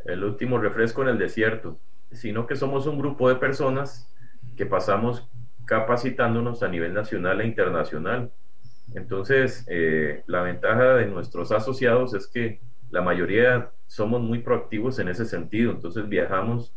el 0.06 0.24
último 0.24 0.60
refresco 0.60 1.02
en 1.02 1.10
el 1.10 1.18
desierto, 1.18 1.78
sino 2.14 2.48
que 2.48 2.56
somos 2.56 2.88
un 2.88 2.98
grupo 2.98 3.28
de 3.28 3.36
personas 3.36 4.10
que 4.56 4.66
pasamos 4.66 5.28
capacitándonos 5.66 6.64
a 6.64 6.68
nivel 6.68 6.94
nacional 6.94 7.42
e 7.42 7.48
internacional. 7.48 8.32
Entonces, 8.96 9.66
eh, 9.70 10.24
la 10.28 10.42
ventaja 10.42 10.96
de 10.96 11.06
nuestros 11.06 11.52
asociados 11.52 12.14
es 12.14 12.28
que 12.28 12.60
la 12.92 13.02
mayoría 13.02 13.72
somos 13.88 14.22
muy 14.22 14.40
proactivos 14.40 15.00
en 15.00 15.08
ese 15.08 15.26
sentido. 15.26 15.72
Entonces, 15.72 16.08
viajamos 16.08 16.76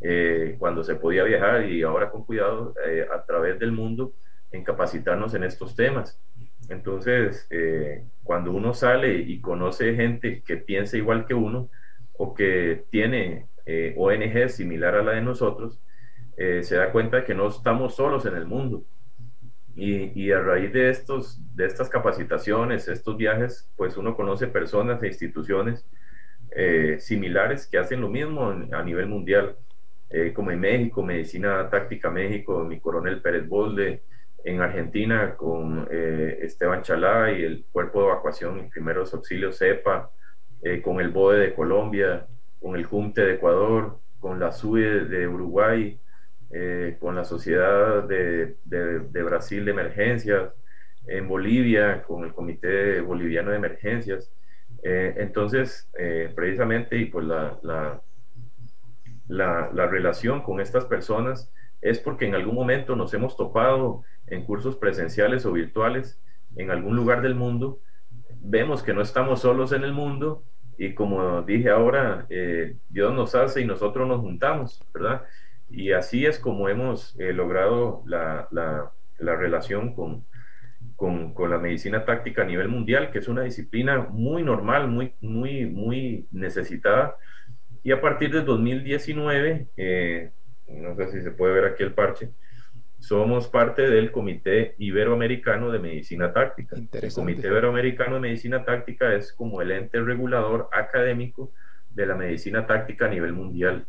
eh, 0.00 0.56
cuando 0.58 0.82
se 0.82 0.94
podía 0.94 1.24
viajar 1.24 1.68
y 1.68 1.82
ahora 1.82 2.10
con 2.10 2.24
cuidado 2.24 2.74
eh, 2.86 3.06
a 3.12 3.24
través 3.24 3.58
del 3.58 3.72
mundo 3.72 4.14
en 4.50 4.64
capacitarnos 4.64 5.34
en 5.34 5.44
estos 5.44 5.74
temas. 5.74 6.20
Entonces, 6.68 7.48
cuando 8.22 8.52
uno 8.52 8.72
sale 8.72 9.16
y 9.16 9.40
conoce 9.40 9.94
gente 9.94 10.42
que 10.46 10.56
piensa 10.56 10.96
igual 10.96 11.26
que 11.26 11.34
uno 11.34 11.68
o 12.12 12.34
que 12.34 12.84
tiene 12.88 13.48
ONG 13.96 14.48
similar 14.48 14.94
a 14.94 15.02
la 15.02 15.12
de 15.12 15.22
nosotros, 15.22 15.80
eh, 16.36 16.62
se 16.62 16.76
da 16.76 16.92
cuenta 16.92 17.18
de 17.18 17.24
que 17.24 17.34
no 17.34 17.48
estamos 17.48 17.94
solos 17.94 18.26
en 18.26 18.36
el 18.36 18.46
mundo. 18.46 18.84
Y, 19.74 20.30
a 20.30 20.40
raíz 20.40 20.70
de, 20.72 20.90
estos, 20.90 21.40
de 21.56 21.64
estas 21.64 21.88
capacitaciones, 21.88 22.88
estos 22.88 23.16
viajes, 23.16 23.70
pues 23.74 23.96
uno 23.96 24.14
conoce 24.14 24.46
personas 24.46 25.02
e 25.02 25.06
instituciones 25.06 25.86
similares 26.98 27.66
que 27.66 27.78
hacen 27.78 28.02
lo 28.02 28.10
mismo 28.10 28.50
a 28.50 28.82
nivel 28.82 29.06
mundial, 29.06 29.56
como 30.34 30.50
en 30.50 30.60
México, 30.60 31.02
Medicina 31.02 31.70
Táctica 31.70 32.10
México, 32.10 32.62
mi 32.64 32.80
coronel 32.80 33.22
Pérez 33.22 33.48
Bolde, 33.48 34.02
en 34.44 34.60
Argentina 34.60 35.34
con 35.36 35.86
eh, 35.90 36.38
Esteban 36.42 36.82
Chalá 36.82 37.32
y 37.32 37.42
el 37.42 37.64
Cuerpo 37.70 38.00
de 38.00 38.06
Evacuación 38.06 38.58
y 38.58 38.68
Primeros 38.68 39.14
Auxilios 39.14 39.58
CEPA, 39.58 40.10
eh, 40.62 40.82
con 40.82 41.00
el 41.00 41.10
BODE 41.10 41.38
de 41.38 41.54
Colombia, 41.54 42.26
con 42.60 42.76
el 42.76 42.86
CUMTE 42.88 43.22
de 43.22 43.34
Ecuador, 43.34 43.98
con 44.20 44.38
la 44.38 44.52
SUE 44.52 45.04
de 45.04 45.26
Uruguay, 45.26 45.98
eh, 46.52 46.96
con 47.00 47.14
la 47.14 47.24
Sociedad 47.24 48.04
de, 48.04 48.56
de, 48.64 49.22
Brasil 49.22 49.64
de 49.64 49.70
Emergencias, 49.70 50.52
en 51.06 51.28
Bolivia, 51.28 52.02
con 52.02 52.24
el 52.24 52.32
Comité 52.32 53.00
Boliviano 53.00 53.50
de 53.50 53.56
Emergencias. 53.56 54.32
entonces, 54.82 55.88
precisamente, 56.34 56.96
y 56.96 57.06
pues 57.06 57.26
la, 57.26 57.58
la, 57.62 58.02
la, 59.28 59.70
la 59.72 59.86
relación 59.86 60.42
con 60.42 60.60
estas 60.60 60.84
personas 60.84 61.52
es 61.80 61.98
porque 61.98 62.26
en 62.26 62.34
algún 62.34 62.54
momento 62.54 62.94
nos 62.96 63.12
hemos 63.14 63.36
topado 63.36 64.02
en 64.26 64.44
cursos 64.44 64.76
presenciales 64.76 65.44
o 65.44 65.52
virtuales 65.52 66.20
en 66.56 66.70
algún 66.70 66.96
lugar 66.96 67.22
del 67.22 67.34
mundo, 67.34 67.80
vemos 68.40 68.82
que 68.82 68.92
no 68.92 69.02
estamos 69.02 69.40
solos 69.40 69.72
en 69.72 69.84
el 69.84 69.92
mundo 69.92 70.44
y 70.78 70.94
como 70.94 71.42
dije 71.42 71.70
ahora, 71.70 72.26
eh, 72.30 72.76
Dios 72.88 73.14
nos 73.14 73.34
hace 73.34 73.60
y 73.60 73.66
nosotros 73.66 74.06
nos 74.08 74.20
juntamos, 74.20 74.82
¿verdad? 74.92 75.22
Y 75.72 75.92
así 75.92 76.26
es 76.26 76.38
como 76.38 76.68
hemos 76.68 77.18
eh, 77.18 77.32
logrado 77.32 78.02
la, 78.06 78.46
la, 78.50 78.92
la 79.18 79.36
relación 79.36 79.94
con, 79.94 80.24
con, 80.96 81.32
con, 81.32 81.50
la 81.50 81.58
medicina 81.58 82.04
táctica 82.04 82.42
a 82.42 82.44
nivel 82.44 82.68
mundial, 82.68 83.10
que 83.10 83.18
es 83.18 83.28
una 83.28 83.42
disciplina 83.42 84.06
muy 84.10 84.42
normal, 84.42 84.88
muy, 84.88 85.14
muy, 85.22 85.66
muy 85.66 86.26
necesitada. 86.30 87.16
Y 87.82 87.90
a 87.90 88.00
partir 88.00 88.32
de 88.32 88.42
2019, 88.42 89.68
eh, 89.76 90.30
no 90.68 90.94
sé 90.94 91.10
si 91.10 91.22
se 91.22 91.30
puede 91.30 91.54
ver 91.54 91.64
aquí 91.64 91.82
el 91.82 91.94
parche, 91.94 92.30
somos 92.98 93.48
parte 93.48 93.88
del 93.90 94.12
Comité 94.12 94.76
Iberoamericano 94.78 95.72
de 95.72 95.80
Medicina 95.80 96.32
Táctica. 96.32 96.76
El 96.76 97.12
Comité 97.12 97.48
Iberoamericano 97.48 98.14
de 98.14 98.20
Medicina 98.20 98.64
Táctica 98.64 99.14
es 99.14 99.32
como 99.32 99.60
el 99.62 99.72
ente 99.72 100.00
regulador 100.00 100.68
académico 100.70 101.50
de 101.90 102.06
la 102.06 102.14
medicina 102.14 102.66
táctica 102.66 103.06
a 103.06 103.08
nivel 103.08 103.32
mundial. 103.32 103.86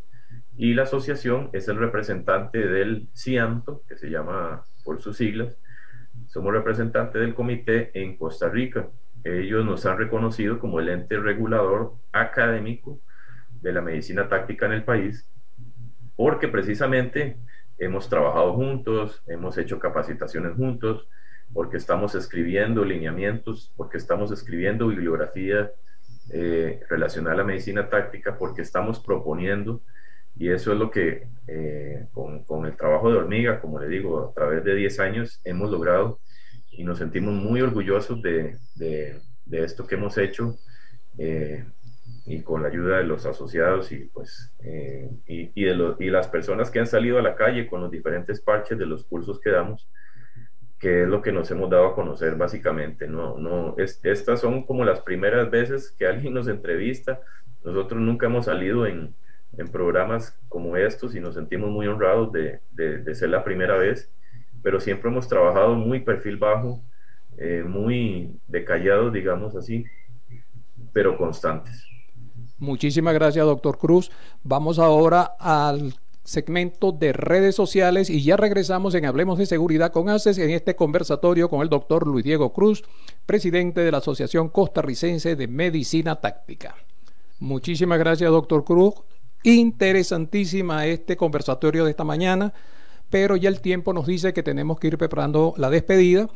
Y 0.56 0.74
la 0.74 0.84
asociación 0.84 1.50
es 1.54 1.68
el 1.68 1.78
representante 1.78 2.68
del 2.68 3.08
CIANTO, 3.16 3.84
que 3.88 3.98
se 3.98 4.10
llama 4.10 4.64
por 4.84 5.02
sus 5.02 5.18
siglas. 5.18 5.58
Somos 6.28 6.54
representantes 6.54 7.22
del 7.22 7.34
comité 7.34 7.92
en 7.94 8.18
Costa 8.18 8.50
Rica. 8.50 8.88
Ellos 9.24 9.66
nos 9.66 9.86
han 9.86 9.98
reconocido 9.98 10.60
como 10.60 10.80
el 10.80 10.90
ente 10.90 11.18
regulador 11.18 11.94
académico 12.12 13.00
de 13.62 13.72
la 13.72 13.82
medicina 13.82 14.28
táctica 14.28 14.66
en 14.66 14.74
el 14.74 14.84
país, 14.84 15.28
porque 16.16 16.50
precisamente 16.50 17.38
hemos 17.80 18.10
trabajado 18.10 18.54
juntos, 18.54 19.24
hemos 19.28 19.58
hecho 19.58 19.80
capacitaciones 19.80 20.54
juntos, 20.56 21.08
porque 21.54 21.78
estamos 21.78 22.16
escribiendo 22.16 22.84
lineamientos, 22.84 23.72
porque 23.78 23.98
estamos 23.98 24.32
escribiendo 24.32 24.88
bibliografía 24.88 25.72
eh, 26.32 26.82
relacionada 26.90 27.36
a 27.36 27.38
la 27.38 27.44
medicina 27.44 27.90
táctica, 27.90 28.38
porque 28.38 28.62
estamos 28.62 29.00
proponiendo, 29.00 29.82
y 30.36 30.50
eso 30.50 30.74
es 30.74 30.80
lo 30.80 30.90
que 30.90 31.28
eh, 31.48 32.08
con, 32.14 32.66
el 32.66 32.76
trabajo 32.76 33.12
de 33.12 33.18
hormiga, 33.18 33.60
como 33.60 33.80
le 33.80 33.88
digo, 33.88 34.30
a 34.30 34.34
través 34.34 34.64
de 34.64 34.76
10 34.76 35.00
años 35.00 35.42
hemos 35.44 35.70
logrado 35.70 36.20
y 36.72 36.84
nos 36.84 36.98
sentimos 36.98 37.34
muy 37.34 37.62
orgullosos 37.62 38.22
de, 38.22 38.58
de, 38.76 39.22
esto 39.64 39.86
que 39.86 39.96
hemos 39.96 40.18
hecho. 40.18 40.58
Eh, 41.18 41.64
y 42.26 42.42
con 42.42 42.62
la 42.62 42.70
ayuda 42.70 42.98
de 42.98 43.04
los 43.04 43.26
asociados 43.26 43.92
y 43.92 44.06
pues 44.06 44.52
eh, 44.64 45.10
y, 45.28 45.64
de 45.64 45.96
y 46.00 46.10
las 46.10 46.30
personas 46.30 46.72
que 46.72 46.80
han 46.80 46.88
salido 46.88 47.20
a 47.20 47.22
la 47.22 47.36
calle 47.36 47.68
con 47.68 47.82
los 47.82 47.92
diferentes 47.92 48.40
parches 48.40 48.78
de 48.78 48.86
los 48.86 49.04
cursos 49.04 49.42
que 49.42 49.52
damos 49.52 49.90
que 50.80 51.04
es 51.04 51.08
lo 51.08 51.22
que 51.22 51.32
nos 51.32 51.50
hemos 51.52 51.70
dado 51.70 51.88
a 51.88 51.96
conocer 51.96 52.36
básicamente. 52.36 53.08
No, 53.08 53.38
no, 53.38 53.74
es, 53.78 54.02
estas 54.04 54.42
son 54.42 54.66
como 54.66 54.84
las 54.84 55.00
primeras 55.00 55.50
veces 55.50 55.96
que 55.98 56.06
alguien 56.06 56.34
nos 56.34 56.50
entrevista. 56.50 57.22
Nosotros 57.64 58.02
nunca 58.02 58.26
hemos 58.26 58.46
salido 58.46 58.86
en, 58.86 59.16
en 59.58 59.68
programas 59.68 60.38
como 60.50 60.76
estos 60.78 61.16
y 61.16 61.20
nos 61.20 61.36
sentimos 61.36 61.70
muy 61.70 61.88
honrados 61.88 62.32
de, 62.32 62.60
de, 62.72 63.16
ser 63.16 63.30
la 63.30 63.44
primera 63.44 63.78
vez, 63.78 64.10
pero 64.62 64.80
siempre 64.80 65.10
hemos 65.10 65.28
trabajado 65.28 65.76
muy 65.76 66.00
perfil 66.00 66.38
bajo, 66.38 66.82
eh, 67.38 67.64
muy 67.66 68.40
decallados, 68.48 69.14
digamos 69.14 69.56
así, 69.56 69.86
pero 70.92 71.18
constantes. 71.18 71.86
Muchísimas 72.58 73.14
gracias, 73.14 73.46
doctor 73.46 73.78
Cruz. 73.78 74.12
Vamos 74.44 74.80
ahora 74.80 75.36
al 75.40 75.94
segmento 76.24 76.94
de 76.94 77.12
redes 77.12 77.56
sociales 77.56 78.10
y 78.10 78.24
ya 78.24 78.38
regresamos 78.38 78.96
en 78.96 79.06
Hablemos 79.06 79.38
de 79.38 79.46
Seguridad 79.46 79.92
con 79.92 80.08
ACES 80.08 80.38
en 80.38 80.52
este 80.52 80.76
conversatorio 80.76 81.50
con 81.50 81.62
el 81.62 81.70
doctor 81.70 82.08
Luis 82.08 82.24
Diego 82.24 82.54
Cruz, 82.54 82.84
presidente 83.26 83.82
de 83.82 83.92
la 83.92 83.98
Asociación 83.98 84.48
Costarricense 84.50 85.36
de 85.36 85.48
Medicina 85.48 86.22
Táctica. 86.22 86.76
Muchísimas 87.40 88.00
gracias, 88.00 88.32
doctor 88.32 88.64
Cruz. 88.64 88.94
Interesantísima 89.44 90.86
este 90.88 91.18
conversatorio 91.18 91.84
de 91.84 91.92
esta 91.92 92.06
mañana, 92.06 92.54
pero 93.10 93.36
ya 93.36 93.50
el 93.50 93.60
tiempo 93.60 93.92
nos 93.92 94.08
dice 94.08 94.34
que 94.34 94.42
tenemos 94.42 94.80
que 94.80 94.88
ir 94.88 94.98
preparando 94.98 95.54
la 95.58 95.70
despedida. 95.70 96.30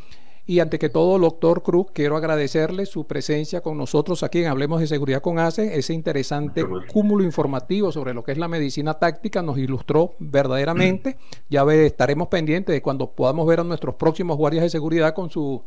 Y 0.49 0.61
ante 0.61 0.79
que 0.79 0.87
todo, 0.87 1.19
doctor 1.19 1.61
Cruz, 1.61 1.87
quiero 1.93 2.15
agradecerle 2.15 2.85
su 2.85 3.05
presencia 3.05 3.59
con 3.59 3.77
nosotros 3.77 4.23
aquí 4.23 4.39
en 4.39 4.47
Hablemos 4.47 4.79
de 4.79 4.87
Seguridad 4.87 5.21
con 5.21 5.39
ACE. 5.39 5.77
Ese 5.77 5.93
interesante 5.93 6.65
cúmulo 6.93 7.25
informativo 7.25 7.91
sobre 7.91 8.13
lo 8.13 8.23
que 8.23 8.31
es 8.31 8.37
la 8.37 8.47
medicina 8.47 8.93
táctica 8.93 9.41
nos 9.41 9.57
ilustró 9.57 10.15
verdaderamente. 10.19 11.17
Ya 11.49 11.63
ve, 11.63 11.85
estaremos 11.85 12.29
pendientes 12.29 12.73
de 12.73 12.81
cuando 12.81 13.11
podamos 13.11 13.45
ver 13.47 13.59
a 13.61 13.63
nuestros 13.63 13.95
próximos 13.95 14.37
guardias 14.37 14.63
de 14.63 14.69
seguridad 14.69 15.13
con 15.13 15.29
su, 15.29 15.63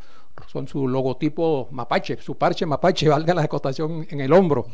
con 0.52 0.68
su 0.68 0.88
logotipo 0.88 1.68
mapache, 1.70 2.18
su 2.20 2.36
parche 2.36 2.64
mapache, 2.64 3.08
valga 3.10 3.34
la 3.34 3.42
acotación 3.42 4.06
en 4.10 4.20
el 4.20 4.32
hombro. 4.32 4.66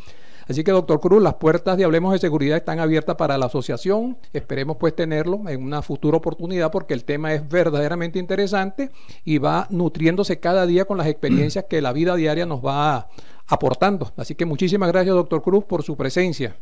Así 0.48 0.62
que, 0.62 0.70
doctor 0.70 1.00
Cruz, 1.00 1.22
las 1.22 1.34
puertas 1.34 1.76
de 1.76 1.84
Hablemos 1.84 2.12
de 2.12 2.18
Seguridad 2.18 2.56
están 2.56 2.78
abiertas 2.78 3.16
para 3.16 3.36
la 3.36 3.46
asociación. 3.46 4.16
Esperemos 4.32 4.76
pues 4.78 4.94
tenerlo 4.94 5.40
en 5.48 5.62
una 5.62 5.82
futura 5.82 6.18
oportunidad 6.18 6.70
porque 6.70 6.94
el 6.94 7.04
tema 7.04 7.34
es 7.34 7.48
verdaderamente 7.48 8.20
interesante 8.20 8.90
y 9.24 9.38
va 9.38 9.66
nutriéndose 9.70 10.38
cada 10.38 10.64
día 10.66 10.84
con 10.84 10.98
las 10.98 11.08
experiencias 11.08 11.64
que 11.68 11.82
la 11.82 11.92
vida 11.92 12.14
diaria 12.14 12.46
nos 12.46 12.64
va 12.64 13.08
aportando. 13.48 14.12
Así 14.16 14.34
que 14.36 14.44
muchísimas 14.44 14.90
gracias, 14.92 15.14
doctor 15.14 15.42
Cruz, 15.42 15.64
por 15.64 15.82
su 15.82 15.96
presencia. 15.96 16.56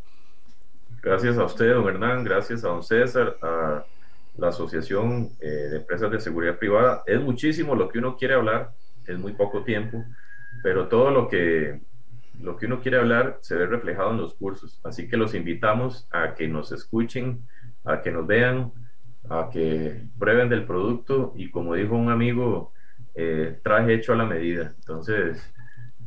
Gracias 1.03 1.37
a 1.37 1.45
usted, 1.45 1.75
don 1.75 1.87
Hernán, 1.87 2.25
gracias 2.25 2.65
a 2.65 2.69
don 2.69 2.83
César, 2.83 3.37
a 3.43 3.85
la 4.39 4.49
Asociación 4.49 5.29
eh, 5.41 5.47
de 5.47 5.77
Empresas 5.77 6.11
de 6.11 6.21
Seguridad 6.21 6.57
Privada. 6.57 7.03
Es 7.07 7.21
muchísimo 7.21 7.75
lo 7.75 7.91
que 7.91 7.99
uno 7.99 8.17
quiere 8.17 8.33
hablar, 8.33 8.71
es 9.07 9.19
muy 9.19 9.33
poco 9.33 9.63
tiempo, 9.63 10.03
pero 10.63 10.89
todo 10.89 11.11
lo 11.11 11.29
que 11.29 11.81
lo 12.41 12.57
que 12.57 12.67
uno 12.67 12.81
quiere 12.81 12.99
hablar 12.99 13.39
se 13.41 13.57
ve 13.57 13.67
reflejado 13.67 14.11
en 14.11 14.19
los 14.19 14.35
cursos. 14.35 14.81
Así 14.85 15.09
que 15.09 15.17
los 15.17 15.35
invitamos 15.35 16.07
a 16.11 16.35
que 16.35 16.49
nos 16.49 16.73
escuchen, 16.73 17.47
a 17.85 18.03
que 18.03 18.11
nos 18.11 18.27
vean, 18.27 18.73
a 19.29 19.49
que 19.51 20.03
prueben 20.19 20.49
del 20.49 20.67
producto 20.67 21.33
y 21.37 21.51
como 21.51 21.75
dijo 21.75 21.95
un 21.95 22.11
amigo, 22.11 22.73
eh, 23.15 23.59
traje 23.63 23.95
hecho 23.95 24.13
a 24.13 24.17
la 24.17 24.27
medida. 24.27 24.75
Entonces, 24.79 25.53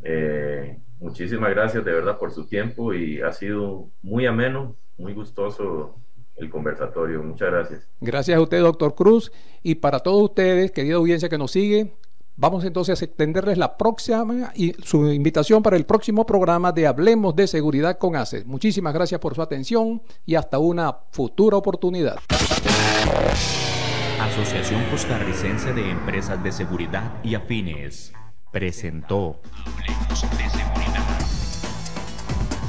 eh, 0.04 0.80
muchísimas 1.00 1.50
gracias 1.52 1.84
de 1.84 1.92
verdad 1.92 2.18
por 2.18 2.32
su 2.32 2.48
tiempo 2.48 2.94
y 2.94 3.22
ha 3.22 3.32
sido 3.32 3.90
muy 4.02 4.26
ameno, 4.26 4.76
muy 4.98 5.14
gustoso 5.14 5.96
el 6.36 6.50
conversatorio. 6.50 7.24
Muchas 7.24 7.52
gracias. 7.52 7.90
Gracias 8.00 8.38
a 8.38 8.42
usted, 8.42 8.62
doctor 8.62 8.96
Cruz. 8.96 9.32
Y 9.64 9.76
para 9.76 10.00
todos 10.00 10.24
ustedes, 10.24 10.72
querida 10.72 10.96
audiencia 10.96 11.30
que 11.30 11.38
nos 11.38 11.52
sigue, 11.52 11.94
Vamos 12.40 12.64
entonces 12.66 13.02
a 13.02 13.06
extenderles 13.06 13.58
la 13.58 13.78
próxima 13.78 14.52
y 14.54 14.74
su 14.84 15.12
invitación 15.12 15.64
para 15.64 15.76
el 15.76 15.88
próximo 15.88 16.24
programa 16.24 16.72
de 16.72 16.86
Hablemos 16.86 17.36
de 17.36 17.48
Seguridad 17.48 17.98
con 17.98 18.16
ACES. 18.16 18.46
Muchísimas 18.46 18.94
gracias 18.94 19.20
por 19.20 19.34
su 19.34 19.42
atención 19.42 20.04
y 20.24 20.36
hasta 20.36 20.60
una 20.60 20.96
futura 21.10 21.58
oportunidad. 21.58 22.20
Asociación 24.22 24.84
Costarricense 24.92 25.74
de 25.74 25.90
Empresas 25.90 26.44
de 26.44 26.52
Seguridad 26.52 27.12
y 27.24 27.34
Afines 27.34 28.14
presentó 28.52 29.42
Hablemos 29.66 30.22
de 30.22 30.50
Seguridad. 30.52 31.08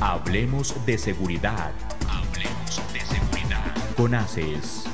Hablemos 0.00 0.86
de 0.86 0.96
Seguridad. 0.96 1.72
Hablemos 2.08 2.92
de 2.94 3.00
Seguridad. 3.00 3.94
Con 3.98 4.14
ACES. 4.14 4.88